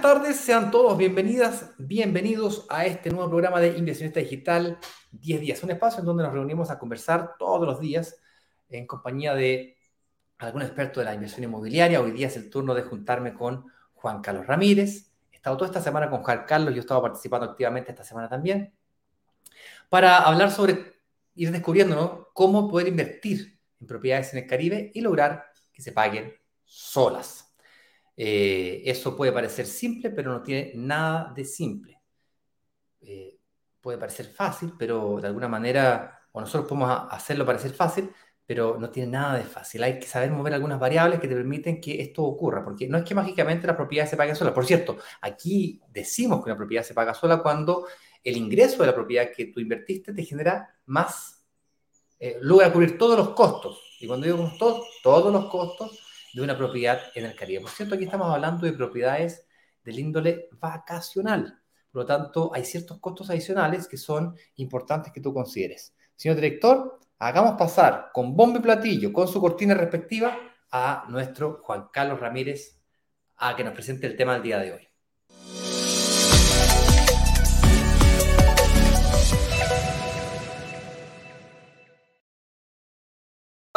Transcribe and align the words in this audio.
Buenas 0.00 0.18
tardes, 0.18 0.36
sean 0.38 0.70
todos 0.70 0.96
bienvenidas, 0.96 1.72
bienvenidos 1.76 2.64
a 2.70 2.86
este 2.86 3.10
nuevo 3.10 3.28
programa 3.28 3.60
de 3.60 3.76
Inversionista 3.76 4.18
Digital 4.18 4.78
10 5.10 5.40
días, 5.42 5.62
un 5.62 5.72
espacio 5.72 6.00
en 6.00 6.06
donde 6.06 6.22
nos 6.22 6.32
reunimos 6.32 6.70
a 6.70 6.78
conversar 6.78 7.34
todos 7.38 7.66
los 7.66 7.80
días 7.80 8.16
en 8.70 8.86
compañía 8.86 9.34
de 9.34 9.76
algún 10.38 10.62
experto 10.62 11.00
de 11.00 11.04
la 11.04 11.12
inversión 11.12 11.44
inmobiliaria. 11.44 12.00
Hoy 12.00 12.12
día 12.12 12.28
es 12.28 12.36
el 12.38 12.48
turno 12.48 12.72
de 12.72 12.80
juntarme 12.80 13.34
con 13.34 13.66
Juan 13.92 14.22
Carlos 14.22 14.46
Ramírez. 14.46 15.12
He 15.32 15.36
estado 15.36 15.58
toda 15.58 15.68
esta 15.68 15.82
semana 15.82 16.08
con 16.08 16.22
Juan 16.22 16.44
Carlos, 16.48 16.70
yo 16.72 16.78
he 16.78 16.80
estado 16.80 17.02
participando 17.02 17.44
activamente 17.44 17.90
esta 17.90 18.02
semana 18.02 18.26
también, 18.26 18.72
para 19.90 20.16
hablar 20.20 20.50
sobre 20.50 20.94
ir 21.34 21.52
descubriendo 21.52 22.30
cómo 22.32 22.70
poder 22.70 22.88
invertir 22.88 23.60
en 23.78 23.86
propiedades 23.86 24.32
en 24.32 24.38
el 24.38 24.46
Caribe 24.46 24.92
y 24.94 25.02
lograr 25.02 25.44
que 25.70 25.82
se 25.82 25.92
paguen 25.92 26.32
solas. 26.64 27.49
Eh, 28.16 28.82
eso 28.84 29.16
puede 29.16 29.32
parecer 29.32 29.66
simple, 29.66 30.10
pero 30.10 30.32
no 30.32 30.42
tiene 30.42 30.72
nada 30.74 31.32
de 31.34 31.44
simple. 31.44 32.00
Eh, 33.00 33.38
puede 33.80 33.98
parecer 33.98 34.26
fácil, 34.26 34.72
pero 34.78 35.20
de 35.20 35.28
alguna 35.28 35.48
manera, 35.48 36.20
o 36.32 36.40
nosotros 36.40 36.68
podemos 36.68 37.08
hacerlo 37.10 37.46
parecer 37.46 37.72
fácil, 37.72 38.10
pero 38.46 38.76
no 38.78 38.90
tiene 38.90 39.12
nada 39.12 39.38
de 39.38 39.44
fácil. 39.44 39.82
Hay 39.84 39.98
que 39.98 40.06
saber 40.06 40.30
mover 40.30 40.54
algunas 40.54 40.80
variables 40.80 41.20
que 41.20 41.28
te 41.28 41.36
permiten 41.36 41.80
que 41.80 42.02
esto 42.02 42.24
ocurra, 42.24 42.64
porque 42.64 42.88
no 42.88 42.98
es 42.98 43.04
que 43.04 43.14
mágicamente 43.14 43.66
la 43.66 43.76
propiedad 43.76 44.06
se 44.06 44.16
pague 44.16 44.34
sola. 44.34 44.52
Por 44.52 44.66
cierto, 44.66 44.98
aquí 45.20 45.80
decimos 45.88 46.42
que 46.42 46.50
una 46.50 46.56
propiedad 46.56 46.82
se 46.82 46.92
paga 46.92 47.14
sola 47.14 47.42
cuando 47.42 47.86
el 48.24 48.36
ingreso 48.36 48.78
de 48.82 48.88
la 48.88 48.94
propiedad 48.94 49.30
que 49.34 49.46
tú 49.46 49.60
invertiste 49.60 50.12
te 50.12 50.24
genera 50.24 50.68
más, 50.86 51.46
eh, 52.18 52.38
logra 52.42 52.72
cubrir 52.72 52.98
todos 52.98 53.16
los 53.16 53.30
costos. 53.30 53.80
Y 54.00 54.06
cuando 54.06 54.26
digo 54.26 54.52
todos, 54.58 54.84
todos 55.02 55.32
los 55.32 55.46
costos 55.46 55.98
de 56.32 56.42
una 56.42 56.56
propiedad 56.56 57.00
en 57.14 57.26
el 57.26 57.34
Caribe. 57.34 57.62
Por 57.62 57.70
cierto, 57.70 57.94
aquí 57.94 58.04
estamos 58.04 58.32
hablando 58.32 58.66
de 58.66 58.72
propiedades 58.72 59.46
del 59.84 59.98
índole 59.98 60.48
vacacional. 60.52 61.60
Por 61.90 62.02
lo 62.02 62.06
tanto, 62.06 62.50
hay 62.54 62.64
ciertos 62.64 62.98
costos 63.00 63.30
adicionales 63.30 63.88
que 63.88 63.96
son 63.96 64.36
importantes 64.56 65.12
que 65.12 65.20
tú 65.20 65.34
consideres. 65.34 65.94
Señor 66.14 66.36
director, 66.36 67.00
hagamos 67.18 67.56
pasar 67.58 68.10
con 68.12 68.36
bombo 68.36 68.58
y 68.58 68.62
platillo, 68.62 69.12
con 69.12 69.26
su 69.26 69.40
cortina 69.40 69.74
respectiva, 69.74 70.38
a 70.70 71.04
nuestro 71.08 71.60
Juan 71.62 71.88
Carlos 71.92 72.20
Ramírez 72.20 72.80
a 73.36 73.56
que 73.56 73.64
nos 73.64 73.74
presente 73.74 74.06
el 74.06 74.16
tema 74.16 74.34
del 74.34 74.42
día 74.42 74.58
de 74.58 74.72
hoy. 74.72 74.89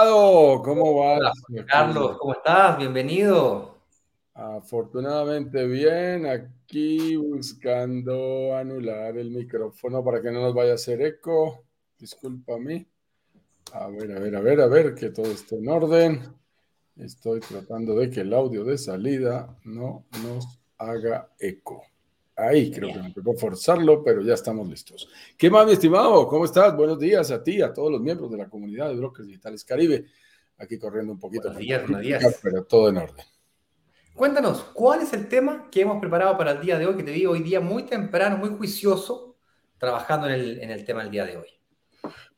¿Cómo 0.05 0.97
va? 0.97 1.31
Carlos, 1.65 2.17
¿cómo 2.17 2.33
estás? 2.33 2.77
Bienvenido. 2.77 3.77
Afortunadamente 4.33 5.65
bien, 5.65 6.25
aquí 6.25 7.15
buscando 7.15 8.53
anular 8.53 9.17
el 9.17 9.31
micrófono 9.31 10.03
para 10.03 10.21
que 10.21 10.29
no 10.29 10.41
nos 10.41 10.53
vaya 10.53 10.73
a 10.73 10.75
hacer 10.75 11.01
eco. 11.03 11.63
Disculpa 11.97 12.55
a 12.55 12.57
mí. 12.57 12.85
A 13.71 13.87
ver, 13.87 14.11
a 14.11 14.19
ver, 14.19 14.35
a 14.35 14.41
ver, 14.41 14.61
a 14.61 14.67
ver, 14.67 14.93
que 14.93 15.09
todo 15.09 15.31
esté 15.31 15.55
en 15.55 15.69
orden. 15.69 16.21
Estoy 16.97 17.39
tratando 17.39 17.95
de 17.95 18.09
que 18.09 18.21
el 18.21 18.33
audio 18.33 18.65
de 18.65 18.77
salida 18.77 19.57
no 19.63 20.03
nos 20.21 20.59
haga 20.79 21.29
eco. 21.39 21.81
Ahí 22.35 22.71
creo 22.71 22.91
que 22.91 22.99
me 22.99 23.11
tocó 23.11 23.33
forzarlo, 23.33 24.03
pero 24.03 24.21
ya 24.21 24.33
estamos 24.33 24.67
listos. 24.67 25.07
¿Qué 25.37 25.51
más, 25.51 25.67
mi 25.67 25.73
estimado? 25.73 26.27
¿Cómo 26.27 26.45
estás? 26.45 26.75
Buenos 26.75 26.97
días 26.97 27.29
a 27.29 27.43
ti, 27.43 27.61
a 27.61 27.71
todos 27.71 27.91
los 27.91 28.01
miembros 28.01 28.31
de 28.31 28.37
la 28.37 28.49
comunidad 28.49 28.89
de 28.89 28.95
Brokers 28.95 29.27
Digitales 29.27 29.63
Caribe. 29.63 30.05
Aquí 30.57 30.79
corriendo 30.79 31.13
un 31.13 31.19
poquito. 31.19 31.43
Buenos 31.43 31.59
días, 31.59 31.81
buenos 31.83 32.01
días. 32.01 32.39
Pero 32.41 32.63
todo 32.63 32.89
en 32.89 32.97
orden. 32.97 33.25
Cuéntanos, 34.15 34.63
¿cuál 34.73 35.01
es 35.01 35.13
el 35.13 35.27
tema 35.27 35.69
que 35.71 35.81
hemos 35.81 35.99
preparado 35.99 36.35
para 36.35 36.53
el 36.53 36.61
día 36.61 36.79
de 36.79 36.87
hoy? 36.87 36.95
Que 36.97 37.03
te 37.03 37.11
vi 37.11 37.25
hoy 37.27 37.43
día 37.43 37.59
muy 37.59 37.83
temprano, 37.83 38.37
muy 38.37 38.49
juicioso, 38.49 39.35
trabajando 39.77 40.27
en 40.27 40.33
el, 40.33 40.61
en 40.61 40.71
el 40.71 40.85
tema 40.85 41.03
del 41.03 41.11
día 41.11 41.25
de 41.25 41.37
hoy. 41.37 41.47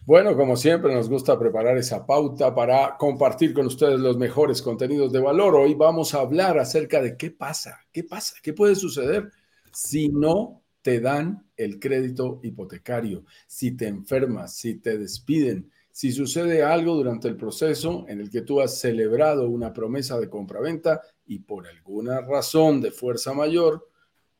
Bueno, 0.06 0.36
como 0.36 0.58
siempre, 0.58 0.94
nos 0.94 1.10
gusta 1.10 1.40
preparar 1.40 1.78
esa 1.78 2.06
pauta 2.06 2.54
para 2.54 2.98
compartir 2.98 3.54
con 3.54 3.66
ustedes 3.66 4.00
los 4.00 4.18
mejores 4.18 4.62
contenidos 4.62 5.12
de 5.14 5.22
valor. 5.22 5.56
Hoy 5.56 5.74
vamos 5.74 6.14
a 6.14 6.20
hablar 6.20 6.60
acerca 6.60 7.02
de 7.02 7.16
qué 7.16 7.32
pasa, 7.32 7.80
qué 7.94 8.04
pasa, 8.04 8.36
qué 8.44 8.54
puede 8.54 8.76
suceder 8.76 9.32
si 9.76 10.10
no 10.10 10.64
te 10.82 11.00
dan 11.00 11.46
el 11.58 11.80
crédito 11.80 12.40
hipotecario, 12.44 13.26
si 13.48 13.72
te 13.72 13.88
enfermas, 13.88 14.56
si 14.56 14.76
te 14.76 14.98
despiden, 14.98 15.70
si 15.92 16.12
sucede 16.12 16.64
algo 16.64 16.96
durante 16.96 17.28
el 17.28 17.36
proceso 17.36 18.06
en 18.08 18.22
el 18.22 18.30
que 18.30 18.42
tú 18.42 18.62
has 18.62 18.80
celebrado 18.80 19.50
una 19.50 19.74
promesa 19.74 20.20
de 20.20 20.30
compraventa 20.30 21.02
y 21.26 21.40
por 21.40 21.68
alguna 21.68 22.22
razón 22.22 22.82
de 22.82 22.92
fuerza 22.92 23.34
mayor, 23.34 23.90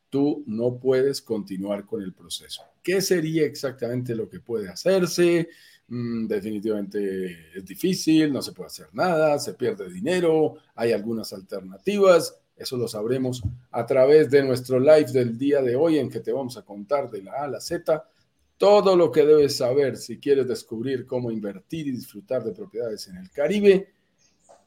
tú 0.08 0.44
no 0.46 0.78
puedes 0.78 1.20
continuar 1.20 1.84
con 1.84 2.02
el 2.02 2.14
proceso. 2.14 2.62
¿Qué 2.82 3.00
sería 3.02 3.44
exactamente 3.44 4.14
lo 4.14 4.28
que 4.28 4.40
puede 4.40 4.68
hacerse? 4.68 5.48
Mm, 5.88 6.26
definitivamente 6.26 7.58
es 7.58 7.64
difícil, 7.64 8.32
no 8.32 8.40
se 8.40 8.52
puede 8.52 8.68
hacer 8.68 8.88
nada, 8.92 9.38
se 9.38 9.54
pierde 9.54 9.90
dinero, 9.92 10.54
hay 10.74 10.92
algunas 10.92 11.32
alternativas. 11.32 12.38
Eso 12.56 12.76
lo 12.76 12.88
sabremos 12.88 13.42
a 13.70 13.84
través 13.84 14.30
de 14.30 14.42
nuestro 14.42 14.80
live 14.80 15.12
del 15.12 15.36
día 15.36 15.60
de 15.62 15.76
hoy 15.76 15.98
en 15.98 16.08
que 16.08 16.20
te 16.20 16.32
vamos 16.32 16.56
a 16.56 16.62
contar 16.62 17.10
de 17.10 17.22
la 17.22 17.32
A 17.32 17.44
a 17.44 17.48
la 17.48 17.60
Z 17.60 18.08
todo 18.56 18.96
lo 18.96 19.12
que 19.12 19.26
debes 19.26 19.56
saber 19.56 19.96
si 19.96 20.18
quieres 20.18 20.48
descubrir 20.48 21.06
cómo 21.06 21.30
invertir 21.30 21.86
y 21.88 21.92
disfrutar 21.92 22.42
de 22.42 22.52
propiedades 22.52 23.06
en 23.08 23.18
el 23.18 23.30
Caribe 23.30 23.92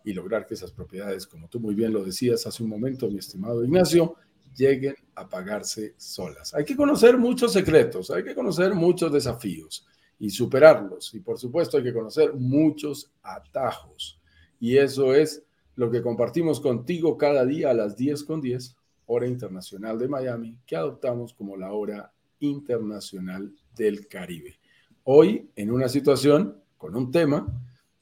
y 0.04 0.14
lograr 0.14 0.46
que 0.46 0.54
esas 0.54 0.72
propiedades, 0.72 1.26
como 1.26 1.48
tú 1.48 1.60
muy 1.60 1.74
bien 1.74 1.92
lo 1.92 2.04
decías 2.04 2.46
hace 2.46 2.64
un 2.64 2.70
momento, 2.70 3.10
mi 3.10 3.18
estimado 3.18 3.64
Ignacio, 3.64 4.16
lleguen 4.56 4.96
a 5.16 5.28
pagarse 5.28 5.96
solas. 5.98 6.54
Hay 6.54 6.66
que 6.66 6.76
conocer 6.76 7.18
muchos 7.18 7.54
secretos, 7.54 8.12
hay 8.12 8.24
que 8.24 8.36
conocer 8.36 8.74
muchos 8.74 9.12
desafíos 9.12 9.88
y 10.20 10.30
superarlos. 10.30 11.14
Y 11.16 11.20
por 11.20 11.40
supuesto 11.40 11.78
hay 11.78 11.84
que 11.84 11.94
conocer 11.94 12.34
muchos 12.34 13.12
atajos. 13.24 14.20
Y 14.60 14.78
eso 14.78 15.16
es 15.16 15.44
lo 15.80 15.90
que 15.90 16.02
compartimos 16.02 16.60
contigo 16.60 17.18
cada 17.18 17.46
día 17.46 17.70
a 17.70 17.74
las 17.74 17.96
10 17.96 18.26
con 18.26 18.42
10, 18.42 18.76
hora 19.06 19.26
internacional 19.26 19.98
de 19.98 20.10
Miami, 20.10 20.60
que 20.66 20.76
adoptamos 20.76 21.34
como 21.34 21.56
la 21.56 21.72
hora 21.72 22.12
internacional 22.40 23.56
del 23.78 24.10
Caribe. 24.10 24.60
Hoy 25.06 25.50
en 25.56 25.72
una 25.72 25.88
situación 25.88 26.62
con 26.76 26.98
un 26.98 27.12
tema 27.12 27.48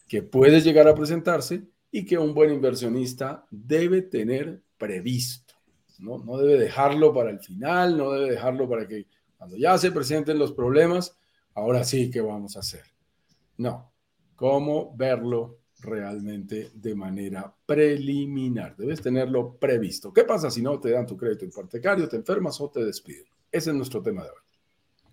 que 0.08 0.24
puede 0.24 0.60
llegar 0.62 0.88
a 0.88 0.96
presentarse 0.96 1.68
y 1.92 2.04
que 2.04 2.18
un 2.18 2.34
buen 2.34 2.52
inversionista 2.52 3.46
debe 3.52 4.02
tener 4.02 4.64
previsto. 4.80 5.54
¿no? 6.00 6.18
no 6.18 6.40
debe 6.40 6.58
dejarlo 6.58 7.14
para 7.14 7.30
el 7.30 7.40
final, 7.40 7.96
no 7.96 8.12
debe 8.12 8.32
dejarlo 8.32 8.68
para 8.68 8.88
que 8.88 9.06
cuando 9.38 9.56
ya 9.56 9.78
se 9.78 9.92
presenten 9.92 10.40
los 10.40 10.52
problemas, 10.52 11.16
ahora 11.54 11.84
sí 11.84 12.10
que 12.10 12.22
vamos 12.22 12.56
a 12.56 12.62
hacer. 12.62 12.86
No, 13.56 13.94
cómo 14.36 14.98
verlo 14.98 15.60
realmente 15.80 16.72
de 16.74 16.96
manera 16.96 17.54
preliminar. 17.66 18.76
Debes 18.76 19.02
tenerlo 19.02 19.58
previsto. 19.58 20.12
¿Qué 20.12 20.24
pasa 20.24 20.50
si 20.50 20.62
no 20.62 20.80
te 20.80 20.92
dan 20.92 21.06
tu 21.06 21.16
crédito 21.16 21.46
hipotecario, 21.46 22.08
te 22.08 22.16
enfermas 22.16 22.60
o 22.62 22.70
te 22.70 22.84
despiden? 22.84 23.26
Ese 23.52 23.70
es 23.70 23.76
nuestro 23.76 24.02
tema 24.02 24.24
de 24.24 24.30
hoy. 24.30 24.48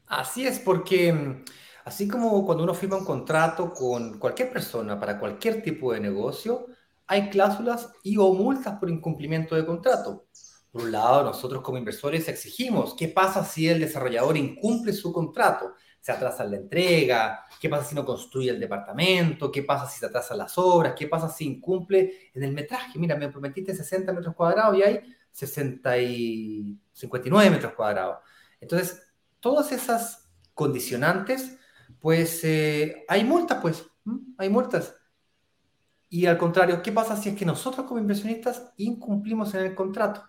Así 0.06 0.46
es, 0.46 0.58
porque 0.58 1.12
mm, 1.12 1.44
así 1.84 2.08
como 2.08 2.44
cuando 2.44 2.64
uno 2.64 2.74
firma 2.74 2.96
un 2.96 3.04
contrato 3.04 3.72
con 3.72 4.18
cualquier 4.18 4.50
persona 4.52 4.98
para 4.98 5.18
cualquier 5.18 5.62
tipo 5.62 5.92
de 5.92 6.00
negocio, 6.00 6.66
hay 7.06 7.28
cláusulas 7.30 7.90
y 8.02 8.16
o 8.16 8.32
multas 8.32 8.78
por 8.78 8.90
incumplimiento 8.90 9.54
de 9.54 9.66
contrato. 9.66 10.26
Por 10.70 10.82
un 10.82 10.92
lado, 10.92 11.22
nosotros 11.22 11.62
como 11.62 11.78
inversores 11.78 12.28
exigimos 12.28 12.94
qué 12.98 13.08
pasa 13.08 13.44
si 13.44 13.68
el 13.68 13.80
desarrollador 13.80 14.36
incumple 14.36 14.92
su 14.92 15.12
contrato 15.12 15.74
se 16.04 16.12
atrasa 16.12 16.44
la 16.44 16.56
entrega, 16.56 17.46
qué 17.58 17.70
pasa 17.70 17.88
si 17.88 17.94
no 17.94 18.04
construye 18.04 18.50
el 18.50 18.60
departamento, 18.60 19.50
qué 19.50 19.62
pasa 19.62 19.88
si 19.88 19.98
se 19.98 20.04
atrasan 20.04 20.36
las 20.36 20.58
obras, 20.58 20.92
qué 20.94 21.08
pasa 21.08 21.30
si 21.30 21.46
incumple 21.46 22.30
en 22.34 22.42
el 22.42 22.52
metraje. 22.52 22.98
Mira, 22.98 23.16
me 23.16 23.30
prometiste 23.30 23.74
60 23.74 24.12
metros 24.12 24.34
cuadrados 24.34 24.76
y 24.76 24.82
hay 24.82 25.00
60 25.32 25.96
y 25.96 26.78
59 26.92 27.50
metros 27.50 27.72
cuadrados. 27.72 28.18
Entonces, 28.60 29.00
todas 29.40 29.72
esas 29.72 30.28
condicionantes, 30.52 31.56
pues 32.00 32.44
eh, 32.44 33.06
hay 33.08 33.24
multas, 33.24 33.60
pues, 33.62 33.86
hay 34.36 34.50
multas. 34.50 34.94
Y 36.10 36.26
al 36.26 36.36
contrario, 36.36 36.82
¿qué 36.82 36.92
pasa 36.92 37.16
si 37.16 37.30
es 37.30 37.34
que 37.34 37.46
nosotros 37.46 37.86
como 37.86 37.98
inversionistas 37.98 38.74
incumplimos 38.76 39.54
en 39.54 39.64
el 39.64 39.74
contrato? 39.74 40.22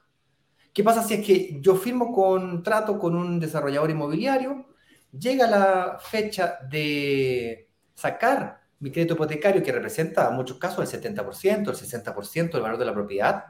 ¿Qué 0.72 0.86
pasa 0.86 1.04
si 1.04 1.16
es 1.16 1.28
que 1.28 1.60
yo 1.60 1.76
firmo 1.76 2.14
contrato 2.14 2.98
con 2.98 3.14
un 3.14 3.42
desarrollador 3.42 3.92
inmobiliario 3.92 4.74
llega 5.20 5.48
la 5.48 5.98
fecha 6.00 6.60
de 6.70 7.70
sacar 7.94 8.62
mi 8.80 8.92
crédito 8.92 9.14
hipotecario, 9.14 9.64
que 9.64 9.72
representa 9.72 10.30
en 10.30 10.36
muchos 10.36 10.58
casos 10.58 10.94
el 10.94 11.02
70%, 11.02 11.70
el 11.70 11.76
60% 11.76 12.52
del 12.52 12.62
valor 12.62 12.78
de 12.78 12.86
la 12.86 12.94
propiedad, 12.94 13.46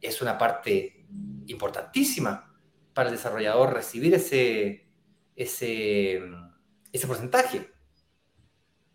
es 0.00 0.22
una 0.22 0.36
parte 0.38 1.06
importantísima 1.46 2.54
para 2.92 3.10
el 3.10 3.16
desarrollador 3.16 3.74
recibir 3.74 4.14
ese, 4.14 4.88
ese, 5.34 6.22
porcentaje. 7.06 7.70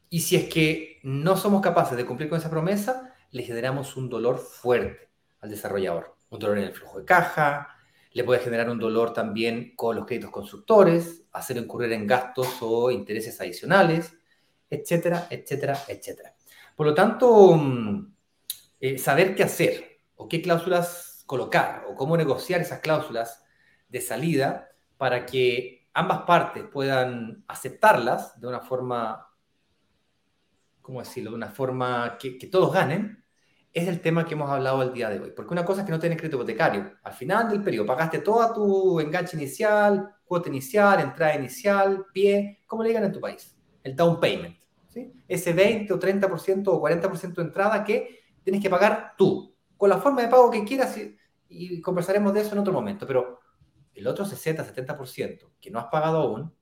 Y 0.10 0.22
si 0.22 0.36
es 0.36 0.50
que 0.50 1.00
no 1.04 1.38
somos 1.38 1.62
capaces 1.62 1.96
de 1.96 2.06
cumplir 2.06 2.30
con 2.30 2.40
esa 2.40 2.50
promesa, 2.50 3.14
le 3.32 3.44
generamos 3.44 3.96
un 3.96 4.10
dolor 4.10 4.40
fuerte 4.40 5.10
al 5.40 5.50
desarrollador. 5.50 6.18
un 6.30 6.40
dolor 6.40 6.58
en 6.58 6.66
el 6.66 6.74
flujo 6.74 7.00
de 7.00 7.06
caja, 7.06 7.76
le 8.14 8.24
puede 8.24 8.42
generar 8.42 8.70
un 8.70 8.80
dolor 8.80 9.14
también 9.14 9.74
con 9.76 9.96
los 9.96 10.06
créditos 10.06 10.32
constructores, 10.32 11.21
hacer 11.34 11.58
incurrir 11.58 11.92
en 11.94 12.08
gastos 12.08 12.58
o 12.62 12.92
intereses 12.92 13.40
adicionales, 13.40 14.14
etcétera, 14.70 15.28
etcétera, 15.30 15.78
etcétera. 15.88 16.36
Por 16.76 16.88
lo 16.88 16.94
tanto, 16.94 17.56
mm, 17.56 18.14
eh, 18.80 18.98
saber 18.98 19.36
qué 19.36 19.44
hacer 19.44 20.00
o 20.16 20.28
qué 20.28 20.42
cláusulas 20.42 21.24
colocar 21.26 21.86
o 21.88 21.96
cómo 21.96 22.18
negociar 22.18 22.62
esas 22.62 22.80
cláusulas 22.80 23.44
de 23.88 24.02
salida 24.02 24.70
para 24.98 25.26
que 25.26 25.88
ambas 25.94 26.22
partes 26.24 26.64
puedan 26.72 27.44
aceptarlas 27.48 28.40
de 28.40 28.48
una 28.48 28.62
forma, 28.62 29.28
¿cómo 30.82 31.00
decirlo?, 31.00 31.32
de 31.32 31.38
una 31.38 31.50
forma 31.50 32.18
que, 32.18 32.38
que 32.38 32.48
todos 32.48 32.74
ganen, 32.74 33.21
es 33.74 33.88
el 33.88 34.02
tema 34.02 34.26
que 34.26 34.34
hemos 34.34 34.50
hablado 34.50 34.82
el 34.82 34.94
día 34.94 35.10
de 35.10 35.20
hoy. 35.20 35.32
Porque 35.36 35.54
una 35.54 35.64
cosa 35.64 35.82
es 35.82 35.86
que 35.86 35.92
no 35.92 36.00
tienes 36.00 36.18
crédito 36.18 36.38
hipotecario. 36.38 36.94
Al 37.04 37.14
final 37.14 37.50
del 37.50 37.64
periodo 37.64 37.86
pagaste 37.86 38.20
toda 38.20 38.54
tu 38.54 39.00
enganche 39.00 39.38
inicial, 39.38 40.16
cuota 40.26 40.50
inicial, 40.50 41.00
entrada 41.00 41.36
inicial, 41.36 42.06
pie, 42.14 42.64
como 42.68 42.84
le 42.84 42.90
digan 42.90 43.06
en 43.06 43.12
tu 43.14 43.22
país, 43.22 43.56
el 43.84 43.96
down 43.96 44.20
payment. 44.20 44.58
¿sí? 44.90 45.14
Ese 45.28 45.54
20 45.54 45.94
o 45.94 46.00
30% 46.00 46.68
o 46.68 46.82
40% 46.82 47.34
de 47.34 47.42
entrada 47.42 47.84
que 47.84 48.20
tienes 48.44 48.62
que 48.62 48.70
pagar 48.70 49.14
tú, 49.18 49.56
con 49.78 49.90
la 49.90 50.00
forma 50.00 50.22
de 50.22 50.28
pago 50.28 50.52
que 50.52 50.66
quieras 50.66 50.98
y, 50.98 51.16
y 51.48 51.82
conversaremos 51.82 52.34
de 52.34 52.42
eso 52.42 52.54
en 52.54 52.60
otro 52.60 52.74
momento. 52.74 53.08
Pero 53.08 53.40
el 53.94 54.06
otro 54.06 54.26
60, 54.26 54.66
70% 54.66 55.50
que 55.62 55.72
no 55.72 55.80
has 55.80 55.86
pagado 55.86 56.18
aún, 56.18 56.54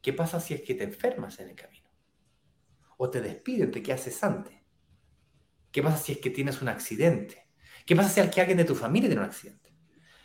¿qué 0.00 0.12
pasa 0.12 0.38
si 0.38 0.54
es 0.54 0.62
que 0.62 0.74
te 0.74 0.84
enfermas 0.84 1.40
en 1.40 1.48
el 1.50 1.56
camino? 1.56 1.90
O 2.98 3.10
te 3.10 3.20
despiden, 3.20 3.72
te 3.72 3.82
quedas 3.82 4.04
cesante 4.04 4.55
¿Qué 5.76 5.82
pasa 5.82 5.98
si 5.98 6.12
es 6.12 6.18
que 6.20 6.30
tienes 6.30 6.62
un 6.62 6.68
accidente? 6.68 7.48
¿Qué 7.84 7.94
pasa 7.94 8.08
si 8.08 8.18
es 8.18 8.30
que 8.30 8.40
alguien 8.40 8.56
de 8.56 8.64
tu 8.64 8.74
familia 8.74 9.10
tiene 9.10 9.22
un 9.22 9.28
accidente? 9.28 9.74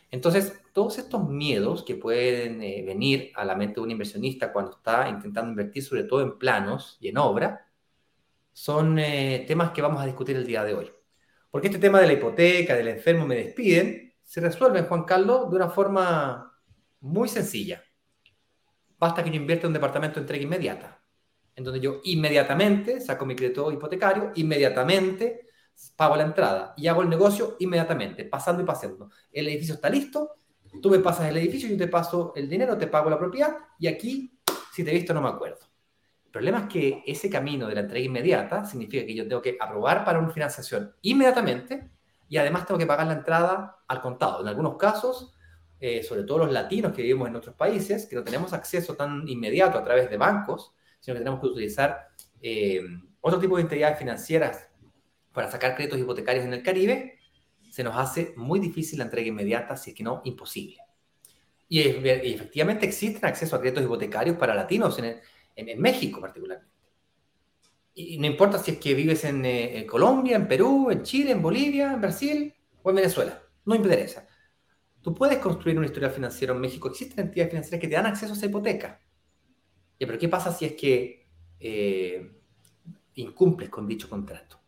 Entonces, 0.09 0.61
todos 0.71 0.97
estos 0.97 1.27
miedos 1.27 1.83
que 1.83 1.95
pueden 1.95 2.63
eh, 2.63 2.85
venir 2.87 3.33
a 3.35 3.43
la 3.43 3.53
mente 3.53 3.73
de 3.75 3.81
un 3.81 3.91
inversionista 3.91 4.53
cuando 4.53 4.77
está 4.77 5.09
intentando 5.09 5.51
invertir, 5.51 5.83
sobre 5.83 6.05
todo 6.05 6.21
en 6.21 6.37
planos 6.37 6.97
y 7.01 7.09
en 7.09 7.17
obra, 7.17 7.67
son 8.53 8.97
eh, 8.97 9.43
temas 9.45 9.71
que 9.71 9.81
vamos 9.81 10.01
a 10.01 10.05
discutir 10.05 10.37
el 10.37 10.47
día 10.47 10.63
de 10.63 10.73
hoy. 10.73 10.89
Porque 11.49 11.67
este 11.67 11.79
tema 11.79 11.99
de 11.99 12.07
la 12.07 12.13
hipoteca, 12.13 12.73
del 12.73 12.87
enfermo, 12.87 13.27
me 13.27 13.35
despiden, 13.35 14.13
se 14.23 14.39
resuelve, 14.39 14.83
Juan 14.83 15.03
Carlos, 15.03 15.49
de 15.49 15.57
una 15.57 15.69
forma 15.69 16.57
muy 17.01 17.27
sencilla. 17.27 17.83
Basta 18.97 19.21
que 19.21 19.31
yo 19.31 19.35
invierta 19.35 19.65
en 19.65 19.71
un 19.71 19.73
departamento 19.73 20.15
de 20.15 20.21
entrega 20.21 20.43
inmediata 20.43 21.00
donde 21.63 21.79
yo 21.79 22.01
inmediatamente 22.03 23.01
saco 23.01 23.25
mi 23.25 23.35
crédito 23.35 23.71
hipotecario, 23.71 24.31
inmediatamente 24.35 25.47
pago 25.95 26.15
la 26.15 26.23
entrada 26.23 26.73
y 26.77 26.87
hago 26.87 27.01
el 27.01 27.09
negocio 27.09 27.55
inmediatamente, 27.59 28.25
pasando 28.25 28.61
y 28.61 28.65
pasando. 28.65 29.09
El 29.31 29.47
edificio 29.47 29.75
está 29.75 29.89
listo, 29.89 30.37
tú 30.81 30.89
me 30.89 30.99
pasas 30.99 31.29
el 31.29 31.37
edificio, 31.37 31.69
yo 31.69 31.77
te 31.77 31.87
paso 31.87 32.33
el 32.35 32.47
dinero, 32.49 32.77
te 32.77 32.87
pago 32.87 33.09
la 33.09 33.17
propiedad 33.17 33.55
y 33.79 33.87
aquí, 33.87 34.39
si 34.73 34.83
te 34.83 34.91
he 34.91 34.93
visto, 34.93 35.13
no 35.13 35.21
me 35.21 35.29
acuerdo. 35.29 35.59
El 36.25 36.31
problema 36.31 36.59
es 36.59 36.67
que 36.67 37.03
ese 37.05 37.29
camino 37.29 37.67
de 37.67 37.75
la 37.75 37.81
entrega 37.81 38.05
inmediata 38.05 38.63
significa 38.63 39.05
que 39.05 39.13
yo 39.13 39.27
tengo 39.27 39.41
que 39.41 39.57
aprobar 39.59 40.05
para 40.05 40.19
una 40.19 40.29
financiación 40.29 40.95
inmediatamente 41.01 41.91
y 42.29 42.37
además 42.37 42.65
tengo 42.65 42.77
que 42.77 42.85
pagar 42.85 43.07
la 43.07 43.13
entrada 43.13 43.79
al 43.87 44.01
contado. 44.01 44.41
En 44.41 44.47
algunos 44.47 44.77
casos, 44.77 45.33
eh, 45.77 46.03
sobre 46.03 46.23
todo 46.23 46.37
los 46.37 46.51
latinos 46.51 46.93
que 46.93 47.01
vivimos 47.01 47.27
en 47.27 47.35
otros 47.35 47.55
países, 47.55 48.05
que 48.05 48.15
no 48.15 48.23
tenemos 48.23 48.53
acceso 48.53 48.95
tan 48.95 49.27
inmediato 49.27 49.77
a 49.77 49.83
través 49.83 50.09
de 50.09 50.15
bancos, 50.15 50.73
sino 51.01 51.15
que 51.15 51.19
tenemos 51.19 51.41
que 51.41 51.47
utilizar 51.47 52.07
eh, 52.41 52.81
otro 53.19 53.39
tipo 53.39 53.57
de 53.57 53.63
entidades 53.63 53.99
financieras 53.99 54.69
para 55.33 55.49
sacar 55.49 55.75
créditos 55.75 55.99
hipotecarios 55.99 56.45
en 56.45 56.53
el 56.53 56.63
Caribe, 56.63 57.19
se 57.69 57.83
nos 57.83 57.95
hace 57.95 58.33
muy 58.37 58.59
difícil 58.59 58.99
la 58.99 59.05
entrega 59.05 59.27
inmediata, 59.27 59.75
si 59.75 59.91
es 59.91 59.95
que 59.95 60.03
no 60.03 60.21
imposible. 60.25 60.77
Y, 61.67 61.79
efectivamente 61.79 62.85
existen 62.85 63.25
acceso 63.25 63.55
a 63.55 63.61
créditos 63.61 63.83
hipotecarios 63.83 64.37
para 64.37 64.53
latinos 64.53 64.99
en, 64.99 65.19
en, 65.55 65.79
México 65.79 66.19
particularmente. 66.19 66.69
Y 67.93 68.17
no 68.17 68.27
importa 68.27 68.59
si 68.59 68.71
es 68.71 68.77
que 68.77 68.93
vives 68.93 69.23
en, 69.23 69.45
eh, 69.45 69.79
en, 69.79 69.87
Colombia, 69.87 70.35
en 70.35 70.47
Perú, 70.47 70.91
en 70.91 71.03
Chile, 71.03 71.31
en 71.31 71.41
Bolivia, 71.41 71.93
en 71.93 72.01
Brasil 72.01 72.53
o 72.83 72.89
en 72.89 72.95
Venezuela. 72.97 73.41
No 73.65 73.75
interesa. 73.75 74.27
Tú 75.01 75.15
puedes 75.15 75.37
construir 75.39 75.77
una 75.77 75.87
historia 75.87 76.09
financiera 76.09 76.53
en 76.53 76.59
México. 76.59 76.89
Existen 76.89 77.27
entidades 77.27 77.51
financieras 77.51 77.81
que 77.81 77.87
te 77.87 77.95
dan 77.95 78.05
acceso 78.05 78.33
a 78.33 78.35
esa 78.35 78.45
hipoteca 78.45 78.99
pero 80.05 80.19
¿qué 80.19 80.29
pasa 80.29 80.51
si 80.51 80.65
es 80.65 80.73
que 80.73 81.27
eh, 81.59 82.31
incumples 83.15 83.69
con 83.69 83.87
dicho 83.87 84.09
contrato? 84.09 84.59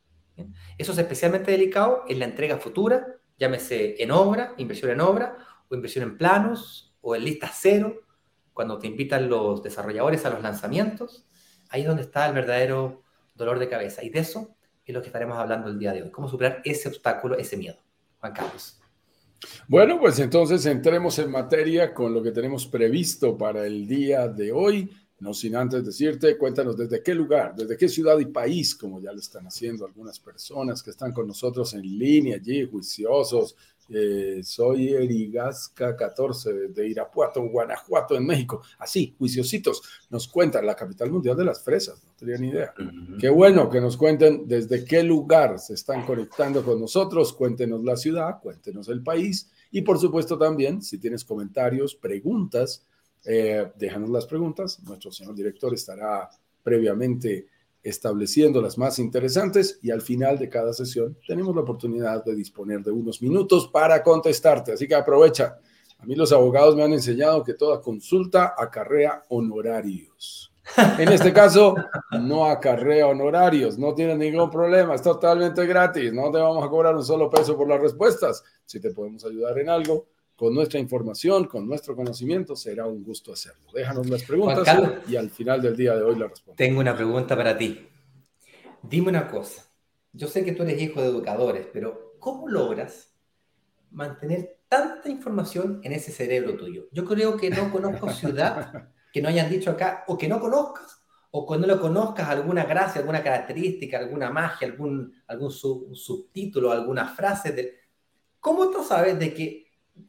Eso 0.78 0.92
es 0.92 0.98
especialmente 0.98 1.52
delicado 1.52 2.04
en 2.08 2.20
la 2.20 2.26
entrega 2.26 2.58
futura, 2.58 3.06
llámese 3.38 4.02
en 4.02 4.12
obra, 4.12 4.54
inversión 4.58 4.92
en 4.92 5.02
obra, 5.02 5.38
o 5.70 5.76
inversión 5.76 6.04
en 6.04 6.18
planos, 6.18 6.96
o 7.02 7.16
en 7.16 7.24
lista 7.24 7.52
cero, 7.54 8.02
cuando 8.54 8.80
te 8.80 8.88
invitan 8.88 9.30
los 9.30 9.62
desarrolladores 9.62 10.26
a 10.26 10.30
los 10.30 10.42
lanzamientos. 10.42 11.26
Ahí 11.70 11.82
es 11.82 11.88
donde 11.88 12.04
está 12.04 12.28
el 12.28 12.34
verdadero 12.34 13.04
dolor 13.36 13.60
de 13.60 13.70
cabeza. 13.70 14.04
Y 14.04 14.10
de 14.10 14.20
eso 14.20 14.56
es 14.86 14.94
lo 14.94 15.02
que 15.02 15.08
estaremos 15.08 15.38
hablando 15.38 15.70
el 15.70 15.80
día 15.80 15.94
de 15.94 16.04
hoy. 16.04 16.12
Cómo 16.12 16.28
superar 16.28 16.62
ese 16.64 16.88
obstáculo, 16.88 17.38
ese 17.38 17.58
miedo. 17.58 17.78
Juan 18.20 18.34
Carlos. 18.34 18.80
Bueno, 19.68 20.00
pues 20.00 20.20
entonces 20.20 20.66
entremos 20.66 21.20
en 21.20 21.32
materia 21.32 21.94
con 21.94 22.14
lo 22.14 22.24
que 22.24 22.32
tenemos 22.32 22.66
previsto 22.66 23.38
para 23.38 23.66
el 23.66 23.88
día 23.88 24.28
de 24.28 24.52
hoy. 24.52 24.90
No 25.24 25.34
sin 25.34 25.56
antes 25.56 25.86
decirte, 25.86 26.38
cuéntanos 26.38 26.76
desde 26.76 27.02
qué 27.02 27.16
lugar, 27.16 27.56
desde 27.56 27.78
qué 27.78 27.88
ciudad 27.88 28.20
y 28.20 28.26
país, 28.26 28.76
como 28.76 29.00
ya 29.00 29.14
lo 29.14 29.20
están 29.20 29.48
haciendo 29.48 29.86
algunas 29.86 30.20
personas 30.20 30.84
que 30.84 30.90
están 30.90 31.14
con 31.14 31.26
nosotros 31.26 31.74
en 31.76 31.98
línea 31.98 32.36
allí, 32.36 32.68
juiciosos. 32.70 33.56
Eh, 33.88 34.42
soy 34.44 34.90
Erigasca 34.90 35.96
14 35.96 36.68
de 36.68 36.90
Irapuato, 36.90 37.42
Guanajuato, 37.42 38.18
en 38.18 38.26
México. 38.26 38.64
Así, 38.78 39.16
juiciositos, 39.18 39.82
nos 40.10 40.28
cuentan 40.28 40.66
la 40.66 40.76
capital 40.76 41.10
mundial 41.10 41.38
de 41.38 41.46
las 41.46 41.64
fresas, 41.64 42.04
no 42.04 42.12
tenía 42.18 42.38
ni 42.38 42.50
idea. 42.50 42.74
Qué 43.18 43.30
bueno 43.30 43.70
que 43.70 43.80
nos 43.80 43.96
cuenten 43.96 44.46
desde 44.46 44.84
qué 44.84 45.04
lugar 45.04 45.58
se 45.58 45.76
están 45.76 46.06
conectando 46.06 46.66
con 46.66 46.82
nosotros, 46.82 47.32
cuéntenos 47.32 47.82
la 47.86 47.96
ciudad, 47.96 48.42
cuéntenos 48.42 48.90
el 48.90 49.02
país 49.02 49.50
y 49.72 49.84
por 49.84 49.98
supuesto 50.00 50.38
también, 50.38 50.82
si 50.82 50.98
tienes 50.98 51.24
comentarios, 51.24 51.96
preguntas, 51.96 52.86
eh, 53.26 53.72
déjanos 53.76 54.10
las 54.10 54.26
preguntas. 54.26 54.82
Nuestro 54.84 55.12
señor 55.12 55.36
director 55.36 55.74
estará 55.74 56.30
previamente 56.62 57.48
estableciendo 57.82 58.62
las 58.62 58.78
más 58.78 58.98
interesantes 58.98 59.80
y 59.82 59.92
al 59.92 60.02
final 60.02 60.40
de 60.40 60.48
cada 60.48 60.72
sesión 60.72 61.18
tenemos 61.28 61.54
la 61.54 61.62
oportunidad 61.62 62.24
de 62.24 62.34
disponer 62.34 62.82
de 62.82 62.92
unos 62.92 63.22
minutos 63.22 63.68
para 63.68 64.02
contestarte. 64.02 64.74
Así 64.74 64.88
que 64.88 64.96
aprovecha. 64.96 65.58
A 66.00 66.06
mí 66.06 66.16
los 66.16 66.32
abogados 66.32 66.76
me 66.76 66.84
han 66.84 66.94
enseñado 66.94 67.44
que 67.44 67.54
toda 67.54 67.82
consulta 67.82 68.56
acarrea 68.58 69.24
honorarios. 69.30 70.54
En 70.98 71.10
este 71.10 71.34
caso, 71.34 71.76
no 72.22 72.46
acarrea 72.46 73.08
honorarios, 73.08 73.78
no 73.78 73.94
tiene 73.94 74.16
ningún 74.16 74.50
problema, 74.50 74.96
es 74.96 75.02
totalmente 75.02 75.66
gratis, 75.66 76.14
no 76.14 76.32
te 76.32 76.38
vamos 76.38 76.64
a 76.64 76.70
cobrar 76.70 76.96
un 76.96 77.04
solo 77.04 77.30
peso 77.30 77.58
por 77.58 77.68
las 77.68 77.82
respuestas. 77.82 78.44
Si 78.66 78.80
te 78.80 78.92
podemos 78.92 79.26
ayudar 79.26 79.60
en 79.60 79.70
algo, 79.70 80.08
con 80.36 80.54
nuestra 80.54 80.80
información, 80.80 81.46
con 81.46 81.68
nuestro 81.68 81.96
conocimiento, 81.96 82.56
será 82.56 82.86
un 82.86 83.04
gusto 83.04 83.34
hacerlo. 83.34 83.72
Déjanos 83.74 84.10
las 84.10 84.24
preguntas 84.24 84.68
y 85.08 85.16
al 85.16 85.30
final 85.30 85.62
del 85.62 85.76
día 85.76 85.96
de 85.96 86.04
hoy 86.04 86.18
la 86.18 86.28
respondo. 86.28 86.56
Tengo 86.56 86.80
una 86.80 86.96
pregunta 86.96 87.36
para 87.36 87.58
ti. 87.58 87.88
Dime 88.82 89.10
una 89.10 89.28
cosa. 89.28 89.66
Yo 90.12 90.28
sé 90.28 90.44
que 90.44 90.52
tú 90.52 90.64
eres 90.64 90.82
hijo 90.82 91.02
de 91.02 91.08
educadores, 91.08 91.68
pero 91.72 92.16
¿cómo 92.20 92.48
logras 92.48 93.14
mantener 93.92 94.60
tanta 94.68 95.10
información 95.10 95.80
en 95.84 95.94
ese 95.94 96.12
cerebro 96.12 96.56
tuyo? 96.56 96.88
Yo 96.92 97.06
creo 97.06 97.38
que 97.38 97.50
no 97.50 97.72
conozco 97.72 98.10
ciudad 98.10 98.92
que 99.14 99.22
no 99.22 99.30
hayan 99.30 99.50
dicho 99.50 99.70
acá, 99.70 100.04
o 100.08 100.18
que 100.18 100.28
no 100.28 100.40
conozcas, 100.40 101.00
o 101.30 101.46
cuando 101.46 101.68
lo 101.68 101.80
conozcas 101.80 102.28
alguna 102.30 102.66
gracia, 102.66 103.00
alguna 103.00 103.24
característica, 103.24 104.00
alguna 104.00 104.32
magia, 104.32 104.68
algún, 104.68 105.14
algún 105.28 105.52
subtítulo, 105.52 106.72
alguna 106.72 107.08
frase. 107.08 107.52
De... 107.52 107.76
¿Cómo 108.40 108.72
tú 108.72 108.84
sabes 108.84 109.18
de 109.20 109.34
que 109.34 109.63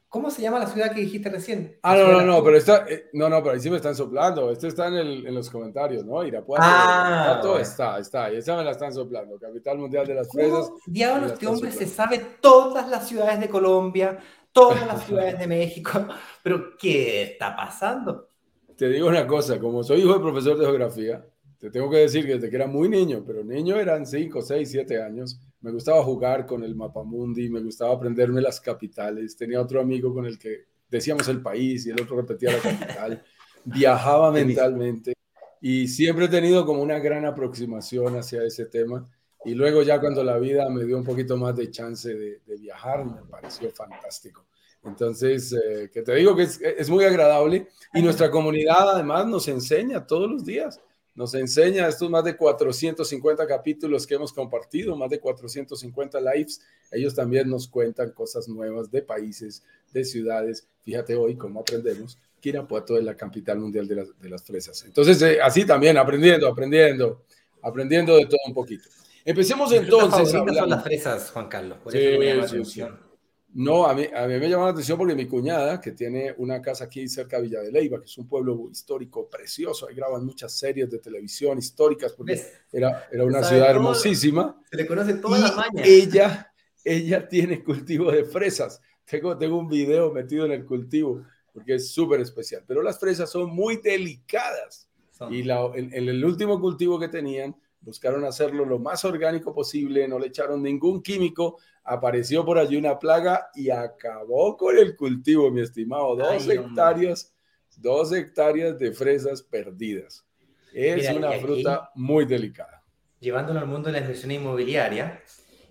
¿Cómo 0.09 0.31
se 0.31 0.43
llama 0.43 0.61
la 0.61 0.67
ciudad 0.69 0.95
que 0.95 1.01
dijiste 1.01 1.29
recién? 1.29 1.77
Ah, 1.83 1.97
no, 1.97 2.13
no, 2.13 2.23
no, 2.23 2.45
pero 2.45 2.57
está, 2.57 2.87
eh, 2.89 3.11
no, 3.15 3.29
no, 3.29 3.43
pero 3.43 3.55
ahí 3.55 3.61
sí 3.61 3.69
me 3.69 3.77
están 3.77 3.97
soplando. 3.97 4.51
Este 4.51 4.69
está 4.69 4.87
en, 4.87 4.95
el, 4.95 5.27
en 5.27 5.35
los 5.35 5.51
comentarios, 5.51 6.05
¿no? 6.05 6.25
Irapuato. 6.25 6.63
Ah, 6.65 7.25
Irapuato 7.33 7.59
está, 7.59 7.99
está, 7.99 8.33
y 8.33 8.37
esa 8.37 8.57
me 8.57 8.63
la 8.63 8.71
están 8.71 8.95
soplando. 8.95 9.39
Capital 9.39 9.77
mundial 9.77 10.07
de 10.07 10.15
las 10.15 10.31
fresas. 10.31 10.71
Diablo, 10.87 11.27
este 11.27 11.47
hombre 11.49 11.73
se 11.73 11.87
sabe 11.87 12.19
todas 12.41 12.89
las 12.89 13.09
ciudades 13.09 13.41
de 13.41 13.49
Colombia, 13.49 14.19
todas 14.53 14.87
las 14.87 15.03
ciudades 15.07 15.37
de 15.37 15.47
México. 15.49 16.07
Pero, 16.45 16.77
¿qué 16.79 17.25
está 17.25 17.57
pasando? 17.57 18.29
Te 18.77 18.89
digo 18.89 19.09
una 19.09 19.27
cosa, 19.27 19.59
como 19.59 19.83
soy 19.83 20.03
hijo 20.03 20.15
de 20.15 20.21
profesor 20.21 20.57
de 20.57 20.65
geografía, 20.65 21.27
te 21.59 21.71
tengo 21.71 21.91
que 21.91 21.99
decir 21.99 22.25
que 22.25 22.35
desde 22.35 22.51
que 22.51 22.57
era 22.57 22.67
muy 22.67 22.89
niño, 22.89 23.25
pero 23.27 23.43
niño 23.43 23.77
eran 23.81 24.07
5, 24.07 24.43
6, 24.43 24.71
7 24.71 25.03
años, 25.03 25.41
me 25.65 25.71
gustaba 25.71 26.03
jugar 26.03 26.45
con 26.45 26.63
el 26.63 26.75
mapamundi, 26.75 27.49
me 27.49 27.63
gustaba 27.63 27.95
aprenderme 27.95 28.43
las 28.43 28.61
capitales. 28.61 29.35
Tenía 29.35 29.63
otro 29.63 29.81
amigo 29.81 30.13
con 30.13 30.27
el 30.27 30.39
que 30.39 30.67
decíamos 30.91 31.27
el 31.29 31.41
país 31.41 31.87
y 31.87 31.91
el 31.91 32.03
otro 32.03 32.17
repetía 32.17 32.53
la 32.53 32.59
capital. 32.59 33.25
Viajaba 33.65 34.31
mentalmente 34.31 35.15
y 35.63 35.89
siempre 35.89 36.27
he 36.27 36.29
tenido 36.29 36.67
como 36.67 36.83
una 36.83 36.99
gran 36.99 37.25
aproximación 37.25 38.15
hacia 38.19 38.45
ese 38.45 38.67
tema. 38.67 39.07
Y 39.47 39.55
luego 39.55 39.83
ya 39.83 39.99
cuando 40.01 40.23
la 40.23 40.37
vida 40.39 40.69
me 40.69 40.85
dio 40.85 40.99
un 40.99 41.05
poquito 41.05 41.39
más 41.39 41.57
de 41.57 41.71
chance 41.71 42.13
de, 42.15 42.43
viajar, 42.61 43.07
me 43.07 43.23
pareció 43.23 43.71
fantástico. 43.71 44.45
Entonces, 44.83 45.51
eh, 45.55 45.91
que 45.91 46.03
te 46.03 46.15
digo 46.15 46.37
que 46.37 46.43
es, 46.43 46.61
es, 46.61 46.91
muy 46.91 47.07
agradable 47.07 47.69
y 47.95 48.03
nuestra 48.03 48.31
comunidad 48.31 48.91
además 48.91 49.27
nos 49.27 49.49
enseña 49.49 50.07
todos 50.07 50.31
los 50.31 50.45
días, 50.45 50.79
nos 51.15 51.35
enseña 51.35 51.87
estos 51.87 52.11
más 52.11 52.25
de 52.25 52.37
450 52.37 53.47
capítulos 53.47 54.07
que 54.07 54.15
hemos 54.15 54.33
compartido, 54.33 54.97
más 54.97 55.11
de 55.11 55.21
450 55.21 56.21
lives. 56.21 56.61
Ellos 56.91 57.15
también 57.15 57.49
nos 57.49 57.69
cuentan 57.69 58.11
cosas 58.11 58.49
nuevas 58.49 58.91
de 58.91 59.03
países, 59.03 59.63
de 59.93 60.05
ciudades. 60.05 60.67
Fíjate 60.83 61.15
hoy 61.15 61.37
cómo 61.37 61.61
aprendemos 61.61 62.19
que 62.41 62.49
Irapuato 62.51 62.99
es 62.99 63.05
la 63.05 63.17
capital 63.17 63.59
mundial 63.59 63.87
de 63.87 63.95
las, 63.95 64.21
de 64.21 64.29
las 64.29 64.43
fresas. 64.43 64.85
Entonces, 64.85 65.23
eh, 65.23 65.39
así 65.41 65.65
también, 65.65 65.97
aprendiendo, 65.97 66.49
aprendiendo, 66.49 67.23
aprendiendo 67.63 68.17
de 68.17 68.27
todo 68.27 68.41
un 68.47 68.55
poquito. 68.55 68.89
Empecemos 69.25 69.73
entonces. 69.73 70.31
son 70.31 70.47
las 70.47 70.83
fresas, 70.83 71.31
Juan 71.31 71.49
Carlos. 71.49 71.79
Por 71.79 71.97
eso 71.97 72.19
me 72.19 72.27
llama 72.27 72.47
la. 72.47 73.14
No, 73.55 73.87
a 73.87 73.95
mí, 73.95 74.05
a 74.13 74.27
mí 74.27 74.39
me 74.41 74.49
llama 74.49 74.65
la 74.65 74.71
atención 74.73 74.99
porque 74.99 75.15
mi 75.15 75.29
cuñada, 75.29 75.81
que 75.81 75.93
tiene 75.93 76.35
una 76.39 76.61
casa 76.61 76.85
aquí 76.85 77.07
cerca 77.09 77.37
de 77.37 77.45
Villa 77.45 77.61
de 77.61 77.71
Leyva, 77.71 78.01
que 78.01 78.07
es 78.07 78.19
un 78.19 78.27
pueblo 78.27 78.69
histórico 78.69 79.31
precioso, 79.31 79.87
ahí 79.87 79.95
graban 79.95 80.27
muchas 80.27 80.53
series 80.59 80.91
de 80.91 80.99
televisión 80.99 81.57
históricas, 81.57 82.15
porque 82.15 82.43
era, 82.73 83.09
era 83.13 83.25
una 83.25 83.45
ciudad 83.45 83.71
hermosísima. 83.71 84.61
Se 84.69 84.77
le 84.77 84.87
conoce 84.87 85.15
toda 85.15 85.39
la 85.39 85.53
maña. 85.53 85.85
Ella, 85.85 86.53
ella 86.83 87.29
tiene 87.29 87.63
cultivo 87.63 88.11
de 88.11 88.25
fresas. 88.25 88.81
Tengo, 89.05 89.39
tengo 89.39 89.57
un 89.57 89.69
video 89.69 90.13
metido 90.13 90.47
en 90.47 90.53
el 90.53 90.65
cultivo, 90.65 91.23
porque 91.53 91.77
es 91.77 91.93
súper 91.93 92.21
especial. 92.21 92.65
Pero 92.67 92.83
las 92.83 92.99
fresas 92.99 93.31
son 93.31 93.55
muy 93.55 93.77
delicadas. 93.77 94.89
Y 95.31 95.45
la, 95.45 95.71
en 95.77 95.93
el 95.93 96.25
último 96.25 96.61
cultivo 96.61 96.99
que 96.99 97.07
tenían, 97.07 97.55
buscaron 97.85 98.25
hacerlo 98.25 98.65
lo 98.65 98.79
más 98.79 99.05
orgánico 99.05 99.55
posible, 99.55 100.09
no 100.09 100.19
le 100.19 100.29
echaron 100.29 100.63
ningún 100.63 101.03
químico, 101.03 101.59
apareció 101.85 102.45
por 102.45 102.59
allí 102.59 102.77
una 102.77 102.99
plaga 102.99 103.51
y 103.55 103.71
acabó 103.71 104.57
con 104.57 104.77
el 104.77 104.97
cultivo, 104.97 105.51
mi 105.51 105.61
estimado. 105.61 106.17
Dos 106.17 106.49
hectáreas, 106.49 107.35
dos 107.77 108.13
hectáreas 108.13 108.79
de 108.79 108.93
fresas 108.93 109.43
perdidas. 109.43 110.27
Es 110.73 111.15
una 111.15 111.33
fruta 111.33 111.91
muy 111.95 112.25
delicada. 112.25 112.83
Llevándolo 113.21 113.61
al 113.61 113.67
mundo 113.67 113.89
de 113.89 113.93
la 113.93 114.01
inversión 114.01 114.33
inmobiliaria, 114.33 115.23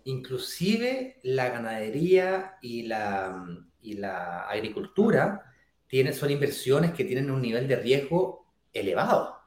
inclusive 0.06 1.20
la 1.24 1.50
ganadería 1.50 2.58
y 2.62 2.84
la, 2.84 3.46
y 3.82 3.94
la 3.96 4.42
agricultura 4.48 5.44
tienen, 5.88 6.14
son 6.14 6.32
inversiones 6.32 6.94
que 6.94 7.04
tienen 7.04 7.30
un 7.30 7.42
nivel 7.42 7.68
de 7.68 7.76
riesgo 7.76 8.48
elevado 8.72 9.43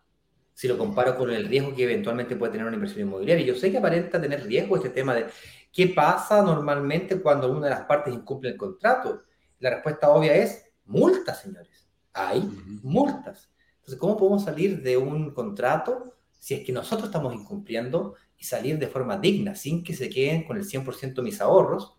si 0.56 0.66
lo 0.68 0.78
comparo 0.78 1.14
con 1.18 1.30
el 1.30 1.46
riesgo 1.46 1.75
que 1.76 1.84
eventualmente 1.84 2.34
puede 2.34 2.52
tener 2.52 2.66
una 2.66 2.76
inversión 2.76 3.06
inmobiliaria. 3.06 3.44
Yo 3.44 3.54
sé 3.54 3.70
que 3.70 3.76
aparenta 3.76 4.18
tener 4.18 4.42
riesgo 4.46 4.76
este 4.76 4.88
tema 4.88 5.14
de 5.14 5.26
qué 5.70 5.88
pasa 5.88 6.42
normalmente 6.42 7.20
cuando 7.20 7.52
una 7.52 7.66
de 7.66 7.72
las 7.72 7.82
partes 7.82 8.14
incumple 8.14 8.48
el 8.48 8.56
contrato. 8.56 9.25
La 9.58 9.68
respuesta 9.68 10.08
obvia 10.08 10.34
es 10.34 10.64
multas, 10.86 11.42
señores. 11.42 11.86
Hay 12.14 12.40
multas. 12.82 13.50
Entonces, 13.75 13.98
¿cómo 14.00 14.16
podemos 14.16 14.44
salir 14.44 14.82
de 14.82 14.96
un 14.96 15.34
contrato 15.34 16.14
si 16.38 16.54
es 16.54 16.64
que 16.64 16.72
nosotros 16.72 17.08
estamos 17.08 17.34
incumpliendo 17.34 18.14
y 18.38 18.44
salir 18.44 18.78
de 18.78 18.86
forma 18.86 19.18
digna, 19.18 19.54
sin 19.54 19.84
que 19.84 19.92
se 19.92 20.08
queden 20.08 20.44
con 20.44 20.56
el 20.56 20.64
100% 20.64 21.22
mis 21.22 21.42
ahorros 21.42 21.98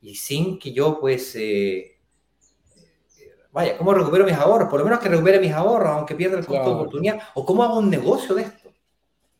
y 0.00 0.14
sin 0.14 0.58
que 0.58 0.72
yo, 0.72 0.98
pues, 0.98 1.36
eh, 1.36 1.97
vaya, 3.52 3.76
¿cómo 3.76 3.94
recupero 3.94 4.24
mis 4.24 4.34
ahorros? 4.34 4.68
Por 4.68 4.80
lo 4.80 4.84
menos 4.84 5.00
que 5.00 5.08
recupere 5.08 5.40
mis 5.40 5.52
ahorros, 5.52 5.90
aunque 5.90 6.14
pierda 6.14 6.38
el 6.38 6.46
costo 6.46 6.68
de 6.68 6.74
oportunidad. 6.74 7.18
¿O 7.34 7.44
cómo 7.44 7.62
hago 7.62 7.78
un 7.78 7.90
negocio 7.90 8.34
de 8.34 8.42
esto? 8.42 8.72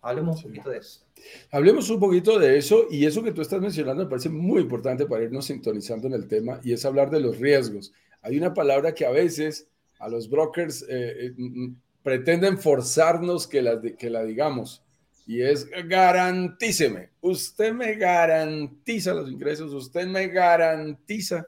Hablemos 0.00 0.44
un 0.44 0.50
poquito 0.52 0.70
de 0.70 0.78
eso. 0.78 1.00
Hablemos 1.50 1.90
un 1.90 2.00
poquito 2.00 2.38
de 2.38 2.58
eso 2.58 2.86
y 2.90 3.04
eso 3.04 3.22
que 3.22 3.32
tú 3.32 3.42
estás 3.42 3.60
mencionando 3.60 4.04
me 4.04 4.08
parece 4.08 4.28
muy 4.28 4.62
importante 4.62 5.06
para 5.06 5.24
irnos 5.24 5.46
sintonizando 5.46 6.06
en 6.06 6.14
el 6.14 6.28
tema 6.28 6.60
y 6.62 6.72
es 6.72 6.84
hablar 6.84 7.10
de 7.10 7.20
los 7.20 7.38
riesgos. 7.38 7.92
Hay 8.22 8.38
una 8.38 8.54
palabra 8.54 8.94
que 8.94 9.04
a 9.04 9.10
veces 9.10 9.68
a 9.98 10.08
los 10.08 10.30
brokers 10.30 10.82
eh, 10.82 10.86
eh, 11.26 11.34
mm, 11.36 11.64
mm, 11.64 11.76
pretenden 12.02 12.58
forzarnos 12.58 13.46
que 13.46 13.60
la, 13.60 13.80
que 13.80 14.10
la 14.10 14.24
digamos 14.24 14.82
y 15.28 15.42
es 15.42 15.68
garantíceme. 15.86 17.10
Usted 17.20 17.74
me 17.74 17.94
garantiza 17.96 19.12
los 19.12 19.30
ingresos, 19.30 19.74
usted 19.74 20.06
me 20.06 20.28
garantiza 20.28 21.46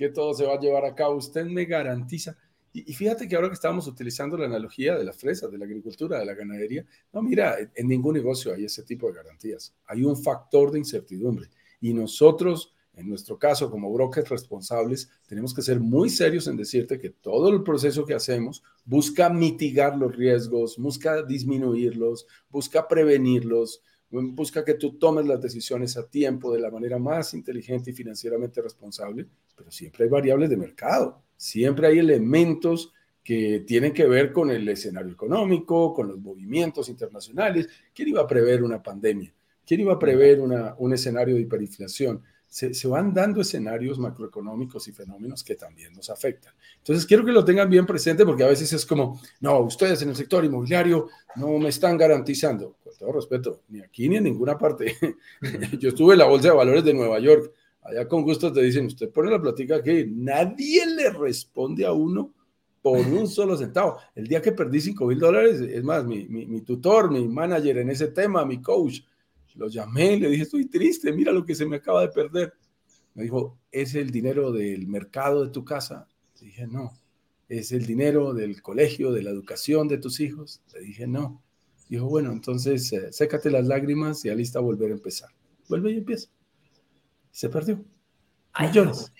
que 0.00 0.08
todo 0.08 0.32
se 0.32 0.46
va 0.46 0.54
a 0.54 0.58
llevar 0.58 0.86
a 0.86 0.94
cabo. 0.94 1.16
Usted 1.16 1.44
me 1.44 1.66
garantiza. 1.66 2.34
Y, 2.72 2.90
fíjate 2.94 3.28
que 3.28 3.36
ahora 3.36 3.48
que 3.48 3.54
estamos 3.54 3.86
utilizando 3.86 4.38
la 4.38 4.46
analogía 4.46 4.96
de 4.96 5.04
las 5.04 5.18
fresas, 5.18 5.52
de 5.52 5.58
la 5.58 5.66
agricultura, 5.66 6.18
de 6.18 6.24
la 6.24 6.32
ganadería, 6.32 6.86
no, 7.12 7.20
mira, 7.20 7.56
en, 7.74 7.86
ningún 7.86 8.14
negocio 8.14 8.54
hay 8.54 8.64
ese 8.64 8.82
tipo 8.82 9.08
de 9.08 9.12
garantías. 9.12 9.74
Hay 9.84 10.02
un 10.02 10.16
factor 10.16 10.70
de 10.70 10.78
incertidumbre. 10.78 11.50
Y 11.82 11.92
nosotros, 11.92 12.72
en 12.94 13.10
nuestro 13.10 13.38
caso, 13.38 13.70
como 13.70 13.92
brokers 13.92 14.30
responsables, 14.30 15.10
tenemos 15.28 15.52
que 15.52 15.60
ser 15.60 15.78
muy 15.80 16.08
serios 16.08 16.46
en 16.46 16.56
decirte 16.56 16.98
que 16.98 17.10
todo 17.10 17.50
el 17.50 17.62
proceso 17.62 18.06
que 18.06 18.14
hacemos 18.14 18.62
busca 18.86 19.28
mitigar 19.28 19.98
los 19.98 20.16
riesgos, 20.16 20.78
busca 20.78 21.22
disminuirlos, 21.22 22.26
busca 22.48 22.88
prevenirlos, 22.88 23.82
busca 24.10 24.64
que 24.64 24.74
tú 24.74 24.98
tomes 24.98 25.26
las 25.26 25.40
decisiones 25.40 25.96
a 25.96 26.06
tiempo 26.06 26.52
de 26.52 26.60
la 26.60 26.70
manera 26.70 26.98
más 26.98 27.32
inteligente 27.34 27.90
y 27.90 27.94
financieramente 27.94 28.60
responsable, 28.60 29.26
pero 29.56 29.70
siempre 29.70 30.04
hay 30.04 30.10
variables 30.10 30.50
de 30.50 30.56
mercado, 30.56 31.22
siempre 31.36 31.86
hay 31.86 31.98
elementos 31.98 32.92
que 33.22 33.60
tienen 33.66 33.92
que 33.92 34.06
ver 34.06 34.32
con 34.32 34.50
el 34.50 34.68
escenario 34.68 35.12
económico, 35.12 35.94
con 35.94 36.08
los 36.08 36.18
movimientos 36.18 36.88
internacionales. 36.88 37.68
¿Quién 37.94 38.08
iba 38.08 38.22
a 38.22 38.26
prever 38.26 38.62
una 38.62 38.82
pandemia? 38.82 39.32
¿Quién 39.64 39.80
iba 39.80 39.92
a 39.92 39.98
prever 39.98 40.40
un 40.40 40.92
escenario 40.92 41.36
de 41.36 41.42
hiperinflación? 41.42 42.22
Se, 42.50 42.88
van 42.88 43.14
dando 43.14 43.40
escenarios 43.40 43.98
macroeconómicos 44.00 44.88
y 44.88 44.92
fenómenos 44.92 45.44
que 45.44 45.54
también 45.54 45.92
nos 45.94 46.10
afectan. 46.10 46.52
Entonces, 46.78 47.06
quiero 47.06 47.24
que 47.24 47.30
lo 47.30 47.44
tengan 47.44 47.70
bien 47.70 47.86
presente 47.86 48.26
porque 48.26 48.42
a 48.42 48.48
veces 48.48 48.72
es 48.72 48.84
como, 48.84 49.20
no, 49.40 49.60
ustedes 49.60 50.02
en 50.02 50.08
el 50.08 50.16
sector 50.16 50.44
inmobiliario 50.44 51.08
no 51.36 51.58
me 51.58 51.68
están 51.68 51.96
garantizando. 51.96 52.76
Con 52.82 52.92
todo 52.98 53.12
respeto, 53.12 53.62
ni 53.68 53.80
aquí 53.80 54.08
ni 54.08 54.16
en 54.16 54.24
ninguna 54.24 54.58
parte. 54.58 54.96
Yo 55.78 55.90
estuve 55.90 56.14
en 56.14 56.18
la 56.18 56.26
Bolsa 56.26 56.48
de 56.48 56.54
Valores 56.54 56.82
de 56.82 56.92
Nueva 56.92 57.20
York. 57.20 57.52
Allá 57.82 58.08
con 58.08 58.22
gusto 58.22 58.52
te 58.52 58.62
dicen, 58.62 58.86
usted 58.86 59.10
pone 59.10 59.30
la 59.30 59.40
plática 59.40 59.76
aquí, 59.76 60.06
nadie 60.10 60.84
le 60.86 61.10
responde 61.10 61.86
a 61.86 61.92
uno 61.92 62.34
por 62.82 62.98
un 62.98 63.26
solo 63.28 63.56
centavo. 63.56 63.98
El 64.12 64.26
día 64.26 64.42
que 64.42 64.50
perdí 64.50 64.80
5 64.80 65.06
mil 65.06 65.20
dólares, 65.20 65.60
es 65.60 65.84
más, 65.84 66.04
mi, 66.04 66.26
mi, 66.26 66.46
mi 66.46 66.62
tutor, 66.62 67.12
mi 67.12 67.28
manager 67.28 67.78
en 67.78 67.90
ese 67.90 68.08
tema, 68.08 68.44
mi 68.44 68.60
coach, 68.60 69.02
lo 69.54 69.68
llamé, 69.68 70.18
le 70.18 70.28
dije, 70.28 70.42
estoy 70.42 70.66
triste, 70.66 71.12
mira 71.12 71.32
lo 71.32 71.44
que 71.44 71.54
se 71.54 71.66
me 71.66 71.76
acaba 71.76 72.02
de 72.02 72.08
perder. 72.08 72.52
Me 73.14 73.24
dijo, 73.24 73.58
¿es 73.70 73.94
el 73.94 74.10
dinero 74.10 74.52
del 74.52 74.86
mercado 74.86 75.44
de 75.44 75.50
tu 75.50 75.64
casa? 75.64 76.06
Le 76.40 76.46
dije, 76.46 76.66
no. 76.66 76.98
¿Es 77.48 77.72
el 77.72 77.84
dinero 77.84 78.32
del 78.32 78.62
colegio, 78.62 79.10
de 79.10 79.22
la 79.22 79.30
educación 79.30 79.88
de 79.88 79.98
tus 79.98 80.20
hijos? 80.20 80.62
Le 80.72 80.80
dije, 80.80 81.06
no. 81.06 81.42
Dijo, 81.88 82.06
bueno, 82.06 82.30
entonces 82.30 82.92
eh, 82.92 83.12
sécate 83.12 83.50
las 83.50 83.66
lágrimas 83.66 84.24
y 84.24 84.28
alista 84.28 84.60
a 84.60 84.62
volver 84.62 84.92
a 84.92 84.94
empezar. 84.94 85.30
Vuelve 85.68 85.90
y 85.90 85.98
empieza. 85.98 86.28
Se 87.32 87.48
perdió. 87.48 87.84
Millones. 88.60 89.12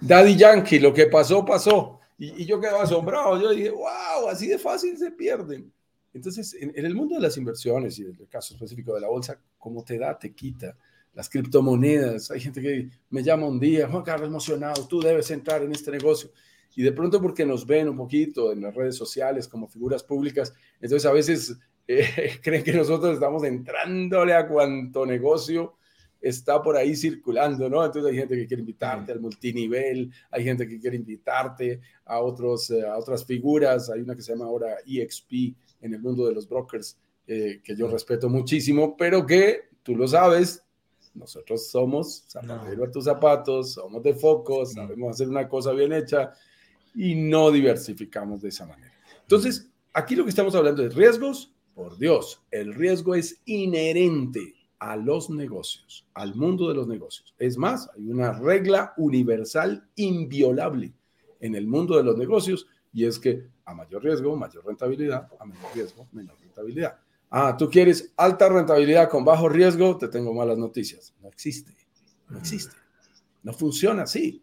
Daddy 0.00 0.36
Yankee, 0.36 0.78
lo 0.78 0.94
que 0.94 1.06
pasó, 1.06 1.44
pasó. 1.44 1.98
Y, 2.16 2.42
y 2.42 2.46
yo 2.46 2.60
quedaba 2.60 2.84
asombrado. 2.84 3.40
Yo 3.40 3.50
dije, 3.50 3.70
wow, 3.70 4.28
así 4.30 4.46
de 4.46 4.58
fácil 4.58 4.96
se 4.96 5.10
pierden. 5.10 5.72
Entonces, 6.16 6.56
en, 6.58 6.72
el 6.74 6.94
mundo 6.94 7.14
de 7.14 7.20
las 7.20 7.36
inversiones 7.36 7.98
y 7.98 8.02
en 8.02 8.16
el 8.18 8.26
caso 8.26 8.54
específico 8.54 8.94
de 8.94 9.02
la 9.02 9.08
bolsa, 9.08 9.38
como 9.58 9.84
te 9.84 9.98
da, 9.98 10.18
te 10.18 10.32
quita. 10.32 10.74
Las 11.12 11.28
criptomonedas, 11.28 12.30
hay 12.30 12.40
gente 12.40 12.62
que 12.62 12.88
me 13.10 13.22
llama 13.22 13.46
un 13.46 13.60
día, 13.60 13.86
Juan 13.86 14.02
Carlos, 14.02 14.28
emocionado, 14.28 14.86
tú 14.86 15.00
debes 15.00 15.30
entrar 15.30 15.62
en 15.62 15.72
este 15.72 15.90
negocio. 15.90 16.30
Y 16.74 16.82
de 16.82 16.92
pronto 16.92 17.20
porque 17.20 17.44
nos 17.44 17.66
ven 17.66 17.88
un 17.90 17.98
poquito 17.98 18.50
en 18.50 18.62
las 18.62 18.74
redes 18.74 18.96
sociales 18.96 19.46
como 19.46 19.68
figuras 19.68 20.02
públicas, 20.02 20.54
entonces 20.80 21.06
a 21.06 21.12
veces 21.12 21.56
eh, 21.86 22.38
creen 22.42 22.64
que 22.64 22.72
nosotros 22.72 23.12
estamos 23.12 23.44
entrándole 23.44 24.34
a 24.34 24.48
cuanto 24.48 25.04
negocio 25.04 25.76
está 26.20 26.62
por 26.62 26.76
ahí 26.76 26.96
circulando, 26.96 27.68
¿no? 27.68 27.84
Entonces 27.84 28.10
hay 28.10 28.18
gente 28.18 28.36
que 28.36 28.46
quiere 28.46 28.62
invitarte 28.62 29.12
al 29.12 29.20
multinivel, 29.20 30.10
hay 30.30 30.44
gente 30.44 30.66
que 30.66 30.80
quiere 30.80 30.96
invitarte 30.96 31.80
a, 32.04 32.20
otros, 32.20 32.70
eh, 32.70 32.86
a 32.86 32.96
otras 32.96 33.24
figuras, 33.24 33.90
hay 33.90 34.00
una 34.00 34.16
que 34.16 34.22
se 34.22 34.32
llama 34.32 34.46
ahora 34.46 34.76
EXP, 34.86 35.54
en 35.80 35.94
el 35.94 36.00
mundo 36.00 36.26
de 36.26 36.34
los 36.34 36.48
brokers, 36.48 36.98
eh, 37.26 37.60
que 37.62 37.76
yo 37.76 37.88
respeto 37.88 38.28
muchísimo, 38.28 38.96
pero 38.96 39.26
que 39.26 39.70
tú 39.82 39.96
lo 39.96 40.06
sabes, 40.06 40.62
nosotros 41.14 41.68
somos 41.68 42.24
zapatero 42.28 42.84
a 42.84 42.90
tus 42.90 43.04
zapatos, 43.04 43.72
somos 43.72 44.02
de 44.02 44.14
focos, 44.14 44.74
sabemos 44.74 45.14
hacer 45.14 45.28
una 45.28 45.48
cosa 45.48 45.72
bien 45.72 45.92
hecha 45.92 46.32
y 46.94 47.14
no 47.14 47.50
diversificamos 47.50 48.42
de 48.42 48.50
esa 48.50 48.66
manera. 48.66 48.92
Entonces, 49.22 49.70
aquí 49.92 50.14
lo 50.14 50.24
que 50.24 50.30
estamos 50.30 50.54
hablando 50.54 50.84
es 50.84 50.94
riesgos. 50.94 51.52
Por 51.74 51.98
Dios, 51.98 52.42
el 52.50 52.74
riesgo 52.74 53.14
es 53.14 53.42
inherente 53.44 54.54
a 54.78 54.96
los 54.96 55.28
negocios, 55.30 56.06
al 56.14 56.34
mundo 56.34 56.68
de 56.68 56.74
los 56.74 56.86
negocios. 56.86 57.34
Es 57.38 57.58
más, 57.58 57.90
hay 57.94 58.08
una 58.08 58.32
regla 58.32 58.94
universal 58.96 59.86
inviolable 59.96 60.94
en 61.40 61.54
el 61.54 61.66
mundo 61.66 61.96
de 61.96 62.04
los 62.04 62.16
negocios 62.16 62.66
y 62.92 63.04
es 63.04 63.18
que 63.18 63.46
a 63.66 63.74
mayor 63.74 64.02
riesgo, 64.02 64.36
mayor 64.36 64.64
rentabilidad, 64.64 65.28
a 65.38 65.44
menor 65.44 65.70
riesgo, 65.74 66.06
menor 66.12 66.36
rentabilidad. 66.40 66.98
Ah, 67.28 67.56
tú 67.56 67.68
quieres 67.68 68.12
alta 68.16 68.48
rentabilidad 68.48 69.10
con 69.10 69.24
bajo 69.24 69.48
riesgo, 69.48 69.98
te 69.98 70.08
tengo 70.08 70.32
malas 70.32 70.56
noticias. 70.56 71.12
No 71.20 71.28
existe, 71.28 71.72
no 72.28 72.38
existe. 72.38 72.76
No 73.42 73.52
funciona 73.52 74.04
así. 74.04 74.42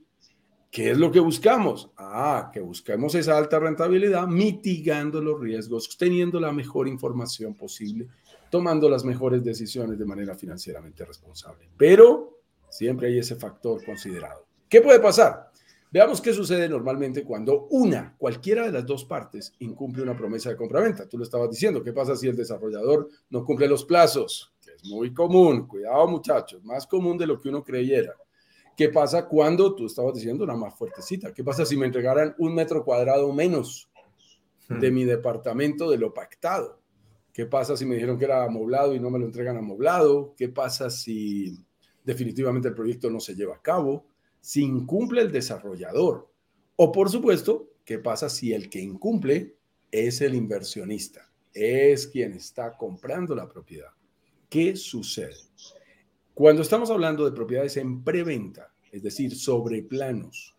¿Qué 0.69 0.91
es 0.91 0.97
lo 0.97 1.11
que 1.11 1.19
buscamos? 1.19 1.91
Ah, 1.97 2.49
que 2.51 2.59
busquemos 2.59 3.15
esa 3.15 3.37
alta 3.37 3.59
rentabilidad 3.59 4.27
mitigando 4.27 5.21
los 5.21 5.39
riesgos, 5.39 5.97
teniendo 5.97 6.39
la 6.39 6.51
mejor 6.51 6.87
información 6.87 7.53
posible, 7.53 8.07
tomando 8.49 8.89
las 8.89 9.05
mejores 9.05 9.43
decisiones 9.43 9.97
de 9.97 10.05
manera 10.05 10.35
financieramente 10.35 11.05
responsable. 11.05 11.69
Pero 11.77 12.39
siempre 12.69 13.07
hay 13.07 13.19
ese 13.19 13.35
factor 13.35 13.85
considerado. 13.85 14.45
¿Qué 14.67 14.81
puede 14.81 14.99
pasar? 14.99 15.52
Veamos 15.93 16.21
qué 16.21 16.33
sucede 16.33 16.67
normalmente 16.67 17.23
cuando 17.23 17.67
una, 17.69 18.15
cualquiera 18.17 18.65
de 18.65 18.71
las 18.71 18.83
dos 18.83 19.05
partes, 19.05 19.53
incumple 19.59 20.01
una 20.01 20.17
promesa 20.17 20.49
de 20.49 20.55
compraventa. 20.55 21.07
Tú 21.07 21.19
lo 21.19 21.23
estabas 21.23 21.51
diciendo, 21.51 21.83
¿qué 21.83 21.93
pasa 21.93 22.15
si 22.15 22.27
el 22.27 22.35
desarrollador 22.35 23.09
no 23.29 23.45
cumple 23.45 23.67
los 23.67 23.85
plazos? 23.85 24.51
Que 24.59 24.71
es 24.71 24.83
muy 24.85 25.13
común, 25.13 25.67
cuidado 25.67 26.07
muchachos, 26.07 26.63
más 26.63 26.87
común 26.87 27.15
de 27.15 27.27
lo 27.27 27.39
que 27.39 27.49
uno 27.49 27.63
creyera. 27.63 28.15
¿Qué 28.75 28.89
pasa 28.89 29.27
cuando 29.27 29.75
tú 29.75 29.85
estabas 29.85 30.15
diciendo 30.15 30.45
una 30.45 30.55
más 30.55 30.73
fuertecita? 30.75 31.31
¿Qué 31.31 31.43
pasa 31.43 31.63
si 31.63 31.77
me 31.77 31.85
entregaran 31.85 32.33
un 32.39 32.55
metro 32.55 32.83
cuadrado 32.83 33.31
menos 33.31 33.87
de 34.67 34.89
hmm. 34.89 34.93
mi 34.95 35.03
departamento 35.05 35.91
de 35.91 35.99
lo 35.99 36.11
pactado? 36.11 36.79
¿Qué 37.31 37.45
pasa 37.45 37.77
si 37.77 37.85
me 37.85 37.93
dijeron 37.93 38.17
que 38.17 38.25
era 38.25 38.43
amoblado 38.43 38.95
y 38.95 38.99
no 38.99 39.11
me 39.11 39.19
lo 39.19 39.25
entregan 39.25 39.57
amoblado? 39.57 40.33
¿Qué 40.35 40.49
pasa 40.49 40.89
si 40.89 41.55
definitivamente 42.03 42.69
el 42.69 42.73
proyecto 42.73 43.11
no 43.11 43.19
se 43.19 43.35
lleva 43.35 43.53
a 43.53 43.61
cabo? 43.61 44.07
Si 44.43 44.61
incumple 44.61 45.21
el 45.21 45.31
desarrollador. 45.31 46.29
O 46.75 46.91
por 46.91 47.09
supuesto, 47.09 47.69
¿qué 47.85 47.97
pasa 47.97 48.27
si 48.27 48.51
el 48.51 48.69
que 48.69 48.81
incumple 48.81 49.55
es 49.89 50.19
el 50.19 50.35
inversionista? 50.35 51.31
Es 51.53 52.07
quien 52.07 52.33
está 52.33 52.75
comprando 52.77 53.33
la 53.35 53.47
propiedad. 53.47 53.91
¿Qué 54.49 54.75
sucede? 54.75 55.37
Cuando 56.33 56.61
estamos 56.61 56.91
hablando 56.91 57.23
de 57.23 57.31
propiedades 57.31 57.77
en 57.77 58.03
preventa, 58.03 58.73
es 58.91 59.01
decir, 59.01 59.33
sobre 59.33 59.81
planos, 59.81 60.53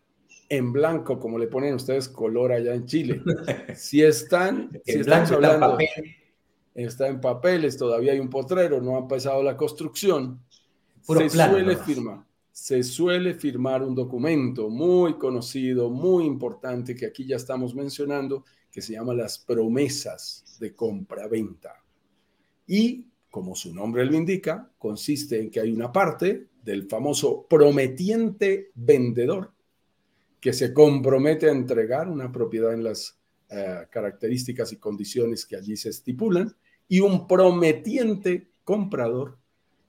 en 0.49 0.73
blanco, 0.73 1.21
como 1.21 1.39
le 1.39 1.49
ponen 1.49 1.75
ustedes 1.75 2.09
color 2.09 2.53
allá 2.53 2.75
en 2.75 2.87
Chile, 2.87 3.23
si 3.77 4.03
están, 4.03 4.71
si 4.87 5.01
estamos 5.01 5.31
hablando, 5.31 5.77
está 6.75 7.09
en 7.09 7.21
papeles, 7.21 7.77
todavía 7.77 8.13
hay 8.13 8.19
un 8.19 8.31
potrero, 8.31 8.81
no 8.81 8.97
ha 8.97 9.01
empezado 9.01 9.43
la 9.43 9.59
construcción, 9.59 10.41
se 11.03 11.29
suele 11.29 11.77
firmar 11.77 12.25
se 12.55 12.85
suele 12.85 13.35
firmar 13.35 13.83
un 13.83 13.97
documento 13.97 14.71
muy 14.71 15.15
conocido, 15.15 15.91
muy 15.91 16.25
importante, 16.25 16.95
que 16.95 17.07
aquí 17.07 17.27
ya 17.27 17.35
estamos 17.35 17.75
mencionando, 17.75 18.45
que 18.71 18.81
se 18.81 18.93
llama 18.93 19.13
las 19.13 19.41
promesas 19.41 20.57
de 20.61 20.73
compra-venta. 20.73 21.83
Y, 22.69 23.09
como 23.29 23.57
su 23.57 23.75
nombre 23.75 24.07
lo 24.07 24.15
indica, 24.15 24.71
consiste 24.79 25.41
en 25.41 25.51
que 25.51 25.59
hay 25.59 25.73
una 25.73 25.91
parte 25.91 26.47
del 26.63 26.89
famoso 26.89 27.45
prometiente 27.51 28.71
vendedor 28.77 29.53
que 30.41 30.53
se 30.53 30.73
compromete 30.73 31.49
a 31.49 31.53
entregar 31.53 32.09
una 32.09 32.31
propiedad 32.31 32.73
en 32.73 32.85
las 32.85 33.19
eh, 33.49 33.87
características 33.91 34.73
y 34.73 34.77
condiciones 34.77 35.45
que 35.45 35.57
allí 35.57 35.77
se 35.77 35.89
estipulan, 35.89 36.55
y 36.87 37.01
un 37.01 37.27
prometiente 37.27 38.53
comprador 38.63 39.39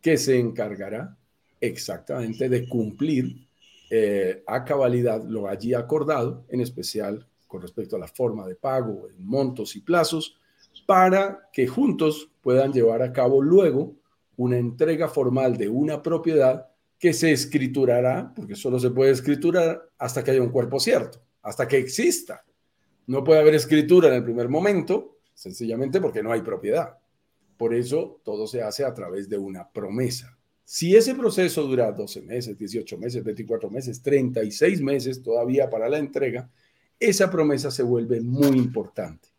que 0.02 0.18
se 0.18 0.40
encargará 0.40 1.16
exactamente 1.60 2.50
de 2.50 2.68
cumplir 2.68 3.48
eh, 3.90 4.44
a 4.48 4.64
cabalidad 4.66 5.24
lo 5.24 5.48
allí 5.48 5.74
acordado, 5.74 6.46
en 6.50 6.62
especial 6.62 7.26
con 7.48 7.62
respecto 7.62 7.96
a 7.96 8.00
la 8.00 8.08
forma 8.08 8.48
de 8.48 8.56
pago, 8.56 9.08
en 9.10 9.26
montos 9.26 9.76
y 9.76 9.82
plazos, 9.82 10.38
para 10.86 11.50
que 11.54 11.68
juntos 11.68 12.30
puedan 12.42 12.74
llevar 12.74 13.02
a 13.02 13.14
cabo 13.14 13.42
luego 13.42 13.94
una 14.38 14.58
entrega 14.58 15.08
formal 15.08 15.58
de 15.58 15.70
una 15.70 16.02
propiedad 16.02 16.68
que 17.00 17.14
se 17.14 17.32
escriturará, 17.32 18.34
porque 18.36 18.56
solo 18.56 18.80
se 18.80 18.90
puede 18.90 19.12
escriturar 19.12 19.90
hasta 19.98 20.24
que 20.24 20.32
haya 20.32 20.42
un 20.42 20.50
cuerpo 20.50 20.80
cierto, 20.80 21.22
hasta 21.42 21.68
que 21.68 21.78
exista. 21.78 22.44
No 23.08 23.24
puede 23.24 23.40
haber 23.40 23.56
escritura 23.56 24.10
en 24.10 24.16
el 24.16 24.24
primer 24.24 24.50
momento, 24.50 25.18
sencillamente 25.34 26.02
porque 26.02 26.24
no 26.24 26.32
hay 26.32 26.42
propiedad. 26.42 26.98
Por 27.58 27.74
eso 27.74 28.20
todo 28.24 28.48
se 28.48 28.62
hace 28.62 28.84
a 28.84 28.94
través 28.94 29.30
de 29.30 29.38
una 29.38 29.70
promesa. 29.70 30.35
Si 30.68 30.96
ese 30.96 31.14
proceso 31.14 31.62
dura 31.64 31.92
12 31.92 32.24
meses, 32.24 32.58
18 32.58 32.98
meses, 32.98 33.24
24 33.24 33.70
meses, 33.70 34.02
36 34.02 34.82
meses 34.82 35.22
todavía 35.22 35.70
para 35.70 35.88
la 35.88 36.00
entrega, 36.00 36.50
esa 37.00 37.30
promesa 37.30 37.70
se 37.70 37.84
vuelve 37.84 38.20
muy 38.20 38.58
importante. 38.58 39.30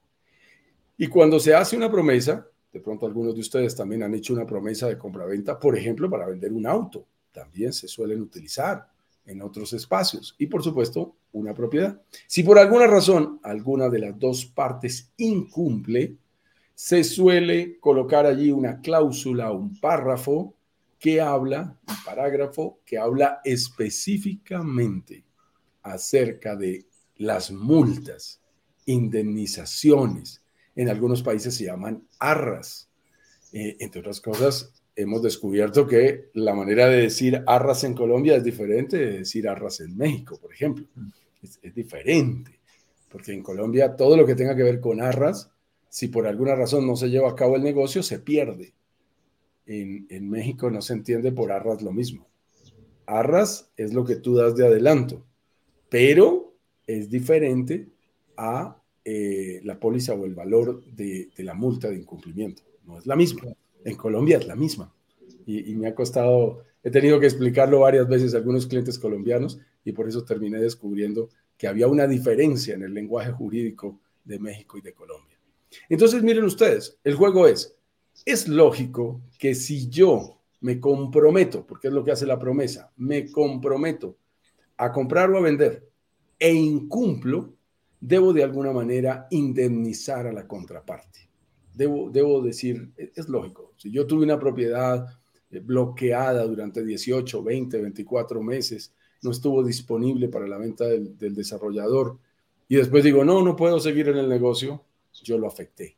Y 0.96 1.08
cuando 1.08 1.40
se 1.40 1.52
hace 1.52 1.76
una 1.76 1.90
promesa, 1.90 2.46
de 2.72 2.80
pronto 2.80 3.06
algunos 3.06 3.34
de 3.34 3.40
ustedes 3.40 3.74
también 3.74 4.04
han 4.04 4.14
hecho 4.14 4.34
una 4.34 4.46
promesa 4.46 4.86
de 4.86 4.96
compraventa, 4.96 5.58
por 5.58 5.76
ejemplo, 5.76 6.08
para 6.08 6.26
vender 6.26 6.52
un 6.52 6.66
auto, 6.66 7.04
también 7.32 7.72
se 7.72 7.88
suelen 7.88 8.22
utilizar 8.22 8.88
en 9.26 9.42
otros 9.42 9.72
espacios 9.72 10.36
y 10.38 10.46
por 10.46 10.62
supuesto 10.62 11.16
una 11.32 11.52
propiedad. 11.52 12.00
Si 12.28 12.44
por 12.44 12.58
alguna 12.58 12.86
razón 12.86 13.40
alguna 13.42 13.88
de 13.88 13.98
las 13.98 14.18
dos 14.18 14.46
partes 14.46 15.10
incumple, 15.16 16.16
se 16.74 17.02
suele 17.02 17.78
colocar 17.80 18.26
allí 18.26 18.52
una 18.52 18.80
cláusula, 18.80 19.50
un 19.50 19.78
párrafo 19.80 20.55
que 21.06 21.20
habla, 21.20 21.78
un 21.88 21.94
parágrafo 22.04 22.80
que 22.84 22.98
habla 22.98 23.40
específicamente 23.44 25.24
acerca 25.84 26.56
de 26.56 26.86
las 27.18 27.52
multas, 27.52 28.40
indemnizaciones. 28.86 30.42
En 30.74 30.88
algunos 30.88 31.22
países 31.22 31.54
se 31.54 31.66
llaman 31.66 32.08
arras. 32.18 32.90
Eh, 33.52 33.76
entre 33.78 34.00
otras 34.00 34.20
cosas, 34.20 34.72
hemos 34.96 35.22
descubierto 35.22 35.86
que 35.86 36.30
la 36.34 36.54
manera 36.54 36.88
de 36.88 37.02
decir 37.02 37.40
arras 37.46 37.84
en 37.84 37.94
Colombia 37.94 38.34
es 38.34 38.42
diferente 38.42 38.96
de 38.96 39.18
decir 39.18 39.48
arras 39.48 39.78
en 39.78 39.96
México, 39.96 40.40
por 40.40 40.52
ejemplo. 40.52 40.86
Es, 41.40 41.60
es 41.62 41.72
diferente, 41.72 42.58
porque 43.08 43.32
en 43.32 43.44
Colombia 43.44 43.94
todo 43.94 44.16
lo 44.16 44.26
que 44.26 44.34
tenga 44.34 44.56
que 44.56 44.64
ver 44.64 44.80
con 44.80 45.00
arras, 45.00 45.52
si 45.88 46.08
por 46.08 46.26
alguna 46.26 46.56
razón 46.56 46.84
no 46.84 46.96
se 46.96 47.10
lleva 47.10 47.30
a 47.30 47.36
cabo 47.36 47.54
el 47.54 47.62
negocio, 47.62 48.02
se 48.02 48.18
pierde 48.18 48.74
en, 49.66 50.30
México 50.30 50.70
no 50.70 50.80
se 50.80 50.92
entiende 50.92 51.32
por 51.32 51.52
arras 51.52 51.82
lo 51.82 51.92
mismo. 51.92 52.28
Arras 53.06 53.70
es 53.76 53.92
lo 53.92 54.04
que 54.04 54.16
tú 54.16 54.34
das 54.34 54.56
de 54.56 54.66
adelanto, 54.66 55.24
pero 55.88 56.54
es 56.86 57.10
diferente 57.10 57.88
a 58.36 58.80
eh, 59.04 59.60
la 59.64 59.78
póliza 59.78 60.14
o 60.14 60.24
el 60.24 60.34
valor 60.34 60.84
de, 60.84 61.30
la 61.38 61.54
multa 61.54 61.88
de 61.88 61.96
incumplimiento. 61.96 62.62
No 62.84 62.98
es 62.98 63.06
la 63.06 63.16
misma. 63.16 63.42
En 63.84 63.96
Colombia 63.96 64.38
es 64.38 64.46
la 64.46 64.56
misma. 64.56 64.92
Y, 65.46 65.70
y, 65.70 65.74
me 65.76 65.88
ha 65.88 65.94
costado, 65.94 66.64
he 66.82 66.90
tenido 66.90 67.20
que 67.20 67.26
explicarlo 67.26 67.80
varias 67.80 68.08
veces 68.08 68.34
a 68.34 68.38
algunos 68.38 68.66
clientes 68.66 68.98
colombianos 68.98 69.60
y 69.84 69.92
por 69.92 70.08
eso 70.08 70.24
terminé 70.24 70.60
descubriendo 70.60 71.28
que 71.56 71.68
había 71.68 71.86
una 71.86 72.06
diferencia 72.06 72.74
en 72.74 72.82
el 72.82 72.92
lenguaje 72.92 73.30
jurídico 73.30 74.00
de 74.24 74.38
México 74.38 74.78
y 74.78 74.80
de 74.80 74.92
Colombia. 74.92 75.38
Entonces, 75.88 76.22
miren 76.22 76.44
ustedes, 76.44 76.98
el 77.04 77.14
juego 77.14 77.46
es, 77.46 77.76
es 78.24 78.48
lógico 78.48 79.20
que 79.38 79.54
si 79.54 79.88
yo 79.88 80.40
me 80.60 80.80
comprometo, 80.80 81.66
porque 81.66 81.88
es 81.88 81.94
lo 81.94 82.04
que 82.04 82.12
hace 82.12 82.26
la 82.26 82.38
promesa, 82.38 82.92
me 82.96 83.30
comprometo 83.30 84.16
a 84.78 84.92
comprar 84.92 85.30
o 85.30 85.38
a 85.38 85.42
vender 85.42 85.88
e 86.38 86.52
incumplo, 86.52 87.54
debo 88.00 88.32
de 88.32 88.42
alguna 88.42 88.72
manera 88.72 89.26
indemnizar 89.30 90.26
a 90.26 90.32
la 90.32 90.46
contraparte. 90.46 91.28
Debo, 91.74 92.10
debo 92.10 92.40
decir, 92.40 92.90
es 92.96 93.28
lógico, 93.28 93.74
si 93.76 93.90
yo 93.90 94.06
tuve 94.06 94.24
una 94.24 94.38
propiedad 94.38 95.06
eh, 95.50 95.60
bloqueada 95.60 96.44
durante 96.46 96.84
18, 96.84 97.42
20, 97.42 97.82
24 97.82 98.42
meses, 98.42 98.92
no 99.22 99.30
estuvo 99.30 99.62
disponible 99.62 100.28
para 100.28 100.46
la 100.46 100.58
venta 100.58 100.86
del, 100.86 101.16
del 101.18 101.34
desarrollador 101.34 102.18
y 102.68 102.76
después 102.76 103.04
digo, 103.04 103.24
no, 103.24 103.42
no 103.42 103.56
puedo 103.56 103.78
seguir 103.78 104.08
en 104.08 104.16
el 104.16 104.28
negocio, 104.28 104.82
yo 105.22 105.38
lo 105.38 105.46
afecté 105.46 105.95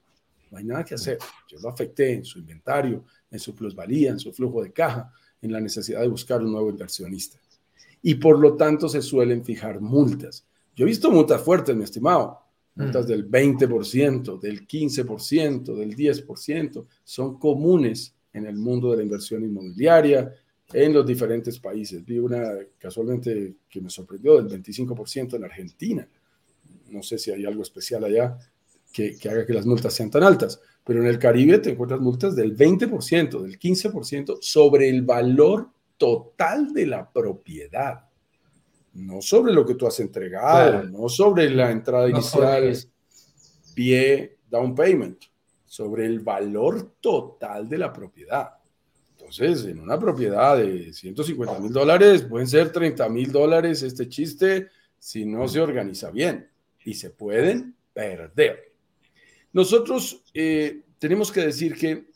no 0.50 0.58
hay 0.58 0.64
nada 0.64 0.84
que 0.84 0.94
hacer. 0.94 1.18
Yo 1.48 1.58
lo 1.60 1.68
afecté 1.68 2.12
en 2.14 2.24
su 2.24 2.38
inventario, 2.38 3.04
en 3.30 3.38
su 3.38 3.54
plusvalía, 3.54 4.10
en 4.10 4.18
su 4.18 4.32
flujo 4.32 4.62
de 4.62 4.72
caja, 4.72 5.12
en 5.40 5.52
la 5.52 5.60
necesidad 5.60 6.00
de 6.00 6.08
buscar 6.08 6.42
un 6.42 6.52
nuevo 6.52 6.70
inversionista. 6.70 7.38
Y 8.02 8.14
por 8.16 8.38
lo 8.38 8.56
tanto 8.56 8.88
se 8.88 9.02
suelen 9.02 9.44
fijar 9.44 9.80
multas. 9.80 10.46
Yo 10.74 10.84
he 10.84 10.88
visto 10.88 11.10
multas 11.10 11.42
fuertes, 11.42 11.74
mi 11.74 11.84
estimado, 11.84 12.40
multas 12.74 13.04
mm. 13.04 13.08
del 13.08 13.30
20%, 13.30 14.40
del 14.40 14.66
15%, 14.66 15.74
del 15.74 15.96
10%, 15.96 16.86
son 17.04 17.38
comunes 17.38 18.14
en 18.32 18.46
el 18.46 18.56
mundo 18.56 18.90
de 18.90 18.98
la 18.98 19.02
inversión 19.02 19.44
inmobiliaria 19.44 20.32
en 20.72 20.92
los 20.92 21.06
diferentes 21.06 21.58
países. 21.58 22.04
Vi 22.04 22.18
una 22.18 22.52
casualmente 22.78 23.56
que 23.68 23.80
me 23.80 23.90
sorprendió 23.90 24.40
del 24.40 24.62
25% 24.62 25.34
en 25.34 25.44
Argentina. 25.44 26.08
No 26.90 27.02
sé 27.02 27.18
si 27.18 27.30
hay 27.30 27.44
algo 27.44 27.62
especial 27.62 28.04
allá, 28.04 28.38
que, 28.92 29.16
haga 29.28 29.46
que 29.46 29.52
las 29.52 29.66
multas 29.66 29.94
sean 29.94 30.10
tan 30.10 30.22
altas. 30.22 30.60
Pero 30.84 31.00
en 31.00 31.06
el 31.06 31.18
Caribe 31.18 31.58
te 31.58 31.70
encuentras 31.70 32.00
multas 32.00 32.34
del 32.34 32.56
20%, 32.56 33.42
del 33.42 33.58
15% 33.58 34.38
sobre 34.40 34.88
el 34.88 35.02
valor 35.02 35.68
total 35.96 36.72
de 36.72 36.86
la 36.86 37.10
propiedad. 37.10 38.04
No 38.94 39.20
sobre 39.20 39.52
lo 39.52 39.66
que 39.66 39.74
tú 39.74 39.86
has 39.86 40.00
entregado, 40.00 40.82
no 40.84 41.08
sobre 41.08 41.50
la 41.50 41.70
entrada 41.70 42.08
inicial, 42.08 42.76
pie, 43.74 44.38
down 44.50 44.74
payment, 44.74 45.24
sobre 45.66 46.06
el 46.06 46.20
valor 46.20 46.94
total 47.00 47.68
de 47.68 47.78
la 47.78 47.92
propiedad. 47.92 48.54
Entonces, 49.18 49.66
en 49.66 49.80
una 49.80 49.98
propiedad 49.98 50.56
de 50.56 50.92
150 50.92 51.58
mil 51.60 51.72
dólares, 51.72 52.22
pueden 52.22 52.46
ser 52.46 52.72
30 52.72 53.08
mil 53.10 53.30
dólares 53.30 53.82
este 53.82 54.08
chiste 54.08 54.68
si 54.98 55.26
no 55.26 55.46
se 55.46 55.60
organiza 55.60 56.10
bien 56.10 56.48
y 56.84 56.94
se 56.94 57.10
pueden 57.10 57.76
perder. 57.92 58.67
Nosotros 59.52 60.22
eh, 60.34 60.82
tenemos 60.98 61.32
que 61.32 61.40
decir 61.40 61.74
que 61.74 62.06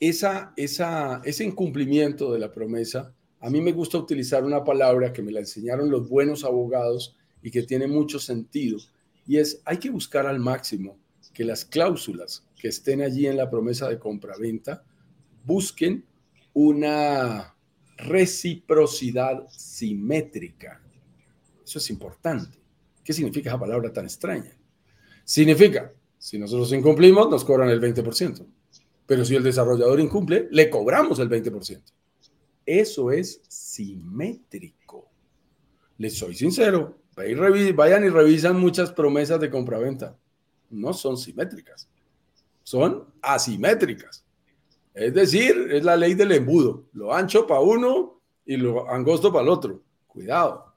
esa, 0.00 0.52
esa, 0.56 1.20
ese 1.24 1.44
incumplimiento 1.44 2.32
de 2.32 2.40
la 2.40 2.50
promesa, 2.50 3.14
a 3.40 3.50
mí 3.50 3.60
me 3.60 3.72
gusta 3.72 3.98
utilizar 3.98 4.44
una 4.44 4.64
palabra 4.64 5.12
que 5.12 5.22
me 5.22 5.32
la 5.32 5.40
enseñaron 5.40 5.90
los 5.90 6.08
buenos 6.08 6.44
abogados 6.44 7.16
y 7.42 7.50
que 7.50 7.62
tiene 7.62 7.86
mucho 7.86 8.18
sentido, 8.18 8.78
y 9.26 9.38
es 9.38 9.60
hay 9.64 9.78
que 9.78 9.90
buscar 9.90 10.26
al 10.26 10.38
máximo 10.38 10.98
que 11.32 11.44
las 11.44 11.64
cláusulas 11.64 12.44
que 12.58 12.68
estén 12.68 13.02
allí 13.02 13.26
en 13.26 13.36
la 13.36 13.50
promesa 13.50 13.88
de 13.88 13.98
compra-venta 13.98 14.84
busquen 15.44 16.04
una 16.52 17.56
reciprocidad 17.96 19.48
simétrica. 19.50 20.80
Eso 21.64 21.78
es 21.78 21.90
importante. 21.90 22.58
¿Qué 23.04 23.12
significa 23.12 23.50
esa 23.50 23.58
palabra 23.58 23.92
tan 23.92 24.04
extraña? 24.04 24.56
Significa, 25.24 25.92
si 26.22 26.38
nosotros 26.38 26.72
incumplimos, 26.72 27.28
nos 27.28 27.44
cobran 27.44 27.68
el 27.68 27.80
20%. 27.80 28.46
Pero 29.06 29.24
si 29.24 29.34
el 29.34 29.42
desarrollador 29.42 29.98
incumple, 29.98 30.46
le 30.52 30.70
cobramos 30.70 31.18
el 31.18 31.28
20%. 31.28 31.82
Eso 32.64 33.10
es 33.10 33.42
simétrico. 33.48 35.10
Les 35.98 36.16
soy 36.16 36.36
sincero, 36.36 36.96
vayan 37.16 38.04
y 38.04 38.08
revisan 38.08 38.60
muchas 38.60 38.92
promesas 38.92 39.40
de 39.40 39.50
compraventa. 39.50 40.16
No 40.70 40.92
son 40.92 41.16
simétricas, 41.16 41.88
son 42.62 43.04
asimétricas. 43.20 44.24
Es 44.94 45.12
decir, 45.12 45.70
es 45.72 45.82
la 45.82 45.96
ley 45.96 46.14
del 46.14 46.30
embudo. 46.30 46.84
Lo 46.92 47.12
ancho 47.12 47.48
para 47.48 47.62
uno 47.62 48.20
y 48.46 48.56
lo 48.58 48.88
angosto 48.88 49.32
para 49.32 49.42
el 49.42 49.48
otro. 49.48 49.82
Cuidado. 50.06 50.72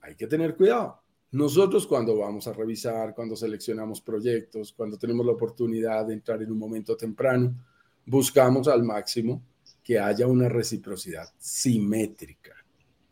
Hay 0.00 0.14
que 0.14 0.28
tener 0.28 0.54
cuidado. 0.54 1.02
Nosotros 1.36 1.86
cuando 1.86 2.16
vamos 2.16 2.48
a 2.48 2.54
revisar, 2.54 3.14
cuando 3.14 3.36
seleccionamos 3.36 4.00
proyectos, 4.00 4.72
cuando 4.72 4.96
tenemos 4.96 5.26
la 5.26 5.32
oportunidad 5.32 6.06
de 6.06 6.14
entrar 6.14 6.42
en 6.42 6.50
un 6.50 6.58
momento 6.58 6.96
temprano, 6.96 7.54
buscamos 8.06 8.68
al 8.68 8.82
máximo 8.82 9.42
que 9.84 9.98
haya 9.98 10.26
una 10.26 10.48
reciprocidad 10.48 11.28
simétrica. 11.36 12.54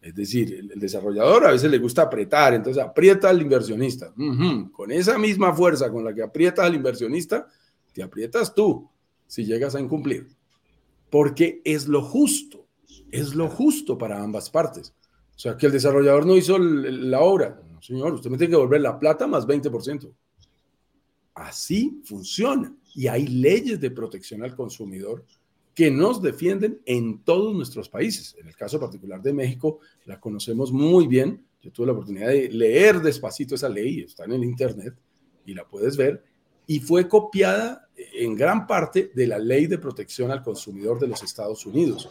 Es 0.00 0.14
decir, 0.14 0.54
el, 0.54 0.80
desarrollador 0.80 1.46
a 1.46 1.50
veces 1.50 1.70
le 1.70 1.76
gusta 1.76 2.00
apretar, 2.00 2.54
entonces 2.54 2.82
aprieta 2.82 3.28
al 3.28 3.42
inversionista. 3.42 4.14
Con 4.72 4.90
esa 4.90 5.18
misma 5.18 5.54
fuerza 5.54 5.90
con 5.90 6.02
la 6.02 6.14
que 6.14 6.22
aprieta 6.22 6.64
al 6.64 6.74
inversionista, 6.74 7.46
te 7.92 8.02
aprietas 8.02 8.54
tú 8.54 8.88
si 9.26 9.44
llegas 9.44 9.74
a 9.74 9.80
incumplir. 9.80 10.28
Porque 11.10 11.60
es 11.62 11.88
lo 11.88 12.00
justo, 12.00 12.64
es 13.10 13.34
lo 13.34 13.50
justo 13.50 13.98
para 13.98 14.22
ambas 14.22 14.48
partes. 14.48 14.94
O 15.36 15.38
sea, 15.38 15.58
que 15.58 15.66
el 15.66 15.72
desarrollador 15.72 16.24
no 16.24 16.38
hizo 16.38 16.58
la 16.58 17.20
obra. 17.20 17.60
Señor, 17.84 18.14
usted 18.14 18.30
me 18.30 18.38
tiene 18.38 18.50
que 18.50 18.56
devolver 18.56 18.80
la 18.80 18.98
plata 18.98 19.26
más 19.26 19.46
20%. 19.46 20.10
Así 21.34 22.00
funciona. 22.04 22.74
Y 22.94 23.08
hay 23.08 23.26
leyes 23.26 23.80
de 23.80 23.90
protección 23.90 24.42
al 24.42 24.54
consumidor 24.54 25.24
que 25.74 25.90
nos 25.90 26.22
defienden 26.22 26.80
en 26.86 27.22
todos 27.24 27.54
nuestros 27.54 27.88
países. 27.88 28.36
En 28.38 28.46
el 28.46 28.56
caso 28.56 28.78
particular 28.78 29.20
de 29.20 29.32
México, 29.32 29.80
la 30.04 30.20
conocemos 30.20 30.72
muy 30.72 31.06
bien. 31.08 31.44
Yo 31.60 31.72
tuve 31.72 31.86
la 31.86 31.92
oportunidad 31.92 32.28
de 32.28 32.48
leer 32.48 33.00
despacito 33.00 33.56
esa 33.56 33.68
ley, 33.68 34.00
está 34.00 34.24
en 34.24 34.32
el 34.32 34.44
Internet 34.44 34.94
y 35.44 35.52
la 35.52 35.66
puedes 35.66 35.96
ver 35.96 36.22
y 36.66 36.80
fue 36.80 37.08
copiada 37.08 37.88
en 37.96 38.34
gran 38.34 38.66
parte 38.66 39.10
de 39.14 39.26
la 39.26 39.38
ley 39.38 39.66
de 39.66 39.78
protección 39.78 40.30
al 40.30 40.42
consumidor 40.42 40.98
de 40.98 41.08
los 41.08 41.22
Estados 41.22 41.66
Unidos, 41.66 42.08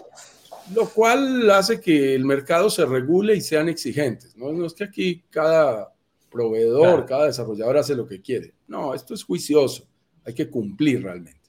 lo 0.73 0.89
cual 0.89 1.49
hace 1.51 1.79
que 1.79 2.15
el 2.15 2.25
mercado 2.25 2.69
se 2.69 2.85
regule 2.85 3.35
y 3.35 3.41
sean 3.41 3.69
exigentes. 3.69 4.35
No, 4.37 4.65
es 4.65 4.73
que 4.73 4.83
aquí 4.83 5.23
cada 5.29 5.93
proveedor, 6.31 7.05
cada 7.05 7.27
desarrollador 7.27 7.77
hace 7.77 7.95
lo 7.95 8.07
que 8.07 8.21
quiere. 8.21 8.53
No, 8.67 8.93
esto 8.93 9.13
es 9.13 9.23
juicioso, 9.23 9.87
hay 10.25 10.33
que 10.33 10.49
cumplir 10.49 11.03
realmente. 11.03 11.41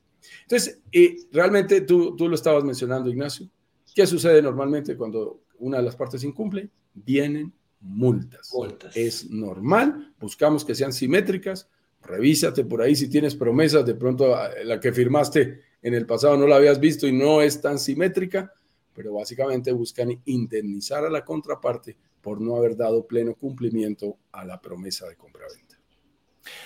Entonces, 0.42 0.80
eh, 0.92 1.16
realmente 1.32 1.82
tú, 1.82 2.14
tú 2.16 2.28
lo 2.28 2.34
estabas 2.34 2.64
mencionando, 2.64 3.10
Ignacio. 3.10 3.48
¿Qué 3.94 4.06
sucede 4.06 4.42
normalmente 4.42 4.96
cuando 4.96 5.42
una 5.58 5.78
de 5.78 5.84
las 5.84 5.96
partes 5.96 6.24
incumple? 6.24 6.68
Vienen 6.92 7.52
multas. 7.80 8.50
multas. 8.52 8.96
Es 8.96 9.30
normal, 9.30 10.12
buscamos 10.18 10.64
que 10.64 10.74
sean 10.74 10.92
simétricas, 10.92 11.68
revísate 12.02 12.64
por 12.64 12.82
ahí 12.82 12.96
si 12.96 13.08
tienes 13.08 13.34
promesas, 13.34 13.86
de 13.86 13.94
pronto 13.94 14.34
ah, 14.34 14.50
la 14.64 14.80
que 14.80 14.92
firmaste 14.92 15.60
en 15.82 15.94
el 15.94 16.06
pasado 16.06 16.36
no 16.36 16.46
la 16.46 16.56
habías 16.56 16.80
visto 16.80 17.06
y 17.06 17.12
no 17.12 17.40
es 17.40 17.60
tan 17.60 17.78
simétrica, 17.78 18.52
pero 18.94 19.14
básicamente 19.14 19.72
buscan 19.72 20.20
indemnizar 20.24 21.04
a 21.04 21.10
la 21.10 21.24
contraparte 21.24 21.96
por 22.20 22.40
no 22.40 22.56
haber 22.56 22.76
dado 22.76 23.06
pleno 23.06 23.34
cumplimiento 23.34 24.16
a 24.32 24.44
la 24.44 24.60
promesa 24.60 25.06
de 25.08 25.16
compraventa. 25.16 25.76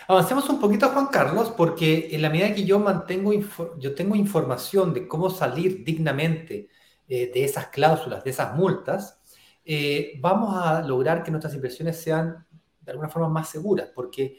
Avancemos 0.09 0.49
un 0.49 0.61
poquito, 0.61 0.89
Juan 0.89 1.07
Carlos, 1.07 1.53
porque 1.57 2.09
en 2.13 2.23
la 2.23 2.31
medida 2.31 2.55
que 2.55 2.65
yo 2.65 2.79
mantengo, 2.79 3.33
yo 3.79 3.95
tengo 3.95 4.17
información 4.17 4.93
de 4.93 5.07
cómo 5.07 5.31
salir 5.31 5.85
dignamente 5.85 6.69
eh, 7.07 7.31
de 7.33 7.45
esas 7.45 7.69
cláusulas, 7.69 8.25
de 8.25 8.31
esas 8.31 8.55
multas, 8.55 9.21
eh, 9.65 10.19
vamos 10.21 10.55
a 10.57 10.83
lograr 10.83 11.23
que 11.23 11.31
nuestras 11.31 11.55
inversiones 11.55 12.01
sean 12.01 12.47
de 12.81 12.91
alguna 12.91 13.09
forma 13.09 13.29
más 13.29 13.51
seguras, 13.51 13.91
porque 13.95 14.39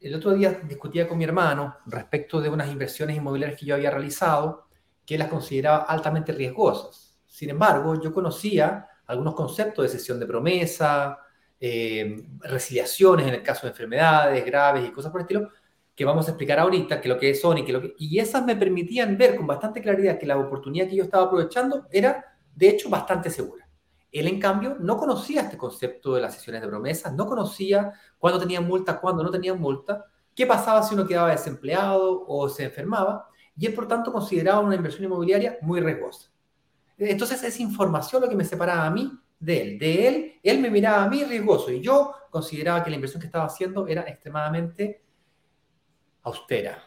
el 0.00 0.14
otro 0.14 0.32
día 0.32 0.60
discutía 0.64 1.06
con 1.06 1.18
mi 1.18 1.24
hermano 1.24 1.76
respecto 1.86 2.40
de 2.40 2.48
unas 2.48 2.70
inversiones 2.70 3.16
inmobiliarias 3.16 3.60
que 3.60 3.66
yo 3.66 3.74
había 3.74 3.90
realizado 3.90 4.66
que 5.04 5.18
las 5.18 5.28
consideraba 5.28 5.84
altamente 5.84 6.32
riesgosas. 6.32 7.18
Sin 7.26 7.50
embargo, 7.50 8.00
yo 8.00 8.12
conocía 8.12 8.86
algunos 9.06 9.34
conceptos 9.34 9.84
de 9.84 9.88
sesión 9.88 10.20
de 10.20 10.26
promesa, 10.26 11.18
eh, 11.58 12.26
resiliaciones 12.40 13.26
en 13.26 13.34
el 13.34 13.42
caso 13.42 13.62
de 13.62 13.70
enfermedades 13.70 14.44
graves 14.44 14.86
y 14.86 14.92
cosas 14.92 15.12
por 15.12 15.20
el 15.20 15.24
estilo, 15.26 15.48
que 15.94 16.04
vamos 16.04 16.26
a 16.26 16.30
explicar 16.30 16.58
ahorita, 16.58 17.00
que 17.00 17.08
lo 17.08 17.18
que 17.18 17.34
son 17.34 17.58
y 17.58 17.64
que 17.64 17.72
lo 17.72 17.80
que... 17.80 17.94
Y 17.98 18.18
esas 18.18 18.44
me 18.44 18.56
permitían 18.56 19.16
ver 19.18 19.36
con 19.36 19.46
bastante 19.46 19.82
claridad 19.82 20.18
que 20.18 20.26
la 20.26 20.38
oportunidad 20.38 20.88
que 20.88 20.96
yo 20.96 21.04
estaba 21.04 21.26
aprovechando 21.26 21.86
era, 21.90 22.36
de 22.54 22.68
hecho, 22.68 22.88
bastante 22.88 23.30
segura. 23.30 23.68
Él, 24.10 24.26
en 24.26 24.40
cambio, 24.40 24.76
no 24.78 24.96
conocía 24.96 25.42
este 25.42 25.56
concepto 25.56 26.14
de 26.14 26.20
las 26.20 26.34
sesiones 26.34 26.62
de 26.62 26.68
promesas, 26.68 27.12
no 27.14 27.26
conocía 27.26 27.92
cuándo 28.18 28.38
tenían 28.38 28.66
multa, 28.66 29.00
cuándo 29.00 29.22
no 29.22 29.30
tenían 29.30 29.58
multa, 29.58 30.04
qué 30.34 30.46
pasaba 30.46 30.82
si 30.82 30.94
uno 30.94 31.06
quedaba 31.06 31.30
desempleado 31.30 32.24
o 32.26 32.48
se 32.48 32.64
enfermaba, 32.64 33.28
y 33.62 33.66
él, 33.66 33.74
por 33.74 33.86
tanto, 33.86 34.10
consideraba 34.10 34.58
una 34.58 34.74
inversión 34.74 35.04
inmobiliaria 35.04 35.56
muy 35.60 35.80
riesgosa. 35.80 36.28
Entonces, 36.98 37.40
es 37.44 37.60
información 37.60 38.20
lo 38.20 38.28
que 38.28 38.34
me 38.34 38.44
separaba 38.44 38.86
a 38.86 38.90
mí 38.90 39.08
de 39.38 39.62
él. 39.62 39.78
De 39.78 40.08
él, 40.08 40.32
él 40.42 40.58
me 40.58 40.68
miraba 40.68 41.04
a 41.04 41.08
mí 41.08 41.22
riesgoso 41.22 41.70
y 41.70 41.80
yo 41.80 42.12
consideraba 42.28 42.82
que 42.82 42.90
la 42.90 42.96
inversión 42.96 43.20
que 43.20 43.26
estaba 43.26 43.44
haciendo 43.44 43.86
era 43.86 44.02
extremadamente 44.02 45.04
austera. 46.22 46.82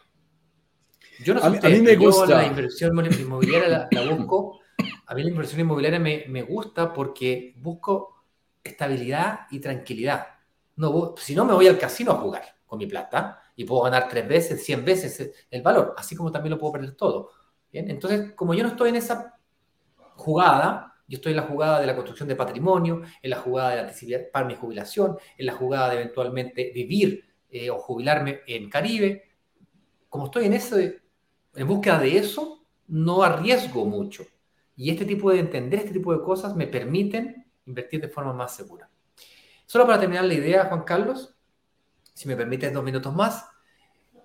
Yo 1.24 1.32
no 1.32 1.40
sé 1.40 1.46
a 1.46 1.50
mí, 1.70 1.80
me 1.80 1.96
gusta. 1.96 2.26
la 2.26 2.46
inversión 2.46 2.92
inmobiliaria 2.94 3.88
la 3.90 4.14
busco 4.14 4.60
a 5.06 5.14
mí 5.14 5.22
la 5.22 5.30
inversión 5.30 5.60
inmobiliaria 5.62 5.98
me, 5.98 6.42
gusta 6.42 6.92
porque 6.92 7.54
busco 7.56 8.22
estabilidad 8.62 9.46
y 9.50 9.60
tranquilidad. 9.60 10.26
No, 10.76 11.14
si 11.16 11.34
no, 11.34 11.46
me 11.46 11.54
voy 11.54 11.68
al 11.68 11.78
casino 11.78 12.12
a 12.12 12.16
jugar 12.16 12.42
con 12.66 12.78
mi 12.78 12.86
plata 12.86 13.40
y 13.56 13.64
puedo 13.64 13.82
ganar 13.82 14.08
tres 14.08 14.28
veces, 14.28 14.64
cien 14.64 14.84
veces 14.84 15.32
el 15.50 15.62
valor, 15.62 15.94
así 15.96 16.14
como 16.14 16.30
también 16.30 16.52
lo 16.52 16.58
puedo 16.58 16.74
perder 16.74 16.94
todo. 16.94 17.30
Entonces, 17.72 18.32
como 18.34 18.54
yo 18.54 18.62
no 18.62 18.70
estoy 18.70 18.90
en 18.90 18.96
esa 18.96 19.38
jugada, 20.14 20.94
yo 21.08 21.16
estoy 21.16 21.32
en 21.32 21.36
la 21.36 21.42
jugada 21.44 21.80
de 21.80 21.86
la 21.86 21.94
construcción 21.94 22.28
de 22.28 22.36
patrimonio, 22.36 23.02
en 23.22 23.30
la 23.30 23.38
jugada 23.38 23.70
de 23.70 23.82
la 23.82 24.32
para 24.32 24.46
mi 24.46 24.54
jubilación, 24.54 25.16
en 25.36 25.46
la 25.46 25.52
jugada 25.52 25.90
de 25.90 25.96
eventualmente 25.96 26.72
vivir 26.74 27.24
eh, 27.48 27.70
o 27.70 27.78
jubilarme 27.78 28.40
en 28.46 28.68
Caribe. 28.68 29.30
Como 30.08 30.26
estoy 30.26 30.46
en, 30.46 30.54
eso, 30.54 30.78
en 30.78 31.66
búsqueda 31.66 31.98
de 31.98 32.18
eso, 32.18 32.66
no 32.88 33.22
arriesgo 33.22 33.84
mucho. 33.84 34.24
Y 34.74 34.90
este 34.90 35.04
tipo 35.04 35.30
de 35.30 35.40
entender 35.40 35.80
este 35.80 35.92
tipo 35.92 36.12
de 36.12 36.22
cosas 36.22 36.54
me 36.54 36.66
permiten 36.66 37.46
invertir 37.66 38.00
de 38.00 38.08
forma 38.08 38.32
más 38.32 38.54
segura. 38.54 38.90
Solo 39.64 39.86
para 39.86 40.00
terminar 40.00 40.24
la 40.24 40.34
idea, 40.34 40.66
Juan 40.66 40.82
Carlos, 40.82 41.35
si 42.16 42.26
me 42.26 42.34
permites 42.34 42.72
dos 42.72 42.82
minutos 42.82 43.14
más, 43.14 43.44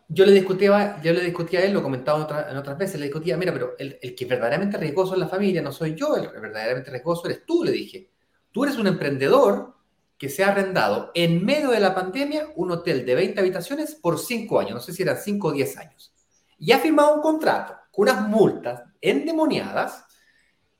yo 0.07 0.25
le 0.25 0.31
discutía, 0.31 1.01
yo 1.01 1.11
le 1.11 1.21
discutía 1.21 1.59
a 1.59 1.63
él, 1.63 1.73
lo 1.73 1.83
comentaba 1.83 2.47
en, 2.49 2.55
otras 2.55 2.77
veces, 2.77 2.97
le 2.99 3.07
discutía, 3.07 3.35
mira, 3.35 3.51
pero 3.51 3.75
el, 3.77 3.99
el, 4.01 4.15
que 4.15 4.23
es 4.23 4.29
verdaderamente 4.29 4.77
riesgoso 4.77 5.13
en 5.13 5.19
la 5.19 5.27
familia 5.27 5.61
no 5.61 5.73
soy 5.73 5.93
yo, 5.93 6.15
el 6.15 6.29
verdaderamente 6.39 6.89
riesgoso 6.89 7.25
eres 7.25 7.45
tú, 7.45 7.65
le 7.65 7.71
dije. 7.71 8.09
Tú 8.49 8.63
eres 8.63 8.77
un 8.77 8.87
emprendedor 8.87 9.75
que 10.17 10.29
se 10.29 10.43
ha 10.43 10.49
arrendado 10.51 11.11
en 11.15 11.43
medio 11.43 11.71
de 11.71 11.81
la 11.81 11.93
pandemia 11.93 12.47
un 12.55 12.71
hotel 12.71 13.05
de 13.05 13.15
20 13.15 13.41
habitaciones 13.41 13.95
por 13.95 14.19
5 14.19 14.59
años, 14.59 14.71
no 14.71 14.79
sé 14.79 14.93
si 14.93 15.03
eran 15.03 15.17
5 15.17 15.49
o 15.49 15.51
10 15.51 15.77
años, 15.77 16.13
y 16.57 16.71
ha 16.71 16.79
firmado 16.79 17.15
un 17.15 17.21
contrato 17.21 17.75
con 17.91 18.03
unas 18.03 18.25
multas 18.29 18.83
endemoniadas 19.01 20.05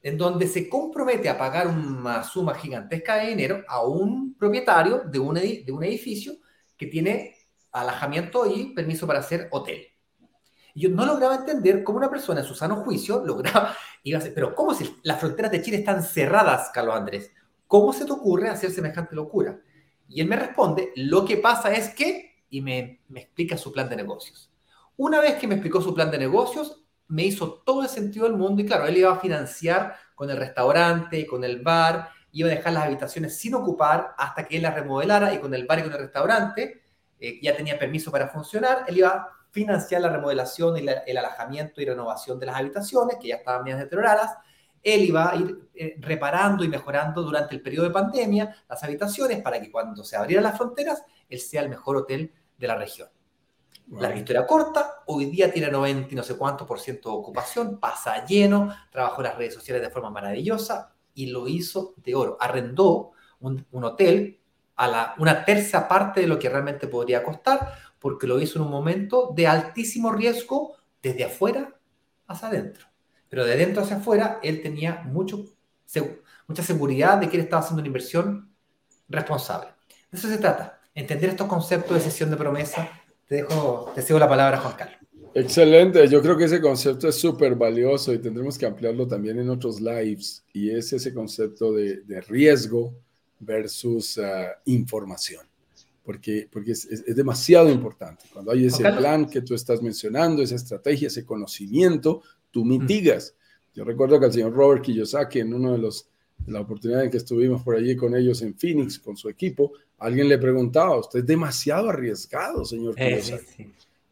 en 0.01 0.17
donde 0.17 0.47
se 0.47 0.69
compromete 0.69 1.27
a 1.27 1.37
pagar 1.37 1.67
una 1.67 2.23
suma 2.23 2.55
gigantesca 2.55 3.15
de 3.17 3.29
dinero 3.29 3.63
a 3.67 3.85
un 3.85 4.33
propietario 4.35 5.03
de 5.05 5.19
un, 5.19 5.35
de 5.35 5.71
un 5.71 5.83
edificio 5.83 6.33
que 6.81 6.87
tiene 6.87 7.35
alojamiento 7.71 8.47
y 8.47 8.73
permiso 8.73 9.05
para 9.05 9.19
hacer 9.19 9.49
hotel. 9.51 9.85
Y 10.73 10.81
yo 10.81 10.89
no 10.89 11.05
lograba 11.05 11.35
entender 11.35 11.83
cómo 11.83 11.99
una 11.99 12.09
persona 12.09 12.39
en 12.39 12.47
su 12.47 12.55
sano 12.55 12.77
juicio 12.77 13.23
lograba, 13.25 13.77
iba 14.01 14.17
a 14.17 14.23
pero 14.33 14.55
¿cómo 14.55 14.73
si 14.73 14.97
las 15.03 15.19
fronteras 15.19 15.51
de 15.51 15.61
Chile 15.61 15.77
están 15.77 16.01
cerradas, 16.01 16.71
Carlos 16.73 16.95
Andrés? 16.95 17.31
¿Cómo 17.67 17.93
se 17.93 18.05
te 18.05 18.11
ocurre 18.11 18.49
hacer 18.49 18.71
semejante 18.71 19.15
locura? 19.15 19.61
Y 20.09 20.21
él 20.21 20.27
me 20.27 20.35
responde, 20.37 20.91
lo 20.95 21.23
que 21.23 21.37
pasa 21.37 21.71
es 21.71 21.89
que, 21.89 22.45
y 22.49 22.61
me, 22.61 23.03
explica 23.13 23.57
su 23.57 23.71
plan 23.71 23.87
de 23.87 23.97
negocios. 23.97 24.51
Una 24.97 25.19
vez 25.21 25.35
que 25.35 25.45
me 25.45 25.53
explicó 25.53 25.81
su 25.81 25.93
plan 25.93 26.09
de 26.09 26.17
negocios, 26.17 26.83
me 27.09 27.25
hizo 27.25 27.61
todo 27.63 27.83
el 27.83 27.89
sentido 27.89 28.25
del 28.25 28.37
mundo 28.37 28.63
y 28.63 28.65
claro, 28.65 28.87
él 28.87 28.97
iba 28.97 29.13
a 29.13 29.19
financiar 29.19 29.97
con 30.15 30.31
el 30.31 30.37
restaurante, 30.37 31.27
con 31.27 31.43
el 31.43 31.61
bar, 31.61 32.09
iba 32.33 32.49
a 32.49 32.55
dejar 32.55 32.73
las 32.73 32.85
habitaciones 32.85 33.37
sin 33.37 33.55
ocupar 33.55 34.13
hasta 34.17 34.47
que 34.47 34.57
él 34.57 34.63
las 34.63 34.73
remodelara 34.73 35.33
y 35.33 35.39
con 35.39 35.53
el 35.53 35.65
bar 35.65 35.79
y 35.79 35.83
con 35.83 35.93
el 35.93 35.99
restaurante 35.99 36.81
eh, 37.19 37.39
ya 37.41 37.55
tenía 37.55 37.77
permiso 37.77 38.11
para 38.11 38.27
funcionar, 38.27 38.85
él 38.87 38.97
iba 38.97 39.09
a 39.09 39.27
financiar 39.51 40.01
la 40.01 40.09
remodelación 40.09 40.77
y 40.77 40.85
el 41.05 41.17
alojamiento 41.17 41.81
y 41.81 41.85
renovación 41.85 42.39
de 42.39 42.45
las 42.45 42.55
habitaciones 42.55 43.17
que 43.21 43.27
ya 43.27 43.35
estaban 43.35 43.63
bien 43.63 43.77
deterioradas, 43.77 44.31
él 44.81 45.01
iba 45.01 45.29
a 45.29 45.35
ir 45.35 45.69
eh, 45.75 45.95
reparando 45.99 46.63
y 46.63 46.67
mejorando 46.67 47.21
durante 47.21 47.53
el 47.53 47.61
periodo 47.61 47.85
de 47.85 47.91
pandemia 47.91 48.63
las 48.67 48.83
habitaciones 48.83 49.41
para 49.41 49.61
que 49.61 49.69
cuando 49.69 50.03
se 50.03 50.15
abrieran 50.15 50.45
las 50.45 50.57
fronteras, 50.57 51.03
él 51.29 51.39
sea 51.39 51.61
el 51.61 51.69
mejor 51.69 51.97
hotel 51.97 52.33
de 52.57 52.67
la 52.67 52.75
región. 52.75 53.09
La 53.91 54.15
historia 54.15 54.47
corta, 54.47 55.03
hoy 55.07 55.25
día 55.25 55.51
tiene 55.51 55.69
90 55.69 56.13
y 56.13 56.15
no 56.15 56.23
sé 56.23 56.37
cuánto 56.37 56.65
por 56.65 56.79
ciento 56.79 57.09
de 57.09 57.15
ocupación, 57.15 57.77
pasa 57.77 58.25
lleno, 58.25 58.73
trabajó 58.89 59.21
en 59.21 59.27
las 59.27 59.37
redes 59.37 59.53
sociales 59.53 59.83
de 59.83 59.89
forma 59.89 60.09
maravillosa 60.09 60.90
y 61.13 61.27
lo 61.27 61.47
hizo 61.47 61.93
de 61.97 62.15
oro. 62.15 62.37
Arrendó 62.39 63.11
un, 63.39 63.65
hotel 63.71 64.39
a 64.75 64.87
la, 64.87 65.15
una 65.17 65.45
tercera 65.45 65.87
parte 65.87 66.21
de 66.21 66.27
lo 66.27 66.39
que 66.39 66.49
realmente 66.49 66.87
podría 66.87 67.23
costar, 67.23 67.73
porque 67.99 68.27
lo 68.27 68.39
hizo 68.39 68.59
en 68.59 68.65
un 68.65 68.71
momento 68.71 69.31
de 69.35 69.47
altísimo 69.47 70.11
riesgo 70.11 70.75
desde 71.01 71.25
afuera 71.25 71.75
hacia 72.27 72.47
adentro. 72.47 72.87
Pero 73.29 73.45
de 73.45 73.53
adentro 73.53 73.83
hacia 73.83 73.97
afuera, 73.97 74.39
él 74.43 74.61
tenía 74.61 75.03
mucho, 75.05 75.45
mucha 76.47 76.63
seguridad 76.63 77.17
de 77.17 77.29
que 77.29 77.37
él 77.37 77.43
estaba 77.43 77.61
haciendo 77.61 77.81
una 77.81 77.87
inversión 77.87 78.53
responsable. 79.07 79.67
De 80.11 80.17
eso 80.17 80.27
se 80.27 80.37
trata, 80.37 80.81
entender 80.93 81.29
estos 81.29 81.47
conceptos 81.47 81.95
de 81.95 82.01
sesión 82.01 82.29
de 82.29 82.37
promesa 82.37 82.89
te 83.27 83.35
dejo, 83.35 83.91
te 83.95 84.01
sigo 84.01 84.19
la 84.19 84.27
palabra, 84.27 84.57
Juan 84.57 84.73
Carlos. 84.73 84.97
Excelente, 85.33 86.07
yo 86.09 86.21
creo 86.21 86.35
que 86.35 86.43
ese 86.43 86.59
concepto 86.59 87.07
es 87.07 87.15
súper 87.15 87.55
valioso 87.55 88.13
y 88.13 88.19
tendremos 88.19 88.57
que 88.57 88.65
ampliarlo 88.65 89.07
también 89.07 89.39
en 89.39 89.49
otros 89.49 89.79
lives 89.79 90.43
y 90.51 90.69
es 90.69 90.91
ese 90.91 91.13
concepto 91.13 91.71
de, 91.71 92.03
riesgo 92.27 92.93
versus 93.39 94.17
ah, 94.17 94.59
información, 94.65 95.45
porque, 96.03 96.49
porque 96.51 96.71
es, 96.71 97.15
demasiado 97.15 97.69
importante. 97.69 98.25
Cuando 98.33 98.51
hay 98.51 98.65
ese 98.65 98.83
plan 98.83 99.25
que 99.25 99.41
tú 99.41 99.55
estás 99.55 99.81
mencionando, 99.81 100.43
esa 100.43 100.55
estrategia, 100.55 101.07
ese 101.07 101.25
conocimiento, 101.25 102.21
tú 102.51 102.65
mitigas. 102.65 103.33
Yo 103.73 103.85
recuerdo 103.85 104.19
que 104.19 104.25
el 104.25 104.33
señor 104.33 104.53
Robert 104.53 104.83
Kiyosaki 104.83 105.39
en 105.39 105.53
uno 105.53 105.71
de 105.71 105.77
los 105.77 106.07
la 106.47 106.61
oportunidad 106.61 107.03
en 107.03 107.11
que 107.11 107.17
estuvimos 107.17 107.61
por 107.61 107.75
allí 107.75 107.95
con 107.95 108.15
ellos 108.15 108.41
en 108.41 108.55
Phoenix, 108.55 108.99
con 108.99 109.15
su 109.15 109.29
equipo, 109.29 109.73
alguien 109.99 110.27
le 110.27 110.37
preguntaba, 110.37 110.97
usted 110.97 111.19
es 111.19 111.25
demasiado 111.25 111.89
arriesgado, 111.89 112.65
señor. 112.65 112.95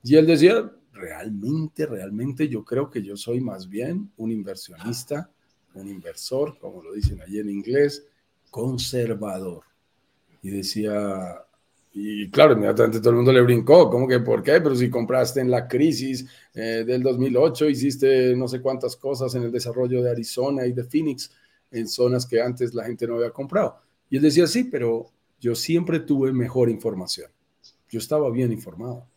Y 0.03 0.15
él 0.15 0.27
decía, 0.27 0.71
realmente, 0.99 1.85
realmente 1.85 2.47
yo 2.47 2.63
creo 2.63 2.89
que 2.89 3.01
yo 3.01 3.15
soy 3.15 3.39
más 3.39 3.67
bien 3.67 4.11
un 4.17 4.31
inversionista, 4.31 5.29
un 5.73 5.87
inversor, 5.87 6.57
como 6.59 6.83
lo 6.83 6.93
dicen 6.93 7.21
allí 7.21 7.39
en 7.39 7.49
inglés, 7.49 8.05
conservador. 8.49 9.63
Y 10.41 10.49
decía, 10.49 11.43
y 11.93 12.29
claro, 12.29 12.53
inmediatamente 12.53 12.99
todo 12.99 13.11
el 13.11 13.15
mundo 13.17 13.33
le 13.33 13.41
brincó, 13.41 13.89
¿cómo 13.89 14.07
que 14.07 14.19
por 14.19 14.43
qué? 14.43 14.61
Pero 14.61 14.75
si 14.75 14.89
compraste 14.89 15.41
en 15.41 15.51
la 15.51 15.67
crisis 15.67 16.25
eh, 16.53 16.83
del 16.85 17.01
2008, 17.01 17.69
hiciste 17.69 18.35
no 18.35 18.47
sé 18.47 18.61
cuántas 18.61 18.95
cosas 18.95 19.33
en 19.35 19.43
el 19.43 19.51
desarrollo 19.51 20.01
de 20.01 20.11
Arizona 20.11 20.65
y 20.65 20.73
de 20.73 20.83
Phoenix, 20.83 21.31
en 21.71 21.87
zonas 21.87 22.25
que 22.25 22.41
antes 22.41 22.73
la 22.73 22.85
gente 22.85 23.07
no 23.07 23.15
había 23.15 23.31
comprado. 23.31 23.79
Y 24.09 24.17
él 24.17 24.23
decía, 24.23 24.47
sí, 24.47 24.65
pero 24.65 25.07
yo 25.39 25.55
siempre 25.55 25.99
tuve 25.99 26.31
mejor 26.31 26.69
información. 26.69 27.31
Yo 27.89 27.99
estaba 27.99 28.29
bien 28.29 28.51
informado 28.51 29.08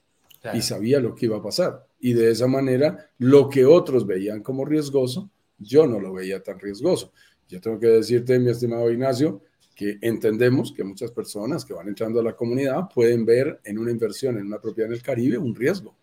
y 0.55 0.63
sabía 0.63 1.01
lo 1.01 1.15
que 1.15 1.27
iba 1.27 1.39
a 1.39 1.43
pasar. 1.43 1.87
Y 2.01 2.15
de 2.15 2.31
esa 2.31 2.47
manera, 2.47 3.11
lo 3.19 3.49
que 3.49 3.65
otros 3.65 4.07
veían 4.07 4.43
como 4.43 4.65
riesgoso, 4.65 5.31
yo 5.59 5.87
no 5.87 6.01
lo 6.01 6.13
veía 6.13 6.43
tan 6.43 6.59
riesgoso. 6.59 7.13
Yo 7.49 7.61
tengo 7.61 7.79
que 7.79 7.89
decirte, 7.89 8.39
mi 8.39 8.51
estimado 8.51 8.91
Ignacio, 8.91 9.43
que 9.75 9.99
entendemos 10.01 10.73
que 10.73 10.85
muchas 10.85 11.11
personas 11.11 11.65
que 11.65 11.75
van 11.75 11.89
entrando 11.89 12.21
a 12.21 12.23
la 12.23 12.35
comunidad 12.35 12.89
pueden 12.93 13.25
ver 13.25 13.61
en 13.65 13.79
una 13.79 13.91
inversión 13.91 14.39
en 14.39 14.47
una 14.47 14.61
propiedad 14.61 14.91
en 14.91 14.97
el 14.97 15.03
Caribe 15.03 15.39
un 15.39 15.55
riesgo. 15.55 15.97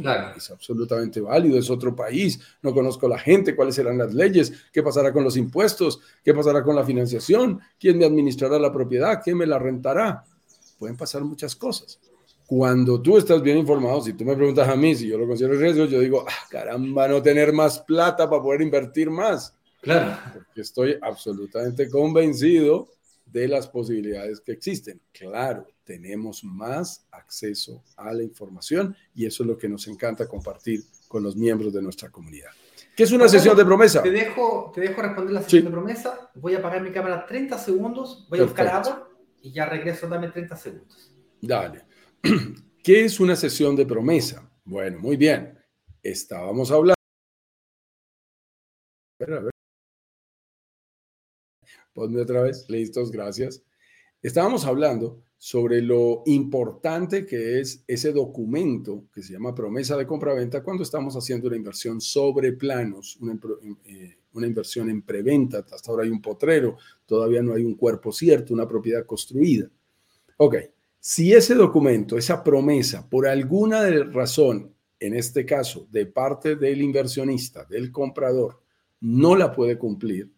Claro, 0.00 0.36
es 0.36 0.50
absolutamente 0.50 1.20
válido, 1.20 1.58
es 1.58 1.70
otro 1.70 1.94
país, 1.94 2.40
no 2.60 2.74
conozco 2.74 3.06
la 3.06 3.18
gente, 3.18 3.54
cuáles 3.54 3.76
serán 3.76 3.98
las 3.98 4.12
leyes, 4.12 4.52
qué 4.72 4.82
pasará 4.82 5.12
con 5.12 5.22
los 5.22 5.36
impuestos, 5.36 6.00
qué 6.24 6.34
pasará 6.34 6.64
con 6.64 6.74
la 6.74 6.84
financiación, 6.84 7.60
quién 7.78 7.98
me 7.98 8.04
administrará 8.04 8.58
la 8.58 8.72
propiedad, 8.72 9.20
quién 9.22 9.38
me 9.38 9.46
la 9.46 9.58
rentará. 9.58 10.24
Pueden 10.76 10.96
pasar 10.96 11.22
muchas 11.22 11.54
cosas. 11.54 12.00
Cuando 12.46 13.00
tú 13.00 13.16
estás 13.16 13.42
bien 13.42 13.58
informado, 13.58 14.02
si 14.02 14.12
tú 14.12 14.24
me 14.24 14.36
preguntas 14.36 14.68
a 14.68 14.76
mí 14.76 14.94
si 14.94 15.08
yo 15.08 15.18
lo 15.18 15.26
considero 15.26 15.58
riesgo, 15.58 15.86
yo 15.86 16.00
digo, 16.00 16.24
ah, 16.28 16.46
caramba, 16.50 17.08
no 17.08 17.22
tener 17.22 17.52
más 17.52 17.80
plata 17.80 18.28
para 18.28 18.42
poder 18.42 18.60
invertir 18.62 19.10
más. 19.10 19.56
Claro. 19.80 20.18
Porque 20.32 20.60
estoy 20.60 20.96
absolutamente 21.00 21.88
convencido 21.88 22.88
de 23.24 23.48
las 23.48 23.66
posibilidades 23.66 24.40
que 24.40 24.52
existen. 24.52 25.00
Claro, 25.12 25.66
tenemos 25.84 26.44
más 26.44 27.06
acceso 27.10 27.82
a 27.96 28.12
la 28.12 28.22
información 28.22 28.96
y 29.14 29.26
eso 29.26 29.42
es 29.42 29.48
lo 29.48 29.58
que 29.58 29.68
nos 29.68 29.86
encanta 29.88 30.28
compartir 30.28 30.84
con 31.08 31.22
los 31.22 31.36
miembros 31.36 31.72
de 31.72 31.82
nuestra 31.82 32.10
comunidad. 32.10 32.50
¿Qué 32.96 33.02
es 33.02 33.12
una 33.12 33.28
sesión 33.28 33.56
de 33.56 33.64
promesa? 33.64 34.02
Te 34.02 34.10
dejo, 34.10 34.70
te 34.72 34.82
dejo 34.82 35.02
responder 35.02 35.34
la 35.34 35.42
sesión 35.42 35.64
de 35.64 35.70
promesa. 35.70 36.30
Voy 36.34 36.54
a 36.54 36.58
apagar 36.58 36.82
mi 36.82 36.92
cámara 36.92 37.26
30 37.26 37.58
segundos, 37.58 38.26
voy 38.28 38.40
a 38.40 38.44
buscar 38.44 38.68
agua 38.68 39.08
y 39.42 39.52
ya 39.52 39.66
regreso, 39.66 40.06
dame 40.08 40.28
30 40.28 40.56
segundos. 40.56 41.12
Dale. 41.40 41.93
¿Qué 42.82 43.04
es 43.04 43.20
una 43.20 43.36
sesión 43.36 43.76
de 43.76 43.84
promesa? 43.84 44.50
Bueno, 44.64 44.98
muy 44.98 45.16
bien. 45.16 45.58
Estábamos 46.02 46.70
hablando. 46.70 46.94
A 49.20 49.26
ver, 49.26 49.50
Ponme 51.92 52.20
otra 52.20 52.42
vez. 52.42 52.68
Listos, 52.68 53.10
gracias. 53.10 53.62
Estábamos 54.22 54.64
hablando 54.64 55.22
sobre 55.36 55.82
lo 55.82 56.22
importante 56.24 57.26
que 57.26 57.60
es 57.60 57.84
ese 57.86 58.12
documento 58.12 59.04
que 59.12 59.22
se 59.22 59.34
llama 59.34 59.54
promesa 59.54 59.96
de 59.96 60.06
compra-venta 60.06 60.62
cuando 60.62 60.82
estamos 60.82 61.14
haciendo 61.14 61.48
una 61.48 61.56
inversión 61.56 62.00
sobre 62.00 62.52
planos, 62.54 63.16
una, 63.20 63.38
eh, 63.84 64.16
una, 64.32 64.46
inversión 64.46 64.88
en 64.88 65.02
preventa. 65.02 65.58
Hasta 65.70 65.90
ahora 65.90 66.04
hay 66.04 66.10
un 66.10 66.22
potrero, 66.22 66.78
todavía 67.04 67.42
no 67.42 67.52
hay 67.52 67.64
un 67.64 67.74
cuerpo 67.74 68.10
cierto, 68.12 68.54
una 68.54 68.66
propiedad 68.66 69.04
construida. 69.04 69.68
Ok, 70.38 70.56
si 71.06 71.34
ese 71.34 71.54
documento, 71.54 72.16
esa 72.16 72.42
promesa, 72.42 73.06
por 73.06 73.26
alguna 73.26 73.90
razón, 74.04 74.74
en 74.98 75.14
este 75.14 75.44
caso, 75.44 75.86
de 75.90 76.06
parte 76.06 76.56
del 76.56 76.80
inversionista, 76.80 77.66
del 77.66 77.92
comprador, 77.92 78.62
no 79.00 79.36
la 79.36 79.52
puede 79.52 79.76
cumplir, 79.76 80.32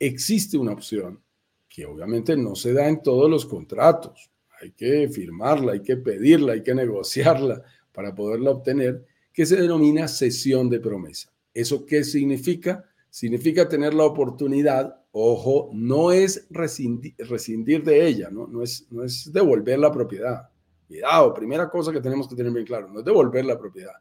existe 0.00 0.58
una 0.58 0.72
opción 0.72 1.22
que 1.68 1.86
obviamente 1.86 2.36
no 2.36 2.56
se 2.56 2.72
da 2.72 2.88
en 2.88 3.04
todos 3.04 3.30
los 3.30 3.46
contratos. 3.46 4.32
Hay 4.60 4.72
que 4.72 5.08
firmarla, 5.08 5.74
hay 5.74 5.82
que 5.82 5.96
pedirla, 5.96 6.54
hay 6.54 6.64
que 6.64 6.74
negociarla 6.74 7.62
para 7.92 8.12
poderla 8.12 8.50
obtener, 8.50 9.06
que 9.32 9.46
se 9.46 9.54
denomina 9.54 10.08
sesión 10.08 10.68
de 10.68 10.80
promesa. 10.80 11.32
¿Eso 11.54 11.86
qué 11.86 12.02
significa? 12.02 12.84
Significa 13.10 13.68
tener 13.68 13.92
la 13.92 14.04
oportunidad, 14.04 14.96
ojo, 15.10 15.70
no 15.72 16.12
es 16.12 16.46
rescindir, 16.50 17.84
de 17.84 18.06
ella, 18.06 18.30
¿no? 18.30 18.46
No, 18.46 18.62
es, 18.62 18.86
no 18.90 19.02
es 19.04 19.32
devolver 19.32 19.78
la 19.78 19.92
propiedad. 19.92 20.48
Cuidado, 20.86 21.34
primera 21.34 21.68
cosa 21.68 21.92
que 21.92 22.00
tenemos 22.00 22.28
que 22.28 22.36
tener 22.36 22.52
bien 22.52 22.66
claro, 22.66 22.88
no 22.88 23.00
es 23.00 23.04
devolver 23.04 23.44
la 23.44 23.58
propiedad, 23.58 23.94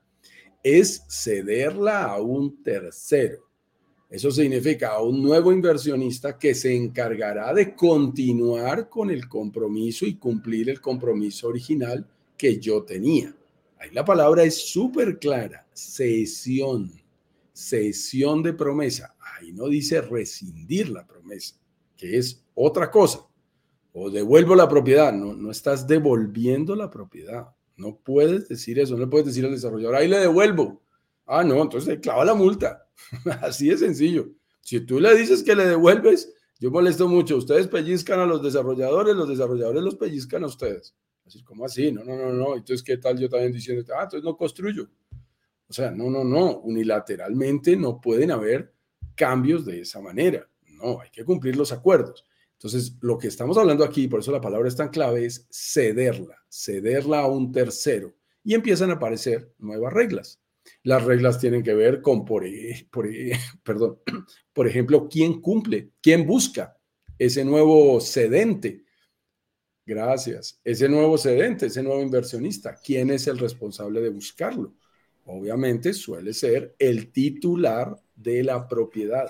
es 0.64 1.04
cederla 1.10 2.06
a 2.06 2.22
un 2.22 2.64
tercero. 2.64 3.50
Eso 4.10 4.32
significa 4.32 4.94
a 4.94 5.02
un 5.04 5.22
nuevo 5.22 5.52
inversionista 5.52 6.38
que 6.38 6.56
se 6.56 6.76
encargará 6.76 7.54
de 7.54 7.76
continuar 7.76 8.90
con 8.90 9.12
el 9.12 9.28
compromiso 9.30 10.06
y 10.06 10.16
cumplir 10.16 10.70
el 10.70 10.82
compromiso 10.82 11.48
original 11.48 12.08
que 12.36 12.60
yo 12.60 12.84
tenía. 12.84 13.36
Ahí 13.80 13.92
la 13.92 14.04
palabra 14.04 14.44
es 14.44 14.58
súper 14.58 15.20
clara, 15.20 15.68
cesión, 15.74 16.92
cesión 17.60 18.42
de 18.42 18.54
promesa. 18.54 19.16
Ahí 19.20 19.52
no 19.52 19.68
dice 19.68 20.02
rescindir 20.02 20.90
la 20.90 21.06
promesa, 21.06 21.56
que 21.98 22.18
es 22.18 22.44
otra 22.56 22.90
cosa. 22.90 23.20
O 23.92 24.10
devuelvo 24.10 24.56
la 24.56 24.70
propiedad, 24.70 25.12
no, 25.12 25.34
no 25.34 25.52
estás 25.52 25.86
devolviendo 25.86 26.76
la 26.76 26.90
propiedad. 26.90 27.50
No 27.76 27.98
puedes 27.98 28.48
decir 28.48 28.80
eso, 28.80 28.94
no 28.94 29.02
le 29.02 29.08
puedes 29.08 29.28
decir 29.28 29.46
al 29.46 29.52
desarrollador, 29.52 29.96
ahí 29.96 30.08
le 30.08 30.20
devuelvo. 30.20 30.82
Ah, 31.26 31.44
no, 31.44 31.62
entonces 31.62 32.00
clava 32.00 32.24
la 32.26 32.34
multa. 32.34 32.88
Así 33.42 33.70
de 33.70 33.78
sencillo. 33.78 34.30
Si 34.62 34.80
tú 34.82 35.00
le 35.00 35.16
dices 35.16 35.44
que 35.44 35.56
le 35.56 35.66
devuelves, 35.66 36.34
yo 36.60 36.72
molesto 36.72 37.08
mucho. 37.08 37.38
Ustedes 37.38 37.68
pellizcan 37.68 38.20
a 38.20 38.26
los 38.26 38.42
desarrolladores, 38.42 39.16
los 39.16 39.30
desarrolladores 39.30 39.84
los 39.84 39.96
pellizcan 39.96 40.44
a 40.44 40.48
ustedes. 40.48 40.96
Así, 41.26 41.44
como 41.44 41.66
así? 41.66 41.92
No, 41.92 42.04
no, 42.04 42.16
no, 42.16 42.34
no. 42.34 42.56
Entonces, 42.56 42.84
¿qué 42.84 42.98
tal 42.98 43.18
yo 43.20 43.30
también 43.30 43.52
diciendo, 43.52 43.84
ah, 43.96 44.04
entonces 44.04 44.24
no 44.24 44.36
construyo? 44.36 44.90
O 45.70 45.74
sea, 45.74 45.92
no, 45.92 46.10
no, 46.10 46.24
no, 46.24 46.60
unilateralmente 46.62 47.76
no 47.76 48.02
pueden 48.02 48.32
haber 48.32 48.74
cambios 49.16 49.66
de 49.66 49.82
esa 49.82 50.02
manera. 50.02 50.50
No, 50.66 51.00
hay 51.00 51.10
que 51.12 51.24
cumplir 51.24 51.56
los 51.56 51.72
acuerdos. 51.72 52.26
Entonces, 52.54 52.98
lo 53.02 53.18
que 53.18 53.28
estamos 53.28 53.58
hablando 53.58 53.84
aquí, 53.84 54.08
por 54.08 54.20
eso 54.20 54.32
la 54.32 54.42
palabra 54.42 54.68
es 54.68 54.76
tan 54.76 54.90
clave, 54.90 55.26
es 55.26 55.48
cederla, 55.52 56.36
cederla 56.50 57.20
a 57.20 57.28
un 57.28 57.52
tercero. 57.52 58.16
Y 58.44 58.56
empiezan 58.56 58.90
a 58.90 58.96
aparecer 58.96 59.54
nuevas 59.60 59.94
reglas. 59.94 60.42
Las 60.84 61.04
reglas 61.04 61.40
tienen 61.40 61.64
que 61.64 61.74
ver 61.74 62.02
con, 62.02 62.26
por, 62.26 62.46
e, 62.46 62.72
e, 62.72 63.38
perdón, 63.64 64.00
por 64.54 64.68
ejemplo, 64.68 65.08
quién 65.08 65.40
cumple, 65.40 65.92
quién 66.02 66.26
busca 66.26 66.76
ese 67.18 67.46
nuevo 67.46 68.02
cedente. 68.02 68.86
Gracias. 69.86 70.60
Ese 70.64 70.90
nuevo 70.90 71.18
cedente, 71.18 71.68
ese 71.68 71.84
nuevo 71.84 72.02
inversionista, 72.02 72.76
¿quién 72.84 73.12
es 73.12 73.28
el 73.28 73.38
responsable 73.38 74.02
de 74.02 74.10
buscarlo? 74.10 74.76
Obviamente 75.32 75.94
suele 75.94 76.34
ser 76.34 76.76
el 76.80 77.12
titular 77.12 77.96
de 78.16 78.44
la 78.44 78.68
propiedad. 78.68 79.30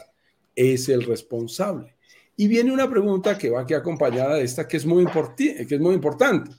Es 0.55 0.88
el 0.88 1.03
responsable. 1.03 1.97
Y 2.38 2.47
viene 2.47 2.71
una 2.71 2.89
pregunta 2.89 3.38
que 3.38 3.49
va 3.49 3.62
aquí 3.62 3.73
acompañada 3.73 4.35
de 4.35 4.43
esta 4.43 4.65
que 4.65 4.77
es 4.77 4.85
muy, 4.85 5.05
que 5.35 5.65
es 5.75 5.79
muy 5.79 5.93
importante. 5.93 6.51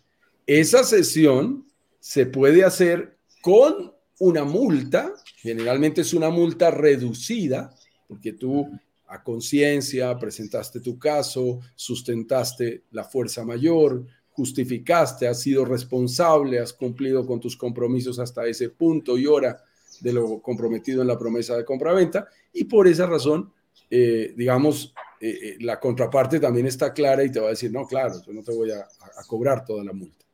Esa 0.46 0.84
sesión 0.84 1.66
se 1.98 2.26
puede 2.26 2.64
hacer 2.64 3.16
con 3.40 3.94
una 4.18 4.44
multa, 4.44 5.14
generalmente 5.36 6.02
es 6.02 6.12
una 6.12 6.28
multa 6.28 6.70
reducida, 6.70 7.74
porque 8.08 8.34
tú 8.34 8.68
a 9.06 9.22
conciencia 9.22 10.18
presentaste 10.18 10.80
tu 10.80 10.98
caso, 10.98 11.60
sustentaste 11.74 12.84
la 12.90 13.04
fuerza 13.04 13.42
mayor, 13.44 14.06
justificaste, 14.40 15.28
has 15.28 15.40
sido 15.40 15.64
responsable, 15.64 16.58
has 16.58 16.72
cumplido 16.72 17.26
con 17.26 17.40
tus 17.40 17.56
compromisos 17.56 18.18
hasta 18.18 18.46
ese 18.46 18.70
punto 18.70 19.16
y 19.18 19.26
hora 19.26 19.62
de 20.00 20.12
lo 20.12 20.40
comprometido 20.40 21.02
en 21.02 21.08
la 21.08 21.18
promesa 21.18 21.56
de 21.56 21.64
compraventa 21.64 22.26
y 22.52 22.64
por 22.64 22.88
esa 22.88 23.06
razón, 23.06 23.52
eh, 23.90 24.32
digamos, 24.36 24.94
eh, 25.20 25.38
eh, 25.42 25.56
la 25.60 25.78
contraparte 25.78 26.40
también 26.40 26.66
está 26.66 26.92
clara 26.92 27.22
y 27.22 27.30
te 27.30 27.40
va 27.40 27.48
a 27.48 27.50
decir, 27.50 27.70
no, 27.70 27.86
claro, 27.86 28.20
yo 28.26 28.32
no 28.32 28.42
te 28.42 28.52
voy 28.52 28.70
a 28.70 28.86
cobrar 29.26 29.64
toda 29.64 29.84
la 29.84 29.92
multa. 29.92 30.24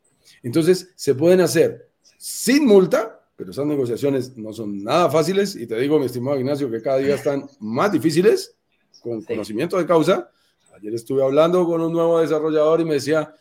Entonces, 0.43 0.93
se 0.95 1.15
pueden 1.15 1.41
hacer 1.41 1.91
sin 2.17 2.67
multa 2.67 3.17
pero 3.37 3.51
esas 3.51 3.67
negociaciones 3.67 4.37
no 4.37 4.53
son 4.53 4.83
nada 4.83 5.11
fáciles 5.11 5.55
y 5.57 5.67
te 5.67 5.79
digo, 5.79 5.99
mi 5.99 6.07
estimado 6.07 6.39
Ignacio, 6.39 6.71
que 6.71 6.81
cada 6.81 6.99
día 6.99 7.15
están 7.15 7.47
más 7.61 7.93
difíciles 7.93 8.57
con 9.03 9.23
conocimiento 9.23 9.77
de 9.77 9.87
causa. 9.87 10.31
Ayer 10.75 10.95
estuve 10.95 11.23
hablando 11.23 11.67
con 11.67 11.83
un 11.83 11.93
nuevo 11.93 12.19
desarrollador 12.21 12.81
y 12.81 12.87
me 12.87 12.95
decía, 12.95 13.35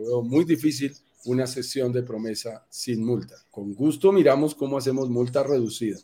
veo 0.00 0.22
muy 0.22 0.44
difícil 0.44 0.92
una 1.24 1.46
sesión 1.46 1.92
de 1.92 2.02
promesa 2.02 2.64
sin 2.68 3.04
multa. 3.04 3.36
Con 3.50 3.74
gusto 3.74 4.12
miramos 4.12 4.54
cómo 4.54 4.78
hacemos 4.78 5.08
multa 5.08 5.42
reducida, 5.42 5.98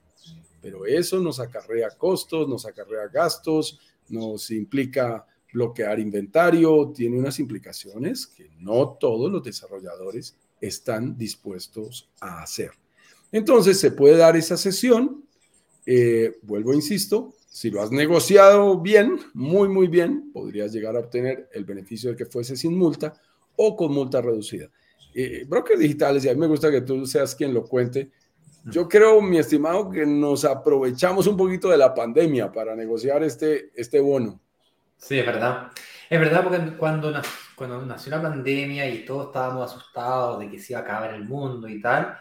pero 0.60 0.86
eso 0.86 1.20
nos 1.20 1.40
acarrea 1.40 1.90
costos, 1.90 2.48
nos 2.48 2.66
acarrea 2.66 3.08
gastos, 3.08 3.78
nos 4.08 4.50
implica 4.50 5.26
bloquear 5.52 5.98
inventario, 5.98 6.92
tiene 6.94 7.18
unas 7.18 7.38
implicaciones 7.38 8.26
que 8.26 8.50
no 8.58 8.96
todos 9.00 9.32
los 9.32 9.42
desarrolladores 9.42 10.36
están 10.60 11.16
dispuestos 11.16 12.10
a 12.20 12.42
hacer. 12.42 12.72
Entonces 13.32 13.78
se 13.78 13.90
puede 13.90 14.16
dar 14.16 14.36
esa 14.36 14.56
sesión. 14.56 15.24
Eh, 15.86 16.38
vuelvo, 16.42 16.74
insisto, 16.74 17.34
si 17.48 17.70
lo 17.70 17.80
has 17.80 17.90
negociado 17.90 18.78
bien, 18.80 19.18
muy, 19.32 19.68
muy 19.68 19.86
bien, 19.86 20.30
podrías 20.32 20.72
llegar 20.72 20.96
a 20.96 21.00
obtener 21.00 21.48
el 21.52 21.64
beneficio 21.64 22.10
de 22.10 22.16
que 22.16 22.26
fuese 22.26 22.56
sin 22.56 22.76
multa 22.76 23.18
o 23.56 23.76
con 23.76 23.92
multa 23.92 24.20
reducida. 24.20 24.68
Eh, 25.14 25.44
brokers 25.46 25.80
digitales, 25.80 26.24
y 26.24 26.28
a 26.28 26.34
mí 26.34 26.40
me 26.40 26.46
gusta 26.46 26.70
que 26.70 26.82
tú 26.82 27.06
seas 27.06 27.34
quien 27.34 27.54
lo 27.54 27.64
cuente. 27.64 28.10
Yo 28.64 28.88
creo, 28.88 29.20
mi 29.22 29.38
estimado, 29.38 29.88
que 29.90 30.04
nos 30.04 30.44
aprovechamos 30.44 31.26
un 31.26 31.36
poquito 31.36 31.70
de 31.70 31.78
la 31.78 31.94
pandemia 31.94 32.50
para 32.50 32.74
negociar 32.74 33.22
este, 33.22 33.70
este 33.74 34.00
bono. 34.00 34.40
Sí, 34.96 35.18
es 35.18 35.26
verdad. 35.26 35.70
Es 36.10 36.20
verdad 36.20 36.42
porque 36.42 36.76
cuando, 36.76 37.12
cuando 37.54 37.82
nació 37.82 38.10
la 38.10 38.22
pandemia 38.22 38.88
y 38.88 39.04
todos 39.04 39.28
estábamos 39.28 39.70
asustados 39.70 40.40
de 40.40 40.50
que 40.50 40.58
se 40.58 40.72
iba 40.72 40.80
a 40.80 40.82
acabar 40.82 41.14
el 41.14 41.24
mundo 41.24 41.68
y 41.68 41.80
tal, 41.80 42.18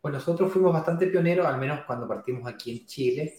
pues 0.00 0.14
nosotros 0.14 0.52
fuimos 0.52 0.72
bastante 0.72 1.06
pioneros, 1.08 1.46
al 1.46 1.58
menos 1.58 1.80
cuando 1.86 2.06
partimos 2.06 2.48
aquí 2.48 2.78
en 2.78 2.86
Chile, 2.86 3.34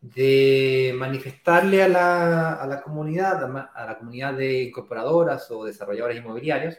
de 0.00 0.94
manifestarle 0.96 1.82
a 1.82 1.88
la, 1.88 2.54
a 2.54 2.66
la 2.66 2.82
comunidad, 2.82 3.44
a 3.74 3.86
la 3.86 3.98
comunidad 3.98 4.34
de 4.34 4.62
incorporadoras 4.62 5.50
o 5.50 5.64
desarrolladores 5.64 6.18
inmobiliarios, 6.18 6.78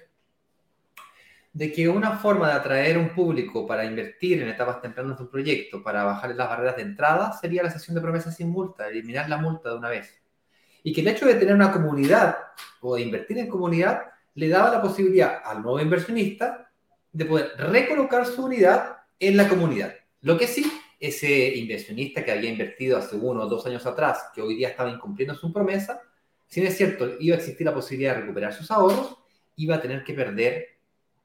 de 1.52 1.72
que 1.72 1.90
una 1.90 2.18
forma 2.18 2.48
de 2.48 2.54
atraer 2.54 2.98
un 2.98 3.10
público 3.10 3.66
para 3.66 3.84
invertir 3.84 4.42
en 4.42 4.50
etapas 4.50 4.82
tempranas 4.82 5.18
de 5.18 5.24
un 5.24 5.30
proyecto, 5.30 5.84
para 5.84 6.04
bajar 6.04 6.36
las 6.36 6.48
barreras 6.48 6.76
de 6.76 6.84
entrada, 6.84 7.34
sería 7.34 7.64
la 7.64 7.72
sesión 7.72 7.96
de 7.96 8.02
promesas 8.02 8.36
sin 8.36 8.50
multa, 8.50 8.88
eliminar 8.88 9.28
la 9.28 9.38
multa 9.38 9.70
de 9.70 9.76
una 9.76 9.90
vez. 9.90 10.22
Y 10.84 10.94
que 10.94 11.02
el 11.02 11.08
hecho 11.10 11.26
de 11.26 11.36
tener 11.36 11.56
una 11.56 11.72
comunidad 11.72 12.38
o 12.82 12.96
de 12.96 13.02
invertir 13.02 13.38
en 13.40 13.48
comunidad 13.48 14.04
le 14.36 14.48
daba 14.48 14.72
la 14.72 14.82
posibilidad 14.82 15.42
al 15.44 15.62
nuevo 15.62 15.82
inversionista 15.82 16.72
de 17.12 17.26
poder 17.26 17.52
recolocar 17.58 18.26
su 18.26 18.46
unidad 18.46 18.98
en 19.20 19.36
la 19.36 19.50
comunidad. 19.50 19.94
Lo 20.22 20.38
que 20.38 20.48
sí, 20.48 20.72
ese 21.00 21.56
inversionista 21.56 22.24
que 22.24 22.32
había 22.32 22.50
invertido 22.50 22.98
hace 22.98 23.16
uno 23.16 23.44
o 23.44 23.48
dos 23.48 23.66
años 23.66 23.86
atrás, 23.86 24.26
que 24.34 24.42
hoy 24.42 24.56
día 24.56 24.70
estaba 24.70 24.90
incumpliendo 24.90 25.34
su 25.36 25.52
promesa, 25.52 26.02
si 26.48 26.62
no 26.62 26.68
es 26.68 26.76
cierto, 26.76 27.16
iba 27.20 27.36
a 27.36 27.40
existir 27.40 27.66
la 27.66 27.74
posibilidad 27.74 28.16
de 28.16 28.22
recuperar 28.22 28.54
sus 28.54 28.70
ahorros, 28.72 29.18
iba 29.56 29.76
a 29.76 29.82
tener 29.82 30.04
que 30.04 30.14
perder 30.14 30.68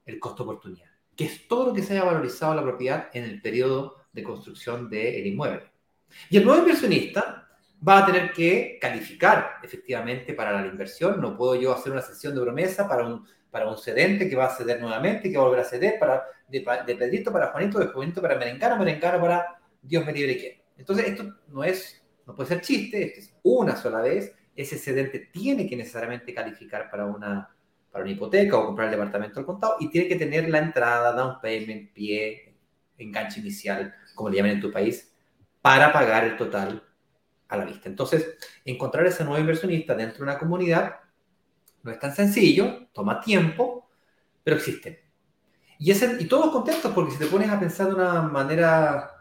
el 0.05 0.19
costo 0.19 0.43
oportunidad, 0.43 0.89
que 1.15 1.25
es 1.25 1.47
todo 1.47 1.67
lo 1.67 1.73
que 1.73 1.81
se 1.81 1.93
haya 1.93 2.03
valorizado 2.03 2.53
la 2.53 2.63
propiedad 2.63 3.09
en 3.13 3.23
el 3.23 3.41
periodo 3.41 3.95
de 4.13 4.23
construcción 4.23 4.89
del 4.89 5.25
inmueble. 5.25 5.63
Y 6.29 6.37
el 6.37 6.45
nuevo 6.45 6.61
inversionista 6.61 7.49
va 7.85 7.99
a 7.99 8.05
tener 8.05 8.31
que 8.31 8.77
calificar 8.79 9.57
efectivamente 9.63 10.33
para 10.33 10.61
la 10.61 10.67
inversión. 10.67 11.19
No 11.19 11.35
puedo 11.35 11.55
yo 11.55 11.73
hacer 11.73 11.91
una 11.91 12.01
sesión 12.01 12.33
de 12.33 12.41
promesa 12.41 12.87
para 12.87 13.05
un 13.05 13.25
para 13.55 13.69
un 13.69 13.77
cedente 13.77 14.27
que 14.27 14.35
va 14.35 14.47
a 14.47 14.49
ceder 14.49 14.81
nuevamente, 14.81 15.31
que 15.31 15.37
va 15.37 15.43
a 15.43 15.47
volver 15.47 15.61
a 15.61 15.63
ceder, 15.63 15.97
para, 15.97 16.25
de, 16.49 16.59
Pedrito 16.59 17.31
para 17.31 17.53
Juanito, 17.53 17.79
de 17.79 17.87
Juanito 17.87 18.21
para 18.21 18.35
Merencano, 18.35 18.77
Merencano 18.77 19.21
para 19.21 19.61
Dios 19.87 20.05
me 20.05 20.13
libre 20.13 20.37
que. 20.37 20.65
Entonces, 20.77 21.07
esto 21.07 21.35
no 21.47 21.63
es, 21.63 22.03
no 22.25 22.35
puede 22.35 22.49
ser 22.49 22.61
chiste, 22.61 23.03
esto 23.03 23.19
es 23.19 23.33
una 23.43 23.75
sola 23.75 24.01
vez. 24.01 24.33
Ese 24.55 24.77
cedente 24.77 25.29
tiene 25.31 25.67
que 25.67 25.75
necesariamente 25.75 26.33
calificar 26.33 26.89
para 26.89 27.05
una, 27.05 27.55
para 27.91 28.03
una 28.03 28.13
hipoteca 28.13 28.57
o 28.57 28.65
comprar 28.65 28.87
el 28.87 28.91
departamento 28.91 29.39
al 29.39 29.45
contado 29.45 29.75
y 29.79 29.89
tiene 29.89 30.07
que 30.07 30.15
tener 30.15 30.49
la 30.49 30.59
entrada, 30.59 31.11
down 31.13 31.39
payment, 31.41 31.91
pie, 31.93 32.55
enganche 32.97 33.39
inicial, 33.39 33.93
como 34.13 34.29
le 34.29 34.37
llaman 34.37 34.51
en 34.53 34.61
tu 34.61 34.71
país, 34.71 35.13
para 35.61 35.91
pagar 35.91 36.23
el 36.23 36.37
total 36.37 36.83
a 37.47 37.57
la 37.57 37.65
vista. 37.65 37.89
Entonces, 37.89 38.37
encontrar 38.63 39.05
ese 39.05 39.23
nuevo 39.23 39.39
inversionista 39.39 39.95
dentro 39.95 40.17
de 40.17 40.23
una 40.23 40.37
comunidad 40.37 40.95
no 41.83 41.91
es 41.91 41.99
tan 41.99 42.15
sencillo, 42.15 42.87
toma 42.93 43.21
tiempo, 43.21 43.89
pero 44.43 44.57
existe. 44.57 45.05
Y, 45.77 45.91
ese, 45.91 46.17
y 46.19 46.25
todos 46.25 46.51
contentos 46.51 46.91
porque 46.93 47.11
si 47.11 47.19
te 47.19 47.27
pones 47.27 47.49
a 47.49 47.59
pensar 47.59 47.87
de 47.87 47.95
una 47.95 48.21
manera 48.23 49.14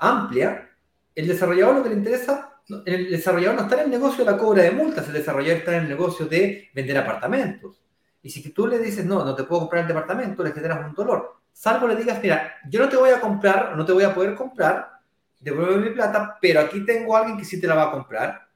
amplia, 0.00 0.70
el 1.14 1.28
desarrollador 1.28 1.76
lo 1.76 1.82
que 1.82 1.88
le 1.90 1.96
interesa, 1.96 2.60
el 2.84 3.10
desarrollador 3.10 3.56
no 3.56 3.62
está 3.62 3.76
en 3.76 3.84
el 3.84 3.90
negocio 3.90 4.24
de 4.24 4.30
la 4.30 4.38
cobra 4.38 4.62
de 4.62 4.70
multas, 4.72 5.06
el 5.06 5.14
desarrollador 5.14 5.58
está 5.58 5.76
en 5.76 5.82
el 5.84 5.88
negocio 5.88 6.26
de 6.26 6.68
vender 6.74 6.98
apartamentos. 6.98 7.82
Y 8.22 8.30
si 8.30 8.50
tú 8.50 8.66
le 8.66 8.78
dices, 8.78 9.04
no, 9.04 9.24
no 9.24 9.34
te 9.34 9.44
puedo 9.44 9.60
comprar 9.62 9.82
el 9.82 9.88
departamento, 9.88 10.42
le 10.42 10.52
generas 10.52 10.84
un 10.84 10.94
dolor. 10.94 11.36
Salvo 11.52 11.86
le 11.86 11.96
digas, 11.96 12.20
mira, 12.20 12.56
yo 12.68 12.80
no 12.80 12.88
te 12.88 12.96
voy 12.96 13.10
a 13.10 13.20
comprar, 13.20 13.76
no 13.76 13.84
te 13.84 13.92
voy 13.92 14.04
a 14.04 14.14
poder 14.14 14.34
comprar, 14.34 15.00
devuelve 15.38 15.76
mi 15.76 15.94
plata, 15.94 16.36
pero 16.40 16.60
aquí 16.60 16.84
tengo 16.84 17.16
a 17.16 17.20
alguien 17.20 17.38
que 17.38 17.44
sí 17.44 17.60
te 17.60 17.66
la 17.66 17.76
va 17.76 17.84
a 17.84 17.90
comprar 17.92 18.46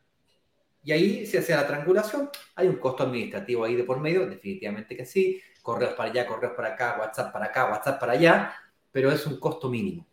y 0.82 0.92
ahí 0.92 1.26
se 1.26 1.38
hace 1.38 1.54
la 1.54 1.66
triangulación. 1.66 2.30
Hay 2.54 2.68
un 2.68 2.76
costo 2.76 3.04
administrativo 3.04 3.64
ahí 3.64 3.76
de 3.76 3.84
por 3.84 4.00
medio, 4.00 4.26
definitivamente 4.26 4.96
que 4.96 5.04
sí. 5.04 5.40
Correos 5.62 5.92
para 5.92 6.10
allá, 6.10 6.26
correos 6.26 6.54
para 6.56 6.68
acá, 6.68 6.96
WhatsApp 6.98 7.32
para 7.32 7.46
acá, 7.46 7.70
WhatsApp 7.70 8.00
para 8.00 8.12
allá, 8.12 8.52
pero 8.90 9.10
es 9.12 9.26
un 9.26 9.38
costo 9.38 9.68
mínimo. 9.68 10.06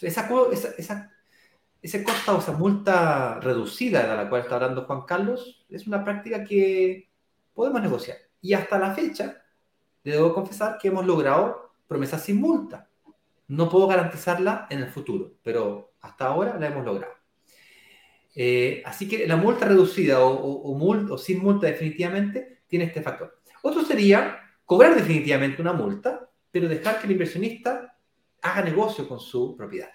Esa, 0.00 0.28
esa, 0.78 1.12
ese 1.82 2.04
costo 2.04 2.36
o 2.36 2.38
esa 2.38 2.52
multa 2.52 3.40
reducida 3.40 4.06
de 4.06 4.16
la 4.16 4.28
cual 4.28 4.42
está 4.42 4.56
hablando 4.56 4.84
Juan 4.84 5.02
Carlos 5.02 5.66
es 5.68 5.86
una 5.86 6.04
práctica 6.04 6.44
que 6.44 7.10
podemos 7.54 7.82
negociar. 7.82 8.18
Y 8.40 8.54
hasta 8.54 8.78
la 8.78 8.94
fecha, 8.94 9.42
debo 10.02 10.34
confesar 10.34 10.78
que 10.78 10.88
hemos 10.88 11.06
logrado 11.06 11.74
promesas 11.86 12.24
sin 12.24 12.40
multa. 12.40 12.88
No 13.48 13.68
puedo 13.68 13.86
garantizarla 13.86 14.66
en 14.70 14.80
el 14.80 14.88
futuro, 14.88 15.34
pero 15.42 15.92
hasta 16.00 16.26
ahora 16.26 16.56
la 16.58 16.68
hemos 16.68 16.84
logrado. 16.84 17.14
Eh, 18.34 18.82
así 18.86 19.08
que 19.08 19.26
la 19.26 19.36
multa 19.36 19.66
reducida 19.66 20.20
o, 20.20 21.10
o, 21.10 21.18
sin 21.18 21.42
multa 21.42 21.66
definitivamente 21.66 22.62
tiene 22.68 22.84
este 22.86 23.02
factor. 23.02 23.40
Otro 23.62 23.84
sería 23.84 24.38
cobrar 24.64 24.94
definitivamente 24.94 25.60
una 25.60 25.72
multa, 25.72 26.30
pero 26.50 26.68
dejar 26.68 27.00
que 27.00 27.06
el 27.06 27.12
inversionista 27.12 27.89
haga 28.42 28.62
negocio 28.62 29.08
con 29.08 29.20
su 29.20 29.56
propiedad. 29.56 29.90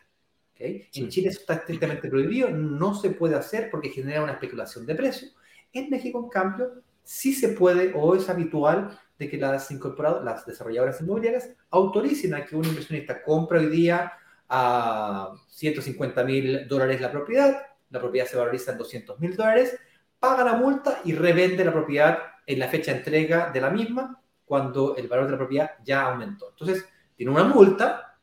En 0.57 1.09
Chile 1.09 1.29
eso 1.29 1.41
está 1.41 1.55
estrictamente 1.55 2.07
prohibido, 2.09 2.49
no 2.49 2.95
se 2.95 3.09
puede 3.09 3.35
hacer 3.35 3.69
porque 3.69 3.89
genera 3.89 4.23
una 4.23 4.33
especulación 4.33 4.85
de 4.85 4.95
precio. 4.95 5.27
En 5.73 5.89
México, 5.89 6.21
en 6.23 6.29
cambio, 6.29 6.71
sí 7.03 7.33
se 7.33 7.49
puede 7.49 7.91
o 7.93 8.15
es 8.15 8.29
habitual 8.29 8.97
de 9.19 9.29
que 9.29 9.37
las 9.37 9.69
incorporadoras, 9.71 10.23
las 10.23 10.45
desarrolladoras 10.45 11.01
inmobiliarias 11.01 11.49
autoricen 11.69 12.33
a 12.33 12.45
que 12.45 12.55
un 12.55 12.65
inversionista 12.65 13.21
compre 13.21 13.59
hoy 13.59 13.67
día 13.67 14.13
a 14.47 15.33
150 15.49 16.23
mil 16.23 16.67
dólares 16.67 17.01
la 17.01 17.11
propiedad, 17.11 17.61
la 17.89 17.99
propiedad 17.99 18.27
se 18.27 18.37
valoriza 18.37 18.71
en 18.71 18.77
200 18.77 19.19
mil 19.19 19.35
dólares, 19.35 19.77
paga 20.19 20.43
la 20.43 20.53
multa 20.53 21.01
y 21.03 21.13
revende 21.13 21.65
la 21.65 21.71
propiedad 21.71 22.19
en 22.45 22.59
la 22.59 22.67
fecha 22.67 22.91
de 22.91 22.99
entrega 22.99 23.51
de 23.51 23.61
la 23.61 23.69
misma 23.69 24.21
cuando 24.45 24.95
el 24.95 25.07
valor 25.07 25.25
de 25.25 25.31
la 25.31 25.37
propiedad 25.37 25.71
ya 25.83 26.03
aumentó. 26.03 26.49
Entonces, 26.49 26.85
tiene 27.15 27.31
una 27.31 27.45
multa, 27.45 28.14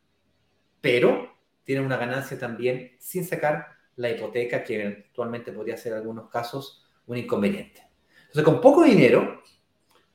pero 0.82 1.34
tiene 1.64 1.80
una 1.80 1.96
ganancia 1.96 2.38
también 2.38 2.92
sin 2.98 3.24
sacar 3.24 3.68
la 3.96 4.10
hipoteca, 4.10 4.62
que 4.62 4.74
eventualmente 4.74 5.52
podría 5.52 5.78
ser 5.78 5.92
en 5.92 5.98
algunos 5.98 6.28
casos 6.28 6.84
un 7.06 7.16
inconveniente. 7.16 7.82
Entonces, 8.26 8.44
con 8.44 8.60
poco 8.60 8.82
dinero, 8.82 9.42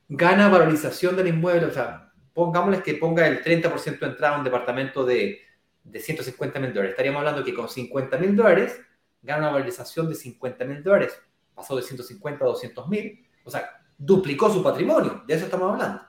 gana 0.08 0.48
valorización 0.48 1.16
del 1.16 1.28
inmueble. 1.28 1.66
O 1.66 1.70
sea, 1.72 2.12
pongámosles 2.32 2.82
que 2.82 2.94
ponga 2.94 3.26
el 3.26 3.42
30% 3.42 3.98
de 3.98 4.06
entrada 4.06 4.36
a 4.36 4.38
un 4.38 4.44
departamento 4.44 5.04
de, 5.04 5.40
de 5.84 6.00
150 6.00 6.60
mil 6.60 6.72
dólares. 6.72 6.90
Estaríamos 6.90 7.20
hablando 7.20 7.44
que 7.44 7.54
con 7.54 7.68
50 7.68 8.18
mil 8.18 8.36
dólares 8.36 8.80
gana 9.22 9.40
una 9.40 9.50
valorización 9.52 10.08
de 10.08 10.14
50 10.14 10.64
mil 10.64 10.82
dólares. 10.82 11.20
Pasó 11.54 11.76
de 11.76 11.82
150 11.82 12.44
a 12.44 12.48
200 12.48 12.88
mil. 12.88 13.26
O 13.44 13.50
sea, 13.50 13.70
duplicó 13.96 14.50
su 14.50 14.62
patrimonio. 14.62 15.24
De 15.26 15.34
eso 15.34 15.46
estamos 15.46 15.72
hablando. 15.72 16.02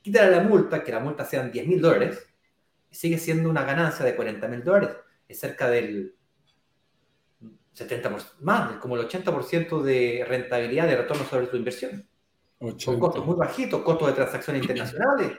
Quítale 0.00 0.30
la 0.30 0.42
multa, 0.42 0.84
que 0.84 0.92
la 0.92 1.00
multa 1.00 1.24
sean 1.24 1.50
10 1.50 1.66
mil 1.66 1.80
dólares, 1.80 2.24
sigue 2.90 3.18
siendo 3.18 3.50
una 3.50 3.64
ganancia 3.64 4.04
de 4.04 4.16
40 4.16 4.48
mil 4.48 4.64
dólares. 4.64 4.96
Es 5.28 5.40
cerca 5.40 5.68
del 5.68 6.14
70%, 7.76 8.40
más, 8.40 8.76
como 8.78 8.96
el 8.96 9.06
80% 9.06 9.82
de 9.82 10.24
rentabilidad 10.26 10.86
de 10.86 10.96
retorno 10.96 11.24
sobre 11.24 11.46
tu 11.46 11.56
inversión. 11.56 12.06
Con 12.58 12.98
costos 12.98 13.26
muy 13.26 13.36
bajitos, 13.36 13.82
costos 13.82 14.08
de 14.08 14.14
transacciones 14.14 14.62
internacionales, 14.62 15.32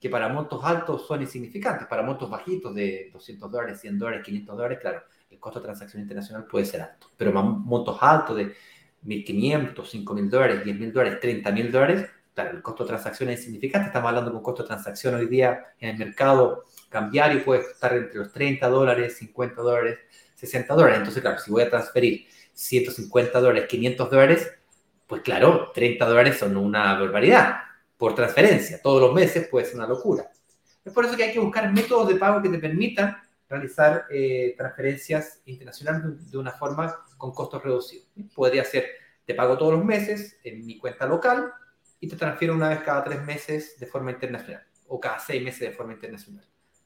que 0.00 0.10
para 0.10 0.28
montos 0.28 0.60
altos 0.64 1.06
son 1.06 1.22
insignificantes. 1.22 1.86
Para 1.86 2.02
montos 2.02 2.28
bajitos 2.28 2.74
de 2.74 3.10
200 3.12 3.50
dólares, 3.50 3.80
100 3.80 3.98
dólares, 3.98 4.24
500 4.24 4.56
dólares, 4.56 4.78
claro, 4.80 5.02
el 5.30 5.38
costo 5.38 5.60
de 5.60 5.64
transacción 5.64 6.02
internacional 6.02 6.46
puede 6.46 6.66
ser 6.66 6.82
alto. 6.82 7.08
Pero 7.16 7.32
montos 7.32 7.96
altos 8.00 8.36
de 8.36 8.54
1.500, 9.04 9.74
5.000 9.74 10.28
dólares, 10.28 10.64
10.000 10.64 10.92
dólares, 10.92 11.20
30.000 11.22 11.70
dólares, 11.70 12.10
claro, 12.34 12.56
el 12.56 12.62
costo 12.62 12.84
de 12.84 12.88
transacción 12.88 13.28
es 13.28 13.38
insignificante. 13.38 13.86
Estamos 13.86 14.08
hablando 14.08 14.30
de 14.30 14.36
un 14.36 14.42
costo 14.42 14.62
de 14.62 14.68
transacción 14.68 15.14
hoy 15.14 15.26
día 15.26 15.74
en 15.78 15.90
el 15.90 15.98
mercado 15.98 16.64
cambiario 16.94 17.44
puede 17.44 17.62
estar 17.62 17.92
entre 17.92 18.20
los 18.20 18.32
30 18.32 18.68
dólares, 18.68 19.18
50 19.18 19.60
dólares, 19.60 19.98
60 20.36 20.74
dólares. 20.74 20.98
Entonces, 20.98 21.20
claro, 21.20 21.38
si 21.40 21.50
voy 21.50 21.64
a 21.64 21.68
transferir 21.68 22.26
150 22.52 23.40
dólares, 23.40 23.68
500 23.68 24.10
dólares, 24.10 24.52
pues 25.08 25.22
claro, 25.22 25.72
30 25.74 26.06
dólares 26.06 26.38
son 26.38 26.56
una 26.56 26.94
barbaridad 26.94 27.56
por 27.98 28.14
transferencia. 28.14 28.80
Todos 28.80 29.00
los 29.00 29.12
meses 29.12 29.48
puede 29.48 29.66
ser 29.66 29.74
una 29.74 29.88
locura. 29.88 30.30
Es 30.84 30.92
por 30.92 31.04
eso 31.04 31.16
que 31.16 31.24
hay 31.24 31.32
que 31.32 31.40
buscar 31.40 31.72
métodos 31.72 32.08
de 32.08 32.14
pago 32.14 32.40
que 32.40 32.48
te 32.48 32.58
permitan 32.58 33.16
realizar 33.48 34.06
eh, 34.10 34.54
transferencias 34.56 35.42
internacionales 35.46 36.30
de 36.30 36.38
una 36.38 36.52
forma 36.52 37.04
con 37.18 37.32
costos 37.32 37.60
reducidos. 37.60 38.06
Podría 38.36 38.64
ser, 38.64 38.86
te 39.26 39.34
pago 39.34 39.58
todos 39.58 39.72
los 39.72 39.84
meses 39.84 40.38
en 40.44 40.64
mi 40.64 40.78
cuenta 40.78 41.06
local 41.06 41.52
y 41.98 42.06
te 42.06 42.14
transfiero 42.14 42.54
una 42.54 42.68
vez 42.68 42.82
cada 42.82 43.02
tres 43.02 43.20
meses 43.22 43.78
de 43.80 43.86
forma 43.86 44.12
internacional 44.12 44.62
o 44.86 45.00
cada 45.00 45.18
seis 45.18 45.42
meses 45.42 45.60
de 45.60 45.72
forma 45.72 45.94
internacional. 45.94 46.44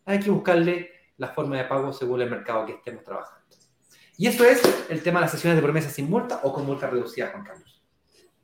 Hay 0.08 0.20
que 0.20 0.30
buscarle 0.30 0.88
la 1.18 1.28
forma 1.28 1.58
de 1.58 1.64
pago 1.64 1.92
según 1.92 2.22
el 2.22 2.30
mercado 2.30 2.64
que 2.64 2.72
estemos 2.72 3.04
trabajando. 3.04 3.44
Y 4.16 4.26
eso 4.26 4.42
es 4.42 4.62
el 4.88 5.02
tema 5.02 5.20
de 5.20 5.26
las 5.26 5.32
sesiones 5.32 5.58
de 5.58 5.62
promesa 5.62 5.90
sin 5.90 6.08
multa 6.08 6.40
o 6.44 6.52
con 6.54 6.64
multa 6.64 6.88
reducida, 6.88 7.28
Juan 7.30 7.44
Carlos. 7.44 7.82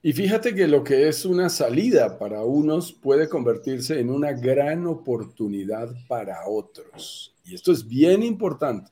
Y 0.03 0.13
fíjate 0.13 0.55
que 0.55 0.69
lo 0.69 0.85
que 0.85 1.09
es 1.09 1.25
una 1.25 1.49
salida 1.49 2.19
para 2.19 2.43
unos 2.43 2.93
puede 2.93 3.31
convertirse 3.31 3.99
en 3.99 4.11
una 4.11 4.33
gran 4.33 4.87
oportunidad 4.87 5.89
para 6.07 6.47
otros. 6.47 7.35
Y 7.47 7.55
esto 7.55 7.73
es 7.73 7.89
bien 7.89 8.23
importante, 8.23 8.91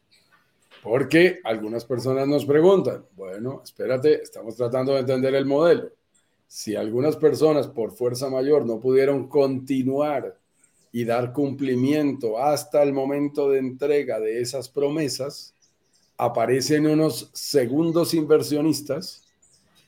porque 0.82 1.40
algunas 1.44 1.84
personas 1.84 2.26
nos 2.26 2.46
preguntan, 2.46 3.04
bueno, 3.14 3.60
espérate, 3.62 4.22
estamos 4.22 4.56
tratando 4.56 4.94
de 4.94 5.00
entender 5.00 5.34
el 5.34 5.44
modelo. 5.44 5.90
Si 6.46 6.74
algunas 6.74 7.16
personas 7.16 7.68
por 7.68 7.92
fuerza 7.92 8.30
mayor 8.30 8.64
no 8.64 8.80
pudieron 8.80 9.28
continuar 9.28 10.40
y 10.93 11.05
dar 11.05 11.32
cumplimiento 11.32 12.38
hasta 12.38 12.82
el 12.82 12.93
momento 12.93 13.49
de 13.51 13.59
entrega 13.59 14.20
de 14.20 14.43
esas 14.43 14.68
promesas, 14.68 15.55
aparecen 16.18 16.86
unos 16.86 17.30
segundos 17.32 18.12
inversionistas 18.12 19.24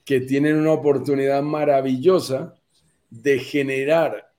que 0.04 0.20
tienen 0.20 0.56
una 0.56 0.72
oportunidad 0.72 1.42
maravillosa 1.42 2.54
de 3.10 3.38
generar 3.38 4.32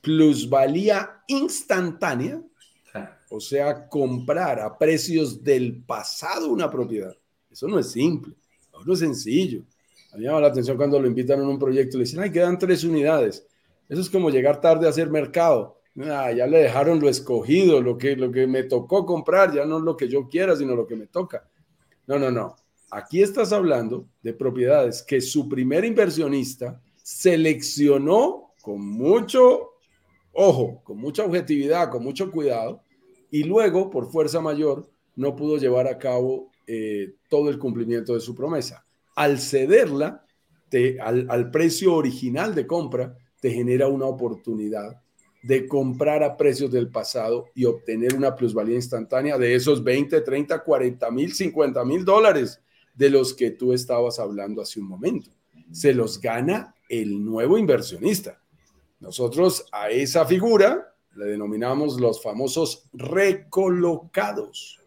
plusvalía 0.00 1.22
instantánea, 1.26 2.42
o 3.30 3.40
sea, 3.40 3.88
comprar 3.88 4.60
a 4.60 4.76
precios 4.76 5.42
del 5.42 5.82
pasado 5.82 6.48
una 6.48 6.70
propiedad. 6.70 7.16
Eso 7.50 7.68
no 7.68 7.78
es 7.78 7.90
simple, 7.90 8.34
no 8.84 8.92
es 8.92 8.98
sencillo. 8.98 9.62
A 10.12 10.16
me 10.16 10.24
llama 10.24 10.40
la 10.40 10.48
atención 10.48 10.76
cuando 10.76 11.00
lo 11.00 11.06
invitan 11.06 11.40
a 11.40 11.48
un 11.48 11.58
proyecto 11.58 11.96
y 11.96 12.00
le 12.00 12.04
dicen, 12.04 12.20
ay, 12.20 12.32
quedan 12.32 12.58
tres 12.58 12.82
unidades. 12.84 13.46
Eso 13.90 14.00
es 14.00 14.08
como 14.08 14.30
llegar 14.30 14.60
tarde 14.60 14.86
a 14.86 14.90
hacer 14.90 15.10
mercado. 15.10 15.80
Ah, 15.98 16.30
ya 16.30 16.46
le 16.46 16.60
dejaron 16.60 17.00
lo 17.00 17.08
escogido, 17.08 17.82
lo 17.82 17.98
que, 17.98 18.14
lo 18.14 18.30
que 18.30 18.46
me 18.46 18.62
tocó 18.62 19.04
comprar, 19.04 19.52
ya 19.52 19.64
no 19.64 19.80
lo 19.80 19.96
que 19.96 20.08
yo 20.08 20.28
quiera, 20.28 20.54
sino 20.54 20.76
lo 20.76 20.86
que 20.86 20.94
me 20.94 21.08
toca. 21.08 21.50
No, 22.06 22.16
no, 22.16 22.30
no. 22.30 22.54
Aquí 22.92 23.20
estás 23.20 23.52
hablando 23.52 24.06
de 24.22 24.32
propiedades 24.32 25.02
que 25.02 25.20
su 25.20 25.48
primer 25.48 25.84
inversionista 25.84 26.80
seleccionó 27.02 28.52
con 28.62 28.80
mucho 28.80 29.70
ojo, 30.32 30.82
con 30.84 30.98
mucha 30.98 31.24
objetividad, 31.24 31.90
con 31.90 32.04
mucho 32.04 32.30
cuidado, 32.30 32.84
y 33.28 33.42
luego, 33.42 33.90
por 33.90 34.08
fuerza 34.08 34.40
mayor, 34.40 34.88
no 35.16 35.34
pudo 35.34 35.58
llevar 35.58 35.88
a 35.88 35.98
cabo 35.98 36.52
eh, 36.64 37.14
todo 37.28 37.50
el 37.50 37.58
cumplimiento 37.58 38.14
de 38.14 38.20
su 38.20 38.36
promesa. 38.36 38.86
Al 39.16 39.40
cederla 39.40 40.24
al, 41.02 41.26
al 41.28 41.50
precio 41.50 41.94
original 41.94 42.54
de 42.54 42.68
compra, 42.68 43.16
te 43.40 43.50
genera 43.50 43.88
una 43.88 44.06
oportunidad 44.06 45.00
de 45.42 45.66
comprar 45.66 46.22
a 46.22 46.36
precios 46.36 46.70
del 46.70 46.90
pasado 46.90 47.46
y 47.54 47.64
obtener 47.64 48.14
una 48.14 48.34
plusvalía 48.34 48.76
instantánea 48.76 49.38
de 49.38 49.54
esos 49.54 49.82
20, 49.82 50.20
30, 50.20 50.62
40 50.62 51.10
mil, 51.10 51.32
50 51.32 51.84
mil 51.84 52.04
dólares 52.04 52.60
de 52.94 53.10
los 53.10 53.32
que 53.32 53.50
tú 53.50 53.72
estabas 53.72 54.18
hablando 54.18 54.60
hace 54.60 54.80
un 54.80 54.86
momento. 54.86 55.30
Se 55.70 55.94
los 55.94 56.20
gana 56.20 56.74
el 56.88 57.24
nuevo 57.24 57.56
inversionista. 57.56 58.38
Nosotros 58.98 59.64
a 59.72 59.88
esa 59.88 60.26
figura 60.26 60.94
le 61.16 61.24
denominamos 61.24 61.98
los 61.98 62.22
famosos 62.22 62.88
recolocados, 62.92 64.78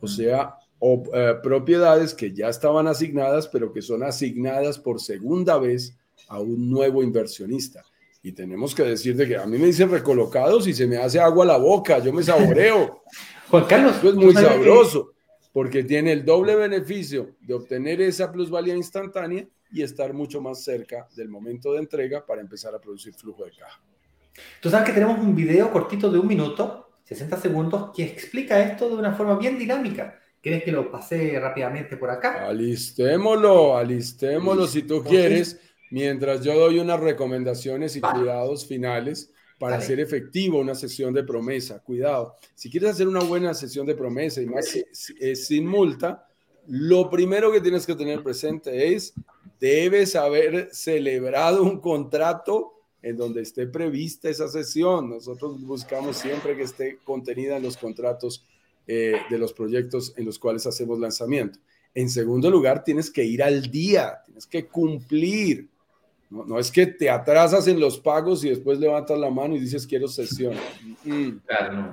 o 0.00 0.06
sea, 0.06 0.56
eh, 0.80 1.34
propiedades 1.42 2.14
que 2.14 2.32
ya 2.32 2.48
estaban 2.48 2.86
asignadas, 2.86 3.48
pero 3.48 3.72
que 3.72 3.82
son 3.82 4.02
asignadas 4.02 4.78
por 4.78 5.00
segunda 5.00 5.58
vez 5.58 5.96
a 6.28 6.40
un 6.40 6.70
nuevo 6.70 7.02
inversionista. 7.02 7.84
Y 8.22 8.32
tenemos 8.32 8.74
que 8.74 8.82
decir 8.82 9.16
de 9.16 9.26
que 9.26 9.36
a 9.36 9.46
mí 9.46 9.58
me 9.58 9.66
dicen 9.66 9.90
recolocados 9.90 10.66
y 10.66 10.74
se 10.74 10.86
me 10.86 10.98
hace 10.98 11.18
agua 11.18 11.44
la 11.44 11.56
boca, 11.56 11.98
yo 11.98 12.12
me 12.12 12.22
saboreo. 12.22 13.02
Juan 13.50 13.64
Carlos, 13.64 13.96
es 14.04 14.14
muy 14.14 14.34
sabroso, 14.34 15.14
porque 15.52 15.82
tiene 15.82 16.12
el 16.12 16.24
doble 16.24 16.54
beneficio 16.54 17.36
de 17.40 17.54
obtener 17.54 18.00
esa 18.00 18.30
plusvalía 18.30 18.76
instantánea 18.76 19.46
y 19.72 19.82
estar 19.82 20.12
mucho 20.12 20.40
más 20.40 20.62
cerca 20.62 21.08
del 21.16 21.28
momento 21.28 21.72
de 21.72 21.80
entrega 21.80 22.24
para 22.24 22.40
empezar 22.40 22.74
a 22.74 22.80
producir 22.80 23.14
flujo 23.14 23.44
de 23.44 23.52
caja. 23.52 23.80
Tú 24.60 24.70
sabes 24.70 24.86
que 24.86 24.94
tenemos 24.94 25.18
un 25.18 25.34
video 25.34 25.70
cortito 25.72 26.10
de 26.10 26.18
un 26.18 26.26
minuto, 26.26 26.90
60 27.04 27.36
segundos, 27.38 27.90
que 27.94 28.04
explica 28.04 28.60
esto 28.60 28.88
de 28.88 28.96
una 28.96 29.14
forma 29.14 29.36
bien 29.36 29.58
dinámica. 29.58 30.20
¿Quieres 30.40 30.64
que 30.64 30.72
lo 30.72 30.90
pase 30.90 31.38
rápidamente 31.38 31.96
por 31.96 32.10
acá? 32.10 32.46
Alistémoslo, 32.46 33.76
alistémoslo 33.76 34.66
si 34.66 34.82
tú 34.82 35.04
quieres, 35.04 35.60
mientras 35.90 36.42
yo 36.42 36.58
doy 36.58 36.78
unas 36.78 37.00
recomendaciones 37.00 37.96
y 37.96 38.00
cuidados 38.00 38.66
finales 38.66 39.30
para 39.58 39.76
hacer 39.76 40.00
efectivo 40.00 40.58
una 40.58 40.74
sesión 40.74 41.12
de 41.12 41.22
promesa. 41.22 41.82
Cuidado, 41.82 42.36
si 42.54 42.70
quieres 42.70 42.90
hacer 42.90 43.06
una 43.06 43.20
buena 43.20 43.52
sesión 43.52 43.86
de 43.86 43.94
promesa 43.94 44.40
y 44.40 44.46
más 44.46 44.74
sin 45.34 45.66
multa, 45.66 46.26
lo 46.66 47.10
primero 47.10 47.52
que 47.52 47.60
tienes 47.60 47.86
que 47.86 47.94
tener 47.94 48.22
presente 48.22 48.94
es, 48.94 49.12
debes 49.58 50.16
haber 50.16 50.68
celebrado 50.72 51.62
un 51.62 51.80
contrato 51.80 52.74
en 53.02 53.16
donde 53.16 53.42
esté 53.42 53.66
prevista 53.66 54.28
esa 54.28 54.48
sesión. 54.48 55.10
Nosotros 55.10 55.60
buscamos 55.62 56.16
siempre 56.16 56.56
que 56.56 56.62
esté 56.62 56.98
contenida 57.04 57.56
en 57.56 57.62
los 57.62 57.76
contratos 57.76 58.46
eh, 58.86 59.16
de 59.30 59.38
los 59.38 59.52
proyectos 59.52 60.14
en 60.16 60.24
los 60.24 60.38
cuales 60.38 60.66
hacemos 60.66 60.98
lanzamiento. 60.98 61.58
En 61.94 62.08
segundo 62.08 62.50
lugar, 62.50 62.84
tienes 62.84 63.10
que 63.10 63.24
ir 63.24 63.42
al 63.42 63.70
día, 63.70 64.18
tienes 64.24 64.46
que 64.46 64.66
cumplir. 64.66 65.68
No, 66.30 66.60
es 66.60 66.70
que 66.70 66.86
te 66.86 67.10
atrasas 67.10 67.66
en 67.66 67.80
los 67.80 67.98
pagos 67.98 68.44
y 68.44 68.50
después 68.50 68.78
levantas 68.78 69.18
la 69.18 69.30
mano 69.30 69.56
y 69.56 69.60
dices 69.60 69.84
quiero 69.84 70.06
sesión. 70.06 70.54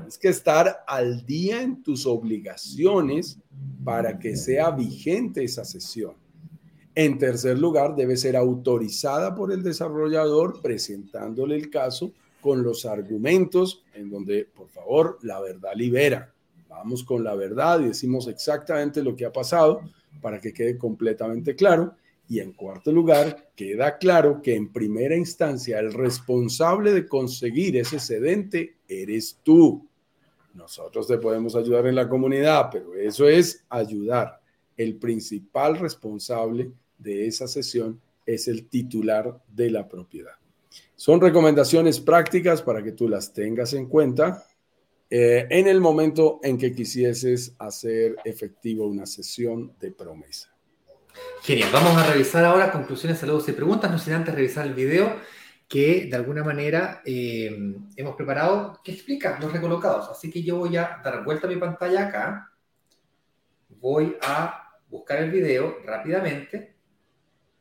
Es 0.07 0.17
que 0.19 0.27
estar 0.27 0.83
al 0.85 1.25
día 1.25 1.63
en 1.63 1.81
tus 1.81 2.05
obligaciones 2.05 3.39
para 3.83 4.19
que 4.19 4.35
sea 4.35 4.69
vigente 4.69 5.43
esa 5.43 5.65
sesión. 5.65 6.13
En 6.93 7.17
tercer 7.17 7.57
lugar, 7.57 7.95
debe 7.95 8.15
ser 8.15 8.35
autorizada 8.35 9.33
por 9.33 9.51
el 9.51 9.63
desarrollador 9.63 10.61
presentándole 10.61 11.55
el 11.55 11.71
caso 11.71 12.11
con 12.39 12.61
los 12.61 12.85
argumentos 12.85 13.83
en 13.95 14.09
donde, 14.09 14.45
por 14.45 14.69
favor, 14.69 15.17
la 15.23 15.39
verdad 15.39 15.71
libera. 15.75 16.31
vamos 16.69 17.03
con 17.03 17.23
la 17.23 17.33
verdad 17.33 17.79
y 17.79 17.87
decimos 17.87 18.27
exactamente 18.27 19.01
lo 19.01 19.15
que 19.15 19.25
ha 19.25 19.31
pasado 19.31 19.81
para 20.21 20.39
que 20.39 20.53
quede 20.53 20.77
completamente 20.77 21.55
claro. 21.55 21.95
Y 22.29 22.39
en 22.39 22.53
cuarto 22.53 22.91
lugar, 22.91 23.51
queda 23.55 23.97
claro 23.97 24.41
que 24.41 24.55
en 24.55 24.71
primera 24.71 25.15
instancia 25.15 25.79
el 25.79 25.93
responsable 25.93 26.91
de 26.91 27.07
conseguir 27.07 27.77
ese 27.77 27.95
excedente 27.97 28.77
eres 28.87 29.39
tú. 29.43 29.87
Nosotros 30.53 31.07
te 31.07 31.17
podemos 31.17 31.55
ayudar 31.55 31.87
en 31.87 31.95
la 31.95 32.09
comunidad, 32.09 32.69
pero 32.71 32.95
eso 32.95 33.29
es 33.29 33.63
ayudar. 33.69 34.41
El 34.75 34.97
principal 34.97 35.77
responsable 35.77 36.71
de 36.97 37.27
esa 37.27 37.47
sesión 37.47 38.01
es 38.25 38.47
el 38.47 38.67
titular 38.67 39.41
de 39.47 39.71
la 39.71 39.87
propiedad. 39.87 40.33
Son 40.95 41.21
recomendaciones 41.21 41.99
prácticas 41.99 42.61
para 42.61 42.83
que 42.83 42.91
tú 42.91 43.07
las 43.07 43.31
tengas 43.31 43.73
en 43.73 43.87
cuenta 43.87 44.45
eh, 45.09 45.47
en 45.49 45.67
el 45.67 45.79
momento 45.79 46.39
en 46.43 46.57
que 46.57 46.73
quisieses 46.73 47.55
hacer 47.59 48.17
efectivo 48.25 48.85
una 48.87 49.05
sesión 49.05 49.73
de 49.79 49.91
promesa. 49.91 50.56
Genial, 51.41 51.69
vamos 51.71 51.95
a 51.95 52.05
revisar 52.05 52.43
ahora 52.43 52.71
conclusiones, 52.71 53.19
saludos 53.19 53.47
y 53.49 53.53
preguntas, 53.53 53.89
no 53.89 53.97
sin 53.97 54.13
antes 54.13 54.35
revisar 54.35 54.65
el 54.65 54.73
video 54.73 55.15
que 55.67 56.07
de 56.09 56.15
alguna 56.15 56.43
manera 56.43 57.01
eh, 57.05 57.75
hemos 57.95 58.15
preparado 58.15 58.79
que 58.83 58.93
explica 58.93 59.37
los 59.39 59.51
recolocados. 59.51 60.09
Así 60.09 60.31
que 60.31 60.43
yo 60.43 60.57
voy 60.57 60.77
a 60.77 61.01
dar 61.03 61.23
vuelta 61.23 61.47
a 61.47 61.49
mi 61.49 61.57
pantalla 61.57 62.07
acá, 62.07 62.51
voy 63.69 64.17
a 64.21 64.79
buscar 64.89 65.19
el 65.19 65.31
video 65.31 65.77
rápidamente 65.85 66.75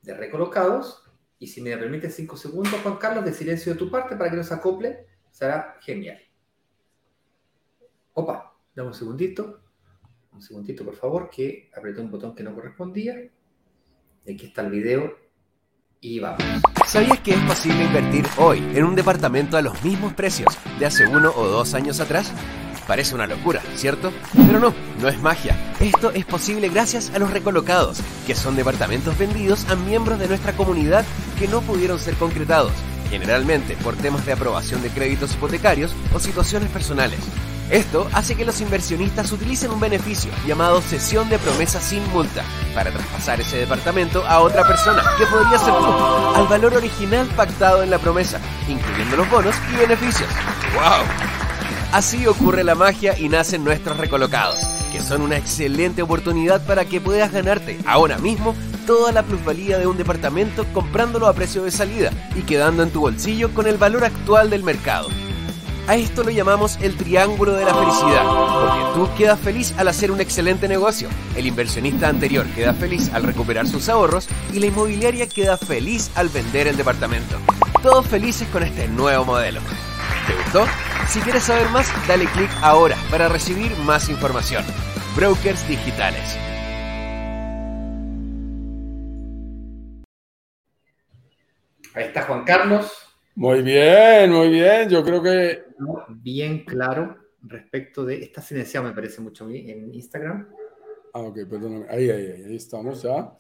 de 0.03 0.15
recolocados 0.15 1.03
y 1.39 1.49
si 1.49 1.61
me 1.61 1.77
permite 1.77 2.11
cinco 2.11 2.37
segundos, 2.37 2.81
Juan 2.83 2.97
Carlos, 2.97 3.25
de 3.25 3.33
silencio 3.33 3.73
de 3.73 3.79
tu 3.79 3.91
parte 3.91 4.17
para 4.17 4.31
que 4.31 4.37
nos 4.37 4.53
acople, 4.53 5.07
será 5.31 5.77
genial. 5.81 6.19
Opa, 8.15 8.57
dame 8.75 8.89
un 8.89 8.95
segundito. 8.95 9.61
Un 10.33 10.41
segundito, 10.41 10.85
por 10.85 10.97
favor, 10.97 11.31
que 11.31 11.71
apreté 11.77 12.01
un 12.01 12.11
botón 12.11 12.35
que 12.35 12.43
no 12.43 12.55
correspondía. 12.55 13.31
Aquí 14.29 14.47
está 14.47 14.63
el 14.63 14.71
video. 14.71 15.17
Y 16.01 16.19
vamos. 16.19 16.43
¿Sabías 16.87 17.21
que 17.21 17.33
es 17.33 17.41
posible 17.43 17.85
invertir 17.85 18.27
hoy 18.37 18.59
en 18.75 18.85
un 18.85 18.95
departamento 18.95 19.57
a 19.57 19.63
los 19.63 19.83
mismos 19.85 20.15
precios 20.15 20.57
de 20.79 20.87
hace 20.87 21.07
uno 21.07 21.33
o 21.35 21.47
dos 21.47 21.75
años 21.75 22.01
atrás? 22.01 22.33
Parece 22.87 23.15
una 23.15 23.27
locura, 23.27 23.63
¿cierto? 23.75 24.13
Pero 24.35 24.61
no, 24.61 24.75
no 25.01 25.09
es 25.09 25.21
magia. 25.21 25.57
Esto 25.81 26.11
es 26.13 26.25
posible 26.25 26.69
gracias 26.69 27.11
a 27.15 27.19
los 27.19 27.33
recolocados, 27.33 28.01
que 28.27 28.35
son 28.35 28.57
departamentos 28.57 29.17
vendidos 29.19 29.69
a 29.69 29.75
miembros 29.75 30.19
de 30.19 30.29
nuestra 30.29 30.53
comunidad 30.53 31.05
que 31.39 31.49
no 31.49 31.61
pudieron 31.63 31.99
ser 31.99 32.15
concretados, 32.15 32.73
generalmente 33.11 33.77
por 33.83 33.97
temas 33.97 34.27
de 34.27 34.33
aprobación 34.33 34.83
de 34.83 34.91
créditos 34.91 35.35
hipotecarios 35.35 35.95
o 36.15 36.21
situaciones 36.21 36.71
personales. 36.71 37.19
Esto 37.71 38.09
hace 38.13 38.37
que 38.37 38.45
los 38.45 38.61
inversionistas 38.61 39.33
utilicen 39.33 39.73
un 39.73 39.81
beneficio 39.81 40.31
llamado 40.47 40.81
cesión 40.81 41.29
de 41.29 41.39
promesa 41.39 41.81
sin 41.81 42.07
multa 42.11 42.45
para 42.75 42.93
traspasar 42.93 43.41
ese 43.41 43.57
departamento 43.57 44.25
a 44.27 44.41
otra 44.41 44.67
persona, 44.67 45.03
que 45.19 45.27
podría 45.27 45.59
ser 45.59 45.75
tú, 45.75 45.93
al 46.37 46.47
valor 46.47 46.75
original 46.75 47.27
pactado 47.37 47.83
en 47.83 47.91
la 47.91 47.99
promesa, 47.99 48.41
incluyendo 48.69 49.17
los 49.17 49.29
bonos 49.31 49.55
y 49.73 49.79
beneficios. 49.79 50.29
¡Wow! 50.75 51.05
Así 51.93 52.27
ocurre 52.27 52.63
la 52.63 52.77
magia 52.77 53.19
y 53.19 53.29
nacen 53.29 53.65
nuestros 53.65 53.97
recolocados, 53.97 54.59
que 54.93 55.01
son 55.01 55.23
una 55.23 55.37
excelente 55.37 56.03
oportunidad 56.03 56.65
para 56.67 56.85
que 56.85 57.01
puedas 57.01 57.33
ganarte 57.33 57.81
ahora 57.85 58.19
mismo 58.19 58.55
toda 58.87 59.11
la 59.11 59.25
plusvalía 59.25 59.79
de 59.79 59.89
un 59.89 59.97
departamento 59.97 60.65
comprándolo 60.73 61.27
a 61.27 61.33
precio 61.33 61.65
de 61.65 61.73
salida 61.73 62.13
y 62.37 62.43
quedando 62.43 62.85
en 62.85 62.91
tu 62.91 63.01
bolsillo 63.01 63.53
con 63.53 63.67
el 63.67 63.77
valor 63.77 64.05
actual 64.05 64.51
del 64.51 64.63
mercado. 64.63 65.09
A 65.89 65.95
esto 65.95 66.25
lo 66.25 66.31
llamamos 66.31 66.79
el 66.83 66.97
triángulo 66.97 67.53
de 67.53 67.65
la 67.65 67.73
felicidad, 67.73 68.25
porque 68.25 68.85
tú 68.93 69.17
quedas 69.17 69.39
feliz 69.39 69.73
al 69.79 69.87
hacer 69.87 70.11
un 70.11 70.21
excelente 70.21 70.67
negocio, 70.67 71.09
el 71.37 71.47
inversionista 71.47 72.09
anterior 72.09 72.45
queda 72.57 72.75
feliz 72.75 73.15
al 73.15 73.23
recuperar 73.23 73.69
sus 73.69 73.89
ahorros 73.89 74.29
y 74.53 74.59
la 74.59 74.67
inmobiliaria 74.67 75.29
queda 75.29 75.57
feliz 75.57 76.11
al 76.17 76.29
vender 76.29 76.67
el 76.67 76.77
departamento. 76.77 77.37
Todos 77.83 78.05
felices 78.09 78.49
con 78.49 78.65
este 78.65 78.89
nuevo 78.89 79.25
modelo. 79.25 79.61
¿Te 80.27 80.35
gustó? 80.35 80.67
Si 81.09 81.21
quieres 81.21 81.45
saber 81.45 81.69
más, 81.69 81.89
dale 82.09 82.25
clic 82.27 82.51
ahora 82.63 82.97
para 83.09 83.29
recibir 83.29 83.71
más 83.85 84.09
información. 84.09 84.65
Brokers 85.15 85.69
Digitales. 85.69 86.37
Ahí 91.95 92.05
está 92.05 92.23
Juan 92.23 92.43
Carlos. 92.43 92.91
Muy 93.37 93.63
bien, 93.63 94.33
muy 94.33 94.49
bien. 94.49 94.89
Yo 94.89 95.05
creo 95.05 95.23
que 95.23 95.66
bien 96.09 96.65
claro 96.65 97.17
respecto 97.43 98.05
de. 98.05 98.23
Está 98.23 98.43
silenciado, 98.43 98.87
me 98.87 98.95
parece 98.95 99.21
mucho 99.21 99.49
en 99.49 99.95
Instagram. 99.95 100.49
Ah, 101.13 101.21
ok, 101.21 101.39
perdóname. 101.49 101.87
Ahí, 101.89 102.11
ahí 102.11 102.57
estamos 102.57 103.03
ya. 103.03 103.33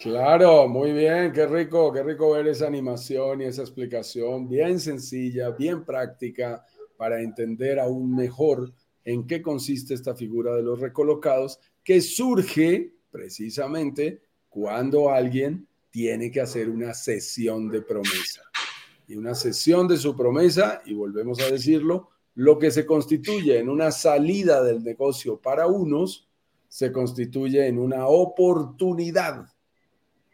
Claro, 0.00 0.68
muy 0.68 0.92
bien, 0.92 1.32
qué 1.32 1.46
rico, 1.46 1.92
qué 1.92 2.02
rico 2.02 2.32
ver 2.32 2.48
esa 2.48 2.66
animación 2.66 3.40
y 3.40 3.44
esa 3.44 3.62
explicación 3.62 4.48
bien 4.48 4.78
sencilla, 4.80 5.50
bien 5.50 5.84
práctica 5.84 6.64
para 6.96 7.22
entender 7.22 7.78
aún 7.78 8.14
mejor 8.14 8.72
en 9.04 9.26
qué 9.26 9.40
consiste 9.40 9.94
esta 9.94 10.14
figura 10.14 10.54
de 10.54 10.62
los 10.62 10.80
recolocados 10.80 11.60
que 11.82 12.00
surge 12.00 12.92
precisamente 13.10 14.22
cuando 14.48 15.10
alguien 15.10 15.66
tiene 15.90 16.30
que 16.30 16.40
hacer 16.40 16.68
una 16.68 16.92
sesión 16.92 17.68
de 17.68 17.82
promesa 17.82 18.42
y 19.06 19.16
una 19.16 19.34
sesión 19.34 19.88
de 19.88 19.96
su 19.96 20.16
promesa, 20.16 20.82
y 20.86 20.94
volvemos 20.94 21.40
a 21.40 21.50
decirlo, 21.50 22.10
lo 22.34 22.58
que 22.58 22.70
se 22.70 22.84
constituye 22.84 23.58
en 23.58 23.68
una 23.68 23.90
salida 23.90 24.62
del 24.62 24.82
negocio 24.82 25.38
para 25.38 25.66
unos, 25.66 26.28
se 26.68 26.90
constituye 26.90 27.66
en 27.66 27.78
una 27.78 28.08
oportunidad 28.08 29.46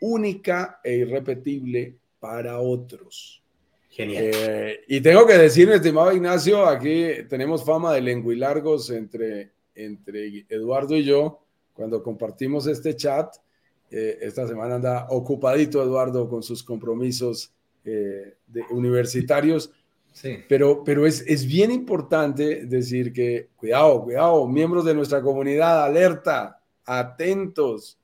única 0.01 0.81
e 0.83 0.97
irrepetible 0.97 1.99
para 2.19 2.61
otros. 2.61 3.43
Genial. 3.91 4.31
Eh, 4.33 4.81
y 4.89 5.01
tengo 5.01 5.27
que 5.27 5.37
decir, 5.37 5.69
estimado 5.71 6.13
Ignacio, 6.13 6.65
aquí 6.65 7.09
tenemos 7.29 7.65
fama 7.65 7.93
de 7.93 8.01
largos 8.37 8.89
entre, 8.91 9.51
entre 9.75 10.47
Eduardo 10.49 10.97
y 10.97 11.05
yo 11.05 11.41
cuando 11.75 12.03
compartimos 12.03 12.67
este 12.67 12.95
chat. 12.95 13.35
Eh, 13.91 14.19
esta 14.23 14.47
semana 14.47 14.77
anda 14.77 15.07
ocupadito 15.11 15.83
Eduardo 15.83 16.29
con 16.29 16.43
sus 16.43 16.63
compromisos 16.63 17.53
eh, 17.85 18.37
de 18.47 18.63
universitarios. 18.71 19.73
Sí. 20.13 20.39
Pero, 20.49 20.83
pero 20.85 21.07
es, 21.07 21.25
es 21.27 21.47
bien 21.47 21.71
importante 21.71 22.67
decir 22.67 23.13
que, 23.13 23.49
cuidado, 23.57 24.03
cuidado, 24.03 24.47
miembros 24.49 24.85
de 24.85 24.95
nuestra 24.95 25.23
comunidad, 25.23 25.85
alerta, 25.85 26.61
atentos. 26.85 27.99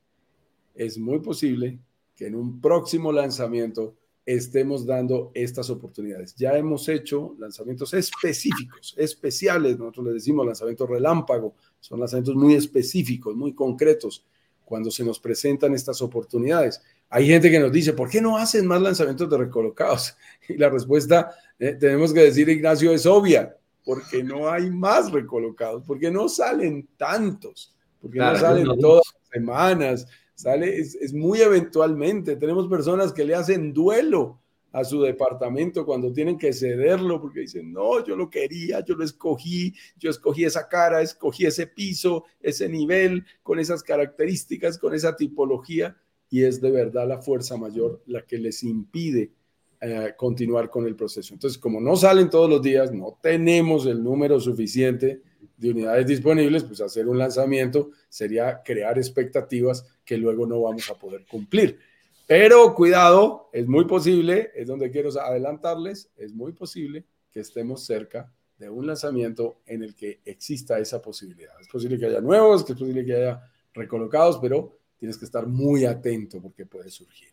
Es 0.74 0.98
muy 0.98 1.18
posible 1.20 1.78
que 2.14 2.26
en 2.26 2.34
un 2.34 2.60
próximo 2.60 3.12
lanzamiento 3.12 3.94
estemos 4.26 4.84
dando 4.84 5.30
estas 5.34 5.70
oportunidades. 5.70 6.34
Ya 6.34 6.56
hemos 6.58 6.88
hecho 6.88 7.36
lanzamientos 7.38 7.94
específicos, 7.94 8.94
especiales, 8.98 9.78
nosotros 9.78 10.06
le 10.06 10.12
decimos 10.14 10.44
lanzamientos 10.44 10.90
relámpago, 10.90 11.54
son 11.78 12.00
lanzamientos 12.00 12.34
muy 12.34 12.54
específicos, 12.54 13.36
muy 13.36 13.54
concretos, 13.54 14.26
cuando 14.64 14.90
se 14.90 15.04
nos 15.04 15.20
presentan 15.20 15.74
estas 15.74 16.02
oportunidades. 16.02 16.82
Hay 17.08 17.26
gente 17.26 17.50
que 17.50 17.60
nos 17.60 17.72
dice, 17.72 17.92
¿por 17.92 18.10
qué 18.10 18.20
no 18.20 18.36
hacen 18.36 18.66
más 18.66 18.80
lanzamientos 18.82 19.30
de 19.30 19.38
recolocados? 19.38 20.16
Y 20.48 20.56
la 20.56 20.68
respuesta, 20.68 21.32
eh, 21.58 21.76
tenemos 21.78 22.12
que 22.12 22.20
decir, 22.20 22.48
Ignacio, 22.48 22.92
es 22.92 23.04
obvia, 23.04 23.56
porque 23.84 24.22
no 24.22 24.48
hay 24.48 24.70
más 24.70 25.10
recolocados, 25.10 25.82
porque 25.84 26.10
no 26.10 26.28
salen 26.28 26.88
tantos, 26.96 27.74
porque 28.00 28.18
no 28.18 28.36
salen 28.36 28.66
todas 28.80 29.02
las 29.12 29.30
semanas, 29.32 30.06
sale, 30.34 30.78
es, 30.78 30.94
es 30.94 31.12
muy 31.12 31.40
eventualmente. 31.40 32.36
Tenemos 32.36 32.68
personas 32.68 33.12
que 33.12 33.24
le 33.24 33.34
hacen 33.34 33.72
duelo 33.72 34.40
a 34.76 34.84
su 34.84 35.00
departamento 35.00 35.86
cuando 35.86 36.12
tienen 36.12 36.36
que 36.36 36.52
cederlo 36.52 37.20
porque 37.20 37.40
dicen, 37.40 37.72
no, 37.72 38.04
yo 38.04 38.14
lo 38.14 38.28
quería, 38.28 38.84
yo 38.84 38.94
lo 38.94 39.04
escogí, 39.04 39.74
yo 39.96 40.10
escogí 40.10 40.44
esa 40.44 40.68
cara, 40.68 41.00
escogí 41.00 41.46
ese 41.46 41.66
piso, 41.66 42.24
ese 42.40 42.68
nivel, 42.68 43.24
con 43.42 43.58
esas 43.58 43.82
características, 43.82 44.78
con 44.78 44.94
esa 44.94 45.16
tipología 45.16 45.96
y 46.30 46.44
es 46.44 46.60
de 46.60 46.70
verdad 46.70 47.06
la 47.06 47.22
fuerza 47.22 47.56
mayor 47.56 48.02
la 48.06 48.22
que 48.26 48.38
les 48.38 48.62
impide 48.62 49.32
eh, 49.80 50.14
continuar 50.16 50.70
con 50.70 50.86
el 50.86 50.96
proceso. 50.96 51.34
Entonces, 51.34 51.58
como 51.58 51.80
no 51.80 51.96
salen 51.96 52.30
todos 52.30 52.48
los 52.48 52.62
días, 52.62 52.92
no 52.92 53.18
tenemos 53.22 53.86
el 53.86 54.02
número 54.02 54.40
suficiente 54.40 55.22
de 55.56 55.70
unidades 55.70 56.06
disponibles, 56.06 56.64
pues 56.64 56.80
hacer 56.80 57.08
un 57.08 57.18
lanzamiento 57.18 57.90
sería 58.08 58.62
crear 58.64 58.98
expectativas 58.98 59.86
que 60.04 60.16
luego 60.16 60.46
no 60.46 60.60
vamos 60.62 60.90
a 60.90 60.98
poder 60.98 61.26
cumplir. 61.26 61.78
Pero 62.26 62.74
cuidado, 62.74 63.50
es 63.52 63.68
muy 63.68 63.84
posible, 63.84 64.50
es 64.54 64.66
donde 64.66 64.90
quiero 64.90 65.10
adelantarles, 65.20 66.10
es 66.16 66.34
muy 66.34 66.52
posible 66.52 67.04
que 67.30 67.40
estemos 67.40 67.84
cerca 67.84 68.32
de 68.58 68.70
un 68.70 68.86
lanzamiento 68.86 69.60
en 69.66 69.82
el 69.82 69.94
que 69.94 70.20
exista 70.24 70.78
esa 70.78 71.00
posibilidad. 71.00 71.52
Es 71.60 71.68
posible 71.68 71.98
que 71.98 72.06
haya 72.06 72.20
nuevos, 72.20 72.64
que 72.64 72.72
es 72.72 72.78
posible 72.78 73.04
que 73.04 73.14
haya 73.14 73.42
recolocados, 73.74 74.38
pero 74.38 74.78
tienes 74.98 75.18
que 75.18 75.24
estar 75.24 75.46
muy 75.46 75.84
atento 75.84 76.40
porque 76.40 76.66
puede 76.66 76.90
surgir. 76.90 77.28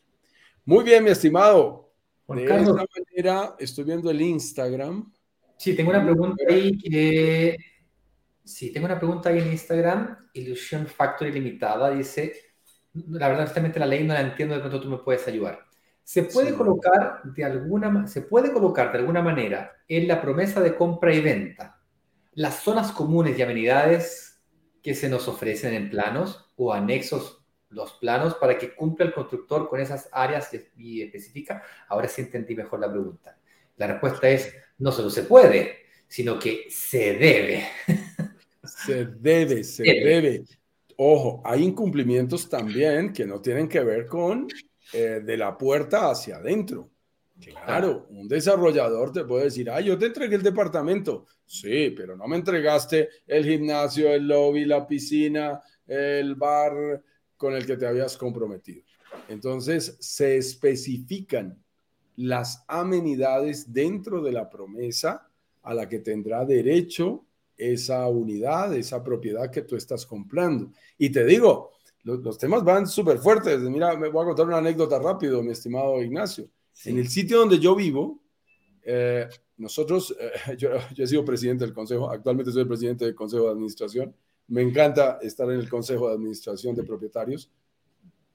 Muy 0.66 0.84
bien, 0.84 1.04
mi 1.04 1.12
estimado. 1.12 1.94
de 2.28 2.44
esta 2.44 2.74
manera, 2.74 3.56
estoy 3.60 3.84
viendo 3.84 4.10
el 4.10 4.22
Instagram. 4.22 5.12
Sí, 5.58 5.76
tengo 5.76 5.92
una 5.92 6.04
pregunta 6.04 6.44
ahí 6.50 6.78
que 6.78 7.58
Sí, 8.44 8.74
tengo 8.74 8.86
una 8.86 8.98
pregunta 8.98 9.30
ahí 9.30 9.40
en 9.40 9.52
Instagram. 9.52 10.18
Ilusión 10.34 10.86
Factory 10.88 11.32
Limitada 11.32 11.92
dice, 11.92 12.34
la 12.94 13.30
verdad, 13.30 13.44
honestamente 13.44 13.80
la 13.80 13.86
ley 13.86 14.04
no 14.04 14.14
la 14.14 14.22
entiendo, 14.22 14.56
de 14.56 14.60
pronto 14.60 14.82
tú 14.82 14.90
me 14.90 14.98
puedes 14.98 15.26
ayudar. 15.28 15.60
¿Se 16.04 16.24
puede, 16.24 16.54
colocar 16.54 17.22
de 17.24 17.46
alguna, 17.46 18.08
¿Se 18.08 18.24
puede 18.24 18.52
colocar 18.52 18.92
de 18.92 19.00
alguna 19.00 19.22
manera 19.22 19.72
en 19.88 20.08
la 20.10 20.22
promesa 20.22 20.60
de 20.60 20.76
compra 20.76 21.14
y 21.16 21.22
venta 21.22 21.80
las 22.34 22.64
zonas 22.64 22.92
comunes 22.92 23.38
y 23.38 23.42
amenidades 23.42 24.42
que 24.82 24.96
se 24.96 25.08
nos 25.08 25.30
ofrecen 25.30 25.74
en 25.74 25.90
planos 25.90 26.52
o 26.58 26.74
anexos 26.74 27.43
los 27.74 27.94
planos 27.94 28.36
para 28.36 28.58
que 28.58 28.74
cumpla 28.74 29.06
el 29.06 29.14
constructor 29.14 29.68
con 29.68 29.80
esas 29.80 30.10
áreas 30.12 30.50
y 30.78 31.02
específica? 31.02 31.64
Ahora 31.88 32.08
sí 32.08 32.22
entendí 32.22 32.56
mejor 32.56 32.80
la 32.80 32.92
pregunta. 32.92 33.38
La 33.78 33.88
respuesta 33.88 34.30
es, 34.30 34.54
no 34.78 34.92
solo 34.92 35.10
se 35.10 35.24
puede, 35.24 35.78
sino 36.08 36.38
que 36.40 36.66
se 36.70 37.14
debe. 37.16 37.68
Se 38.64 39.06
debe, 39.06 39.64
se 39.64 39.84
debe. 39.84 40.44
Ojo, 40.98 41.42
hay 41.44 41.64
incumplimientos 41.64 42.48
también 42.48 43.12
que 43.12 43.26
no 43.26 43.42
tienen 43.42 43.68
que 43.68 43.84
ver 43.84 44.06
con 44.06 44.48
eh, 44.94 45.22
de 45.24 45.38
la 45.38 45.58
puerta 45.58 46.12
hacia 46.12 46.38
adentro. 46.38 46.90
Claro, 47.66 48.08
un 48.10 48.28
desarrollador 48.28 49.12
te 49.12 49.26
puede 49.26 49.46
decir, 49.46 49.70
ah, 49.70 49.82
yo 49.82 49.98
te 49.98 50.06
entregué 50.06 50.36
el 50.36 50.44
departamento. 50.44 51.26
Sí, 51.46 51.94
pero 51.96 52.16
no 52.16 52.28
me 52.28 52.38
entregaste 52.38 53.10
el 53.28 53.44
gimnasio, 53.44 54.14
el 54.14 54.28
lobby, 54.28 54.66
la 54.66 54.88
piscina, 54.88 55.62
el 55.86 56.36
bar 56.36 57.02
con 57.44 57.56
el 57.56 57.66
que 57.66 57.76
te 57.76 57.86
habías 57.86 58.16
comprometido. 58.16 58.82
Entonces, 59.28 59.98
se 60.00 60.38
especifican 60.38 61.62
las 62.16 62.64
amenidades 62.70 63.74
dentro 63.74 64.22
de 64.22 64.32
la 64.32 64.50
promesa 64.50 65.30
a 65.62 65.74
la 65.74 65.90
que 65.90 66.00
tendrá 66.00 66.46
derecho 66.46 67.26
esa 67.58 68.08
unidad, 68.08 68.74
esa 68.74 69.04
propiedad 69.04 69.52
que 69.52 69.64
tú 69.64 69.76
estás 69.76 70.06
comprando. 70.06 70.72
Y 70.98 71.10
te 71.10 71.26
digo, 71.26 71.72
los, 72.04 72.38
temas 72.38 72.64
van 72.64 72.88
súper 72.88 73.18
fuertes. 73.18 73.60
Mira, 73.60 73.98
me 73.98 74.08
voy 74.08 74.24
a 74.24 74.28
contar 74.28 74.48
una 74.48 74.60
anécdota 74.60 74.98
rápido, 74.98 75.44
mi 75.44 75.52
estimado 75.52 76.02
Ignacio. 76.02 76.48
En 76.86 76.98
el 76.98 77.10
sitio 77.10 77.40
donde 77.40 77.60
yo 77.60 77.76
vivo, 77.76 78.22
eh, 78.84 79.28
nosotros, 79.58 80.16
eh, 80.18 80.56
yo, 80.58 80.70
he 80.98 81.08
sido 81.08 81.26
presidente 81.26 81.66
del 81.66 81.74
consejo, 81.74 82.10
actualmente 82.10 82.54
soy 82.54 82.62
el 82.62 82.70
presidente 82.70 83.04
del 83.04 83.16
consejo 83.16 83.48
de 83.48 83.52
administración. 83.52 84.16
Me 84.48 84.62
encanta 84.62 85.20
estar 85.22 85.50
en 85.52 85.60
el 85.60 85.70
consejo 85.70 86.08
de 86.08 86.16
administración 86.16 86.76
de 86.76 86.84
propietarios, 86.84 87.50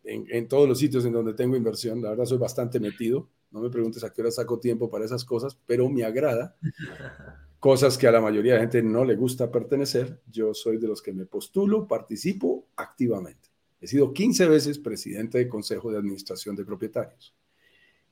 en, 0.05 0.27
en 0.31 0.49
todos 0.49 0.69
los 0.69 0.79
sitios 0.79 1.05
en 1.05 1.13
donde 1.13 1.35
tengo 1.35 1.57
inversión. 1.57 2.03
La 2.03 2.11
verdad, 2.11 2.25
soy 2.25 2.39
bastante 2.39 2.81
metido. 2.81 3.29
No 3.51 3.61
me 3.61 3.71
preguntes 3.71 4.05
a 4.05 4.13
qué 4.13 4.23
hora 4.23 4.31
saco 4.31 4.59
tiempo 4.59 4.91
para 4.91 5.05
esas 5.05 5.25
cosas, 5.25 5.59
pero 5.67 5.89
me 5.89 6.05
agrada. 6.05 6.57
Cosas 7.61 7.99
que 7.99 8.07
a 8.07 8.13
la 8.13 8.21
mayoría 8.21 8.53
de 8.53 8.59
la 8.59 8.63
gente 8.63 8.83
no 8.85 9.05
le 9.05 9.17
gusta 9.17 9.51
pertenecer. 9.51 10.21
Yo 10.31 10.55
soy 10.55 10.77
de 10.77 10.87
los 10.87 11.03
que 11.03 11.13
me 11.13 11.27
postulo, 11.27 11.89
participo 11.89 12.69
activamente. 12.77 13.49
He 13.81 13.89
sido 13.89 14.13
15 14.13 14.49
veces 14.49 14.79
presidente 14.79 15.39
del 15.39 15.49
Consejo 15.49 15.91
de 15.91 15.99
Administración 15.99 16.55
de 16.55 16.65
Propietarios. 16.65 17.35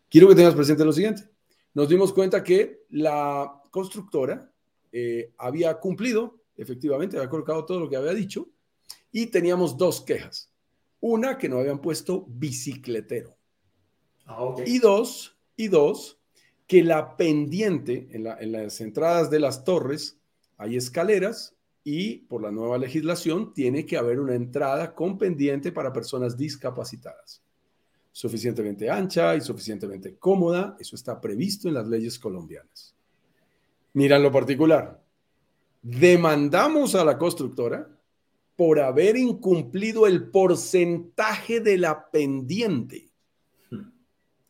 Quiero 0.08 0.28
que 0.28 0.34
tengas 0.34 0.54
presente 0.54 0.84
lo 0.84 0.92
siguiente. 0.92 1.28
Nos 1.74 1.88
dimos 1.88 2.12
cuenta 2.12 2.42
que 2.42 2.84
la 2.90 3.62
constructora 3.70 4.50
eh, 4.90 5.32
había 5.38 5.78
cumplido, 5.78 6.40
efectivamente, 6.56 7.16
había 7.16 7.28
colocado 7.28 7.64
todo 7.64 7.80
lo 7.80 7.88
que 7.88 7.96
había 7.96 8.12
dicho, 8.12 8.48
y 9.12 9.26
teníamos 9.26 9.76
dos 9.76 10.00
quejas. 10.00 10.50
Una, 11.00 11.38
que 11.38 11.48
no 11.48 11.58
habían 11.58 11.80
puesto 11.80 12.26
bicicletero. 12.28 13.36
Ah, 14.26 14.54
y 14.64 14.78
dos, 14.78 15.36
y 15.56 15.68
dos, 15.68 16.18
que 16.66 16.82
la 16.82 17.16
pendiente 17.16 18.08
en, 18.10 18.26
en 18.26 18.52
las 18.52 18.80
entradas 18.80 19.30
de 19.30 19.40
las 19.40 19.64
torres 19.64 20.18
hay 20.56 20.76
escaleras 20.76 21.54
y 21.84 22.18
por 22.18 22.42
la 22.42 22.50
nueva 22.50 22.78
legislación 22.78 23.54
tiene 23.54 23.86
que 23.86 23.96
haber 23.96 24.18
una 24.18 24.34
entrada 24.34 24.92
con 24.94 25.16
pendiente 25.16 25.70
para 25.70 25.92
personas 25.92 26.36
discapacitadas. 26.36 27.42
Suficientemente 28.10 28.90
ancha 28.90 29.36
y 29.36 29.40
suficientemente 29.40 30.16
cómoda, 30.16 30.76
eso 30.80 30.96
está 30.96 31.20
previsto 31.20 31.68
en 31.68 31.74
las 31.74 31.86
leyes 31.86 32.18
colombianas. 32.18 32.94
Mira 33.92 34.16
en 34.16 34.24
lo 34.24 34.32
particular, 34.32 35.00
demandamos 35.86 36.96
a 36.96 37.04
la 37.04 37.16
constructora 37.16 37.88
por 38.56 38.80
haber 38.80 39.16
incumplido 39.16 40.08
el 40.08 40.30
porcentaje 40.30 41.60
de 41.60 41.78
la 41.78 42.10
pendiente. 42.10 43.08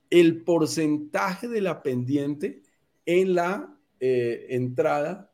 El 0.09 0.43
porcentaje 0.45 1.49
de 1.49 1.61
la 1.61 1.83
pendiente 1.83 2.63
en 3.05 3.35
la 3.35 3.77
eh, 4.01 4.47
entrada 4.51 5.31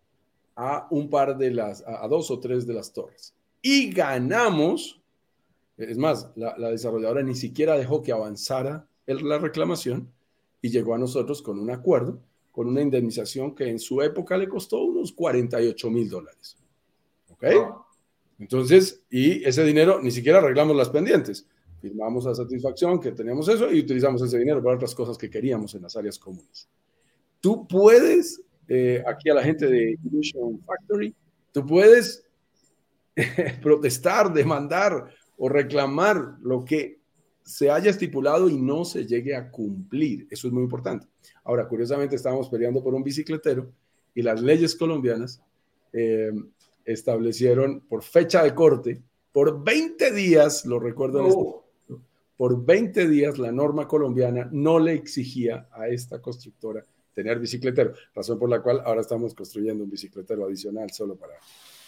a 0.57 0.89
un 0.91 1.09
par 1.09 1.39
de 1.39 1.53
las, 1.53 1.85
a, 1.87 2.09
dos 2.09 2.33
o 2.33 2.41
tres 2.41 2.67
de 2.67 2.75
las 2.75 2.93
torres. 2.93 3.35
Y 3.61 3.93
ganamos, 3.93 5.01
es 5.77 5.99
más, 5.99 6.33
la, 6.35 6.71
desarrolladora 6.71 7.23
ni 7.23 7.37
siquiera 7.37 7.77
dejó 7.77 8.03
que 8.03 8.11
avanzara 8.11 8.89
la 9.07 9.39
reclamación 9.39 10.11
y 10.61 10.71
llegó 10.71 10.95
a 10.95 10.99
nosotros 10.99 11.43
con 11.43 11.61
un 11.61 11.71
acuerdo, 11.71 12.21
con 12.53 12.69
una 12.69 12.83
indemnización 12.83 13.55
que 13.55 13.69
en 13.69 13.79
su 13.79 14.03
época 14.03 14.37
le 14.37 14.47
costó 14.47 14.85
unos 14.85 15.13
48 15.13 15.91
mil 15.91 16.09
dólares. 16.09 16.57
¿Ok? 17.31 17.45
Entonces, 18.39 19.03
y 19.11 19.43
ese 19.45 19.65
dinero 19.65 20.01
ni 20.01 20.11
siquiera 20.11 20.39
arreglamos 20.39 20.77
las 20.77 20.91
pendientes. 20.91 21.49
Firmamos 21.81 22.27
la 22.27 22.35
satisfacción 22.35 23.01
que 23.01 23.13
teníamos 23.13 23.49
eso 23.49 23.73
y 23.73 23.81
utilizamos 23.81 24.23
ese 24.23 24.39
dinero 24.39 24.63
para 24.63 24.77
otras 24.77 24.95
cosas 24.95 25.19
que 25.19 25.31
queríamos 25.31 25.75
en 25.75 25.83
las 25.83 25.97
áreas 25.97 26.19
comunes. 26.19 26.69
Tú 27.41 27.67
puedes 27.67 28.41
eh, 28.69 29.03
aquí 29.07 29.31
a 29.31 29.35
la 29.35 29.43
gente 29.43 29.67
de 29.67 29.99
Illusion 30.05 30.61
Factory, 30.65 31.15
tú 31.53 31.67
puedes 31.67 32.25
protestar, 33.63 34.33
demandar 34.33 35.13
o 35.37 35.49
reclamar 35.49 36.37
lo 36.43 36.65
que 36.65 37.02
se 37.53 37.71
haya 37.71 37.91
estipulado 37.91 38.49
y 38.49 38.57
no 38.57 38.87
se 38.87 39.07
llegue 39.07 39.37
a 39.37 39.51
cumplir. 39.51 40.27
Eso 40.31 40.47
es 40.47 40.55
muy 40.55 40.63
importante. 40.63 41.07
Ahora, 41.45 41.69
curiosamente, 41.69 42.17
estábamos 42.17 42.49
peleando 42.49 42.83
por 42.83 42.95
un 42.95 43.03
bicicletero 43.03 43.71
y 44.15 44.23
las 44.23 44.41
leyes 44.41 44.75
colombianas 44.75 45.43
eh, 45.93 46.33
establecieron 46.87 47.81
por 47.81 48.03
fecha 48.03 48.43
de 48.43 48.55
corte, 48.55 49.03
por 49.33 49.63
20 49.63 50.13
días, 50.13 50.65
lo 50.65 50.81
recuerdo 50.81 51.21
en 51.21 51.27
este, 51.27 52.05
por 52.39 52.65
20 52.65 53.07
días 53.09 53.39
la 53.39 53.53
norma 53.53 53.87
colombiana 53.87 54.49
no 54.51 54.79
le 54.79 54.95
exigía 54.95 55.69
a 55.73 55.89
esta 55.89 56.23
constructora 56.23 56.83
tener 57.13 57.39
bicicletero, 57.39 57.93
razón 58.15 58.39
por 58.39 58.49
la 58.49 58.63
cual 58.63 58.81
ahora 58.85 59.03
estamos 59.03 59.35
construyendo 59.35 59.85
un 59.85 59.91
bicicletero 59.91 60.47
adicional 60.47 60.91
solo 60.91 61.17
para 61.17 61.35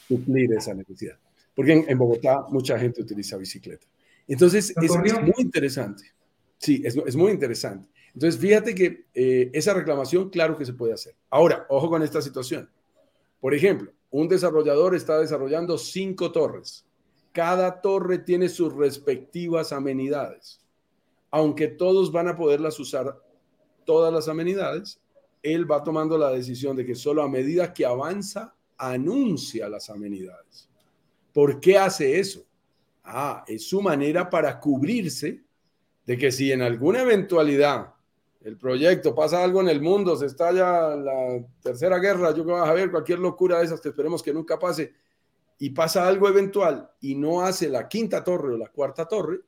suplir 0.07 0.53
esa 0.53 0.75
necesidad. 0.75 1.19
Porque 1.55 1.85
en, 1.89 1.99
Bogotá 1.99 2.45
mucha 2.51 2.79
gente 2.79 3.01
utiliza 3.01 3.39
bicicleta. 3.39 3.87
Entonces, 4.27 4.75
es, 4.81 4.91
muy 4.97 5.35
interesante. 5.39 6.13
Sí, 6.59 6.83
es, 6.85 6.97
es, 6.97 7.17
muy 7.17 7.33
interesante. 7.33 7.89
Entonces, 8.15 8.41
fíjate 8.41 8.75
que 8.75 9.07
eh, 9.15 9.51
esa 9.53 9.75
reclamación, 9.75 10.31
claro 10.31 10.57
que 10.57 10.65
se 10.65 10.73
puede 10.73 10.95
hacer. 10.95 11.15
Ahora, 11.31 11.67
ojo 11.69 11.91
con 11.91 12.03
esta 12.03 12.23
situación. 12.23 12.71
Por 13.41 13.55
ejemplo, 13.55 13.93
un 14.11 14.29
desarrollador 14.29 14.95
está 14.95 15.19
desarrollando 15.19 15.77
cinco 15.77 16.33
torres. 16.33 16.87
Cada 17.33 17.81
torre 17.81 18.19
tiene 18.19 18.49
sus 18.49 18.73
respectivas 18.73 19.73
amenidades. 19.73 20.61
Aunque 21.31 21.67
todos 21.67 22.13
van 22.13 22.29
a 22.29 22.37
poderlas 22.37 22.79
usar 22.79 23.21
todas 23.85 24.13
las 24.13 24.29
amenidades, 24.29 25.01
él 25.43 25.71
va 25.71 25.83
tomando 25.83 26.17
la 26.17 26.31
decisión 26.31 26.77
de 26.77 26.87
que 26.87 26.95
solo 26.95 27.23
a 27.23 27.29
medida 27.29 27.75
que 27.75 27.85
avanza, 27.85 28.55
anuncia 28.79 29.69
las 29.69 29.91
amenidades. 29.91 30.69
¿Por 31.33 31.61
qué 31.61 31.77
hace 31.77 32.19
eso? 32.19 32.45
Ah, 33.05 33.45
es 33.47 33.69
su 33.69 33.81
manera 33.81 34.29
para 34.29 34.59
cubrirse 34.59 35.43
de 36.07 36.19
que 36.19 36.33
si 36.33 36.51
en 36.51 36.63
alguna 36.63 37.03
eventualidad 37.03 37.95
el 38.41 38.57
proyecto 38.57 39.15
pasa 39.15 39.43
algo 39.43 39.61
en 39.61 39.69
el 39.69 39.81
mundo, 39.81 40.17
se 40.17 40.27
estalla 40.27 40.97
la 40.97 41.45
tercera 41.63 41.99
guerra, 41.99 42.35
yo 42.35 42.45
que 42.45 42.53
vas 42.53 42.69
a 42.69 42.75
ver 42.75 42.91
cualquier 42.91 43.19
locura 43.19 43.59
de 43.59 43.65
esas 43.65 43.81
que 43.81 43.89
esperemos 43.89 44.23
que 44.23 44.35
nunca 44.35 44.59
pase, 44.59 44.93
y 45.59 45.71
pasa 45.71 46.07
algo 46.07 46.29
eventual 46.29 46.91
y 47.01 47.15
no 47.15 47.43
hace 47.43 47.69
la 47.69 47.89
quinta 47.89 48.25
torre 48.25 48.55
o 48.55 48.59
la 48.59 48.69
cuarta 48.69 49.07
torre, 49.07 49.41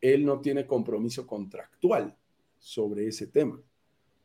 él 0.00 0.24
no 0.24 0.40
tiene 0.40 0.66
compromiso 0.66 1.26
contractual 1.26 2.16
sobre 2.58 3.08
ese 3.08 3.26
tema 3.26 3.60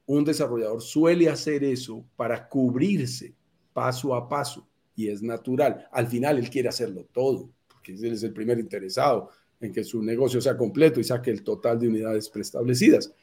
un 0.05 0.23
desarrollador 0.23 0.82
suele 0.82 1.30
hacer 1.30 1.63
eso 1.63 2.05
para 2.15 2.47
cubrirse 2.47 3.36
paso 3.73 4.13
a 4.15 4.30
paso 4.30 4.67
y 4.95 5.09
es 5.09 5.21
natural. 5.21 5.88
Al 5.91 6.07
final 6.07 6.38
él 6.38 6.49
quiere 6.49 6.69
hacerlo 6.69 7.05
todo, 7.11 7.49
él 7.93 8.13
es 8.13 8.23
el 8.23 8.33
primer 8.33 8.59
interesado 8.59 9.29
en 9.59 9.71
que 9.71 9.83
su 9.83 10.01
negocio 10.01 10.41
sea 10.41 10.57
completo 10.57 10.99
y 10.99 11.03
saque 11.03 11.31
el 11.31 11.43
total 11.43 11.79
de 11.79 11.88
unidades 11.88 12.29
preestablecidas. 12.29 13.13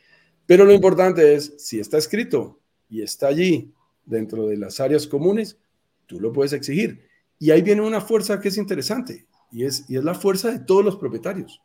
Pero 0.47 0.65
lo 0.65 0.73
importante 0.73 1.35
es, 1.35 1.55
si 1.59 1.79
está 1.79 1.99
escrito 1.99 2.59
y 2.89 3.03
está 3.03 3.29
allí 3.29 3.73
dentro 4.05 4.47
de 4.47 4.57
las 4.57 4.81
áreas 4.81 5.07
comunes, 5.07 5.59
tú 6.07 6.21
lo 6.21 6.33
puedes 6.33 6.53
exigir. 6.53 7.07
Y 7.39 7.51
ahí 7.51 7.63
viene 7.63 7.83
una 7.83 8.01
fuerza 8.01 8.41
que 8.41 8.49
es 8.49 8.57
interesante 8.57 9.27
y 9.51 9.65
es, 9.65 9.89
y 9.89 9.97
es 9.97 10.05
la 10.05 10.15
fuerza 10.15 10.51
de 10.51 10.61
todos 10.61 10.85
los 10.85 10.97
propietarios. 10.97 11.61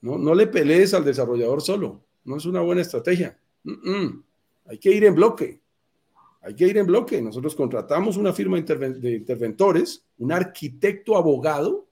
No, 0.00 0.18
no 0.18 0.34
le 0.34 0.46
pelees 0.46 0.92
al 0.92 1.04
desarrollador 1.04 1.62
solo, 1.62 2.04
no 2.24 2.36
es 2.36 2.44
una 2.44 2.60
buena 2.60 2.82
estrategia. 2.82 3.38
Hay 4.66 4.78
que 4.78 4.90
ir 4.90 5.04
en 5.04 5.14
bloque. 5.14 5.60
hay 6.42 6.54
que 6.54 6.66
ir 6.66 6.76
en 6.76 6.86
bloque. 6.86 7.22
Nosotros 7.22 7.54
contratamos 7.54 8.16
una 8.16 8.32
firma 8.32 8.60
de 8.60 9.14
interventores, 9.14 10.04
un 10.18 10.32
arquitecto 10.32 11.16
abogado 11.16 11.83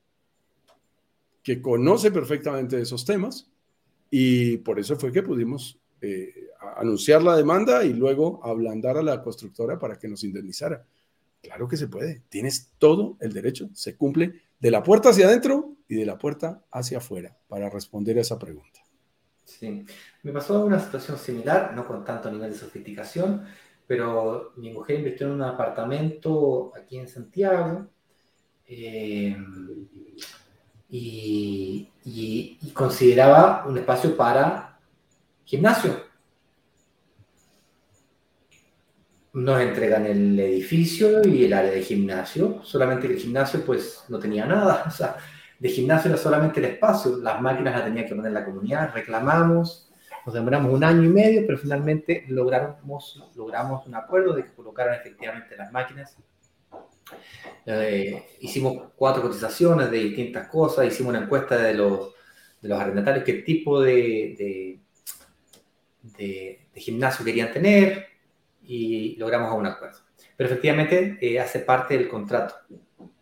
que 1.43 1.61
conoce 1.61 2.11
perfectamente 2.11 2.81
esos 2.81 3.05
temas 3.05 3.51
y 4.11 4.59
por 4.59 4.79
eso 4.79 4.97
fue 4.97 5.13
que 5.13 5.23
pudimos 5.23 5.79
eh, 6.01 6.49
anunciar 6.77 7.23
la 7.23 7.37
demanda 7.37 7.85
y 7.85 7.93
luego 7.93 8.45
ablandar 8.45 8.97
a 8.97 9.03
la 9.03 9.23
constructora 9.23 9.79
para 9.79 9.99
que 9.99 10.09
nos 10.09 10.25
indemnizara. 10.25 10.85
Claro 11.41 11.67
que 11.67 11.77
se 11.77 11.89
puede, 11.89 12.23
tienes 12.29 12.73
todo 12.79 13.17
el 13.21 13.33
derecho, 13.33 13.69
se 13.73 13.97
cumple 13.97 14.43
de 14.61 14.71
la 14.71 14.83
puerta 14.83 15.11
hacia 15.11 15.27
adentro 15.27 15.77
y 15.89 15.97
de 15.97 16.07
la 16.07 16.19
puerta 16.19 16.63
hacia 16.71 16.99
afuera 16.99 17.37
para 17.49 17.69
responder 17.69 18.19
a 18.19 18.21
esa 18.21 18.39
pregunta. 18.39 18.81
Sí, 19.45 19.85
me 20.23 20.33
pasó 20.33 20.65
una 20.65 20.79
situación 20.79 21.19
similar, 21.19 21.75
no 21.75 21.87
con 21.87 22.05
tanto 22.05 22.31
nivel 22.31 22.53
de 22.53 22.59
sofisticación, 22.59 23.45
pero 23.87 24.53
mi 24.57 24.73
mujer 24.73 24.99
invirtió 24.99 25.27
en 25.27 25.33
un 25.33 25.43
apartamento 25.43 26.73
aquí 26.77 26.99
en 26.99 27.09
Santiago 27.09 27.89
eh, 28.67 29.37
y, 30.93 32.59
consideraba 32.75 33.65
un 33.67 33.79
espacio 33.79 34.17
para 34.17 34.79
gimnasio. 35.45 36.05
Nos 39.35 39.61
entregan 39.63 40.05
el 40.07 40.39
edificio 40.39 41.27
y 41.27 41.45
el 41.45 41.55
área 41.55 41.71
de 41.71 41.83
gimnasio, 41.83 42.63
solamente 42.65 43.07
el 43.07 43.17
gimnasio 43.17 43.65
pues 43.65 44.05
no 44.09 44.19
tenía 44.19 44.45
nada, 44.45 44.85
o 44.89 44.91
sea, 44.91 45.17
de 45.59 45.69
gimnasio 45.71 46.11
era 46.11 46.19
solamente 46.19 46.61
el 46.61 46.67
espacio, 46.67 47.17
las 47.17 47.41
máquinas 47.41 47.75
las 47.75 47.85
tenía 47.85 48.05
que 48.07 48.15
poner 48.15 48.33
la 48.33 48.45
comunidad, 48.45 48.93
reclamamos, 48.93 49.91
nos 50.27 50.35
demoramos 50.35 50.73
un 50.73 50.85
año 50.85 51.03
y 51.03 51.09
medio, 51.09 51.43
pero 51.47 51.59
finalmente 51.59 52.27
logramos, 52.29 53.25
logramos 53.35 53.87
un 53.87 53.95
acuerdo 53.95 54.35
de 54.35 54.45
que 54.45 54.53
colocaran 54.53 54.95
efectivamente 54.95 55.57
las 55.57 55.73
máquinas. 55.73 56.17
Eh, 57.67 58.25
hicimos 58.41 58.91
cuatro 58.97 59.23
cotizaciones 59.23 59.91
de 59.91 59.99
distintas 59.99 60.49
cosas, 60.49 60.87
hicimos 60.87 61.11
una 61.11 61.25
encuesta 61.25 61.57
de 61.57 61.75
los, 61.75 62.11
de 62.61 62.69
los 62.69 62.81
arrendatarios, 62.81 63.25
qué 63.25 63.35
tipo 63.35 63.81
de, 63.81 64.79
de, 66.19 66.59
gimnasio 66.75 67.25
querían 67.25 67.53
tener 67.53 68.07
y 68.65 69.17
logramos 69.17 69.57
un 69.57 69.67
acuerdo. 69.67 69.99
Pero 70.37 70.51
efectivamente 70.51 71.19
eh, 71.21 71.39
hace 71.39 71.61
parte 71.61 71.97
del 71.97 72.09
contrato, 72.09 72.55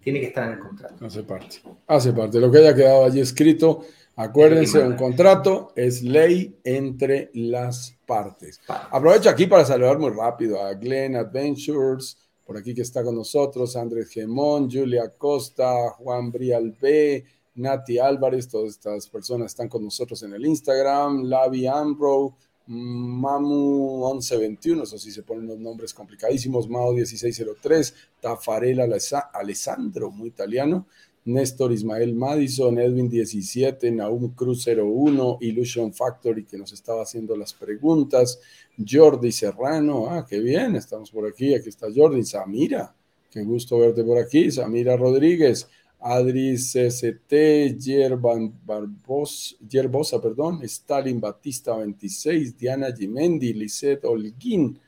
tiene 0.00 0.20
que 0.20 0.26
estar 0.26 0.46
en 0.46 0.52
el 0.54 0.58
contrato. 0.60 1.04
Hace 1.04 1.22
parte, 1.22 1.60
hace 1.86 2.12
parte. 2.12 2.40
Lo 2.40 2.50
que 2.50 2.58
haya 2.58 2.74
quedado 2.74 3.04
allí 3.04 3.20
escrito 3.20 3.84
Acuérdense, 4.20 4.80
un 4.80 4.96
contrato 4.96 5.72
es 5.74 6.02
ley 6.02 6.60
entre 6.62 7.30
las 7.32 7.96
partes. 8.04 8.60
Aprovecho 8.68 9.30
aquí 9.30 9.46
para 9.46 9.64
saludar 9.64 9.98
muy 9.98 10.10
rápido 10.10 10.62
a 10.62 10.74
Glenn 10.74 11.16
Adventures, 11.16 12.18
por 12.50 12.58
aquí 12.58 12.74
que 12.74 12.82
está 12.82 13.04
con 13.04 13.14
nosotros, 13.14 13.76
Andrés 13.76 14.10
Gemón, 14.10 14.68
Julia 14.68 15.14
Costa, 15.16 15.90
Juan 15.90 16.32
Brial 16.32 16.76
B, 16.80 17.24
Nati 17.54 18.00
Álvarez, 18.00 18.48
todas 18.48 18.70
estas 18.70 19.08
personas 19.08 19.52
están 19.52 19.68
con 19.68 19.84
nosotros 19.84 20.20
en 20.24 20.32
el 20.32 20.44
Instagram, 20.44 21.26
Lavi 21.26 21.68
Ambro, 21.68 22.34
Mamu1121, 22.66 24.82
eso 24.82 24.98
sí 24.98 25.12
se 25.12 25.22
ponen 25.22 25.46
los 25.46 25.60
nombres 25.60 25.94
complicadísimos, 25.94 26.68
Mao1603, 26.68 27.94
Tafarela 28.20 28.88
Alessandro, 29.32 30.10
muy 30.10 30.30
italiano, 30.30 30.88
Néstor 31.32 31.72
Ismael 31.72 32.14
Madison, 32.14 32.78
Edwin 32.78 33.08
17, 33.08 33.90
Naum 33.90 34.34
Cruz 34.34 34.66
01, 34.66 35.38
Illusion 35.40 35.92
Factory 35.92 36.44
que 36.44 36.58
nos 36.58 36.72
estaba 36.72 37.02
haciendo 37.02 37.36
las 37.36 37.54
preguntas, 37.54 38.40
Jordi 38.76 39.32
Serrano, 39.32 40.06
ah, 40.08 40.26
qué 40.28 40.40
bien, 40.40 40.76
estamos 40.76 41.10
por 41.10 41.26
aquí, 41.26 41.54
aquí 41.54 41.68
está 41.68 41.86
Jordi, 41.94 42.24
Samira, 42.24 42.94
qué 43.30 43.42
gusto 43.42 43.78
verte 43.78 44.04
por 44.04 44.18
aquí, 44.18 44.50
Samira 44.50 44.96
Rodríguez, 44.96 45.68
Adri 46.00 46.56
CST, 46.56 47.78
Yerban 47.78 48.52
Barbos, 48.64 49.58
Yerbosa, 49.68 50.20
perdón, 50.20 50.62
Stalin 50.62 51.20
Batista 51.20 51.76
26, 51.76 52.56
Diana 52.56 52.92
Gimendi, 52.92 53.52
Lisette 53.52 54.06
Holguín, 54.06 54.78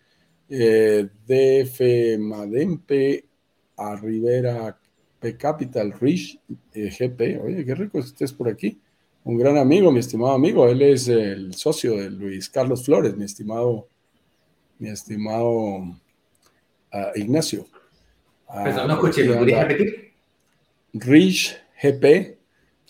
eh, 0.49 1.07
DF 1.26 2.18
Madempe, 2.18 3.24
a 3.76 3.97
Rivera 3.97 4.78
P 5.22 5.36
Capital, 5.36 5.94
Rich 6.00 6.40
eh, 6.74 6.90
GP. 6.90 7.40
Oye, 7.44 7.64
qué 7.64 7.74
rico 7.76 8.00
estés 8.00 8.32
por 8.32 8.48
aquí. 8.48 8.80
Un 9.22 9.38
gran 9.38 9.56
amigo, 9.56 9.92
mi 9.92 10.00
estimado 10.00 10.32
amigo. 10.32 10.68
Él 10.68 10.82
es 10.82 11.06
el 11.06 11.54
socio 11.54 11.96
de 11.96 12.10
Luis 12.10 12.50
Carlos 12.50 12.84
Flores, 12.84 13.16
mi 13.16 13.24
estimado, 13.24 13.86
mi 14.80 14.88
estimado 14.88 15.96
ah, 16.92 17.12
Ignacio. 17.14 17.66
Uh, 18.48 18.86
no 18.86 18.94
escuché, 18.94 19.22
¿me 19.24 19.36
podrías 19.36 19.68
repetir? 19.68 20.12
Rich 20.92 21.56
GP. 21.80 22.38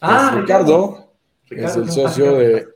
Ah, 0.01 0.35
Ricardo, 0.41 1.13
es 1.51 1.77
el 1.77 1.91
socio 1.91 2.39
de 2.39 2.67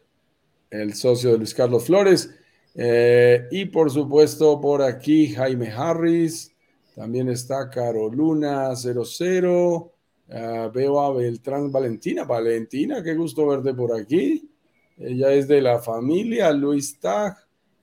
el 0.70 0.92
socio 0.94 1.32
de 1.32 1.38
Luis 1.38 1.54
Carlos 1.54 1.86
Flores. 1.86 2.30
Eh, 2.74 3.48
y 3.50 3.64
por 3.64 3.90
supuesto, 3.90 4.60
por 4.60 4.82
aquí 4.82 5.28
Jaime 5.34 5.72
Harris, 5.72 6.54
también 6.96 7.28
está 7.28 7.68
Caro 7.68 8.08
Luna 8.08 8.74
00. 8.74 9.92
Ah, 10.30 10.70
veo 10.72 10.98
a 10.98 11.12
Beltrán 11.12 11.70
Valentina. 11.70 12.24
Valentina, 12.24 13.02
qué 13.02 13.14
gusto 13.14 13.46
verte 13.46 13.74
por 13.74 13.94
aquí. 13.94 14.50
Ella 14.96 15.30
es 15.32 15.46
de 15.46 15.60
la 15.60 15.78
familia 15.78 16.50
Luis 16.52 16.98
Tag, 16.98 17.36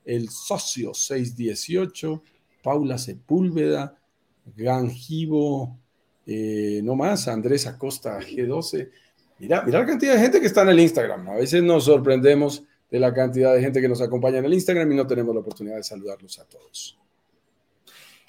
el 0.03 0.29
socio 0.29 0.95
618, 0.95 2.23
Paula 2.63 2.97
Sepúlveda, 2.97 3.95
Ganjivo, 4.57 5.77
eh, 6.25 6.81
no 6.83 6.95
más, 6.95 7.27
Andrés 7.27 7.67
Acosta 7.67 8.19
G12. 8.19 8.89
Mira, 9.37 9.61
mira 9.61 9.79
la 9.79 9.85
cantidad 9.85 10.15
de 10.15 10.21
gente 10.21 10.41
que 10.41 10.47
está 10.47 10.63
en 10.63 10.69
el 10.69 10.79
Instagram. 10.79 11.29
A 11.29 11.35
veces 11.35 11.61
nos 11.61 11.85
sorprendemos 11.85 12.63
de 12.89 12.99
la 12.99 13.13
cantidad 13.13 13.53
de 13.53 13.61
gente 13.61 13.79
que 13.79 13.89
nos 13.89 14.01
acompaña 14.01 14.39
en 14.39 14.45
el 14.45 14.53
Instagram 14.55 14.91
y 14.91 14.95
no 14.95 15.05
tenemos 15.05 15.35
la 15.35 15.41
oportunidad 15.41 15.75
de 15.75 15.83
saludarlos 15.83 16.39
a 16.39 16.45
todos. 16.45 16.97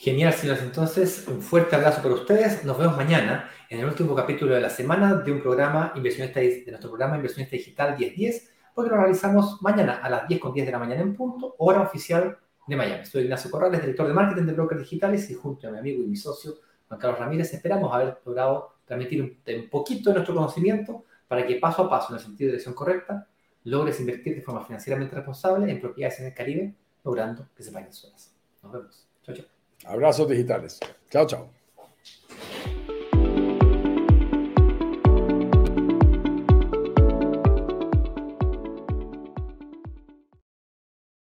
Genial, 0.05 0.35
señores. 0.35 0.63
Entonces, 0.63 1.27
un 1.29 1.41
fuerte 1.41 1.77
abrazo 1.77 2.03
para 2.03 2.13
ustedes. 2.13 2.63
Nos 2.63 2.77
vemos 2.77 2.95
mañana 2.95 3.49
en 3.71 3.81
el 3.81 3.87
último 3.87 4.15
capítulo 4.15 4.55
de 4.55 4.61
la 4.61 4.69
semana 4.69 5.15
de 5.15 5.33
un 5.33 5.41
programa 5.41 5.95
inversionista 5.97 6.41
de 6.41 6.63
nuestro 6.67 6.91
programa 6.91 7.17
Inversionista 7.17 7.57
Digital 7.57 7.97
1010, 7.97 8.53
porque 8.75 8.91
lo 8.91 8.99
realizamos 8.99 9.63
mañana 9.63 9.95
a 10.03 10.11
las 10.11 10.29
10 10.29 10.43
con 10.43 10.53
10 10.53 10.67
de 10.67 10.73
la 10.73 10.79
mañana 10.79 11.01
en 11.01 11.15
punto, 11.15 11.55
hora 11.57 11.81
oficial 11.81 12.37
de 12.67 12.77
Miami. 12.77 13.07
Soy 13.07 13.23
Ignacio 13.23 13.51
Corrales, 13.51 13.81
director 13.81 14.07
de 14.07 14.13
marketing 14.13 14.43
de 14.43 14.53
Brokers 14.53 14.83
Digitales, 14.83 15.31
y 15.31 15.35
junto 15.37 15.69
a 15.69 15.71
mi 15.71 15.79
amigo 15.79 16.03
y 16.03 16.07
mi 16.07 16.17
socio 16.17 16.57
Juan 16.87 17.01
Carlos 17.01 17.19
Ramírez 17.19 17.55
esperamos 17.55 17.91
haber 17.95 18.19
logrado 18.27 18.75
transmitir 18.85 19.23
un, 19.23 19.71
poquito 19.71 20.11
de 20.11 20.17
nuestro 20.17 20.35
conocimiento 20.35 21.07
para 21.27 21.47
que 21.47 21.55
paso 21.55 21.85
a 21.85 21.89
paso, 21.89 22.13
en 22.13 22.19
el 22.19 22.23
sentido 22.23 22.49
de 22.49 22.53
dirección 22.53 22.75
correcta, 22.75 23.27
logres 23.63 23.99
invertir 24.01 24.35
de 24.35 24.43
forma 24.43 24.67
financieramente 24.67 25.17
responsable 25.17 25.73
en 25.73 25.81
propiedades 25.81 26.21
en 26.21 26.27
el 26.27 26.35
Caribe, 26.35 26.75
logrando 27.03 27.49
que 27.57 27.63
se 27.63 27.73
paguen 27.73 27.91
solas. 27.91 28.37
Nos 28.63 28.71
vemos. 28.71 29.09
Chao, 29.23 29.35
chao. 29.35 29.54
Abrazos 29.85 30.29
digitales. 30.29 30.81
Chao, 31.11 31.27
chao. 31.27 31.49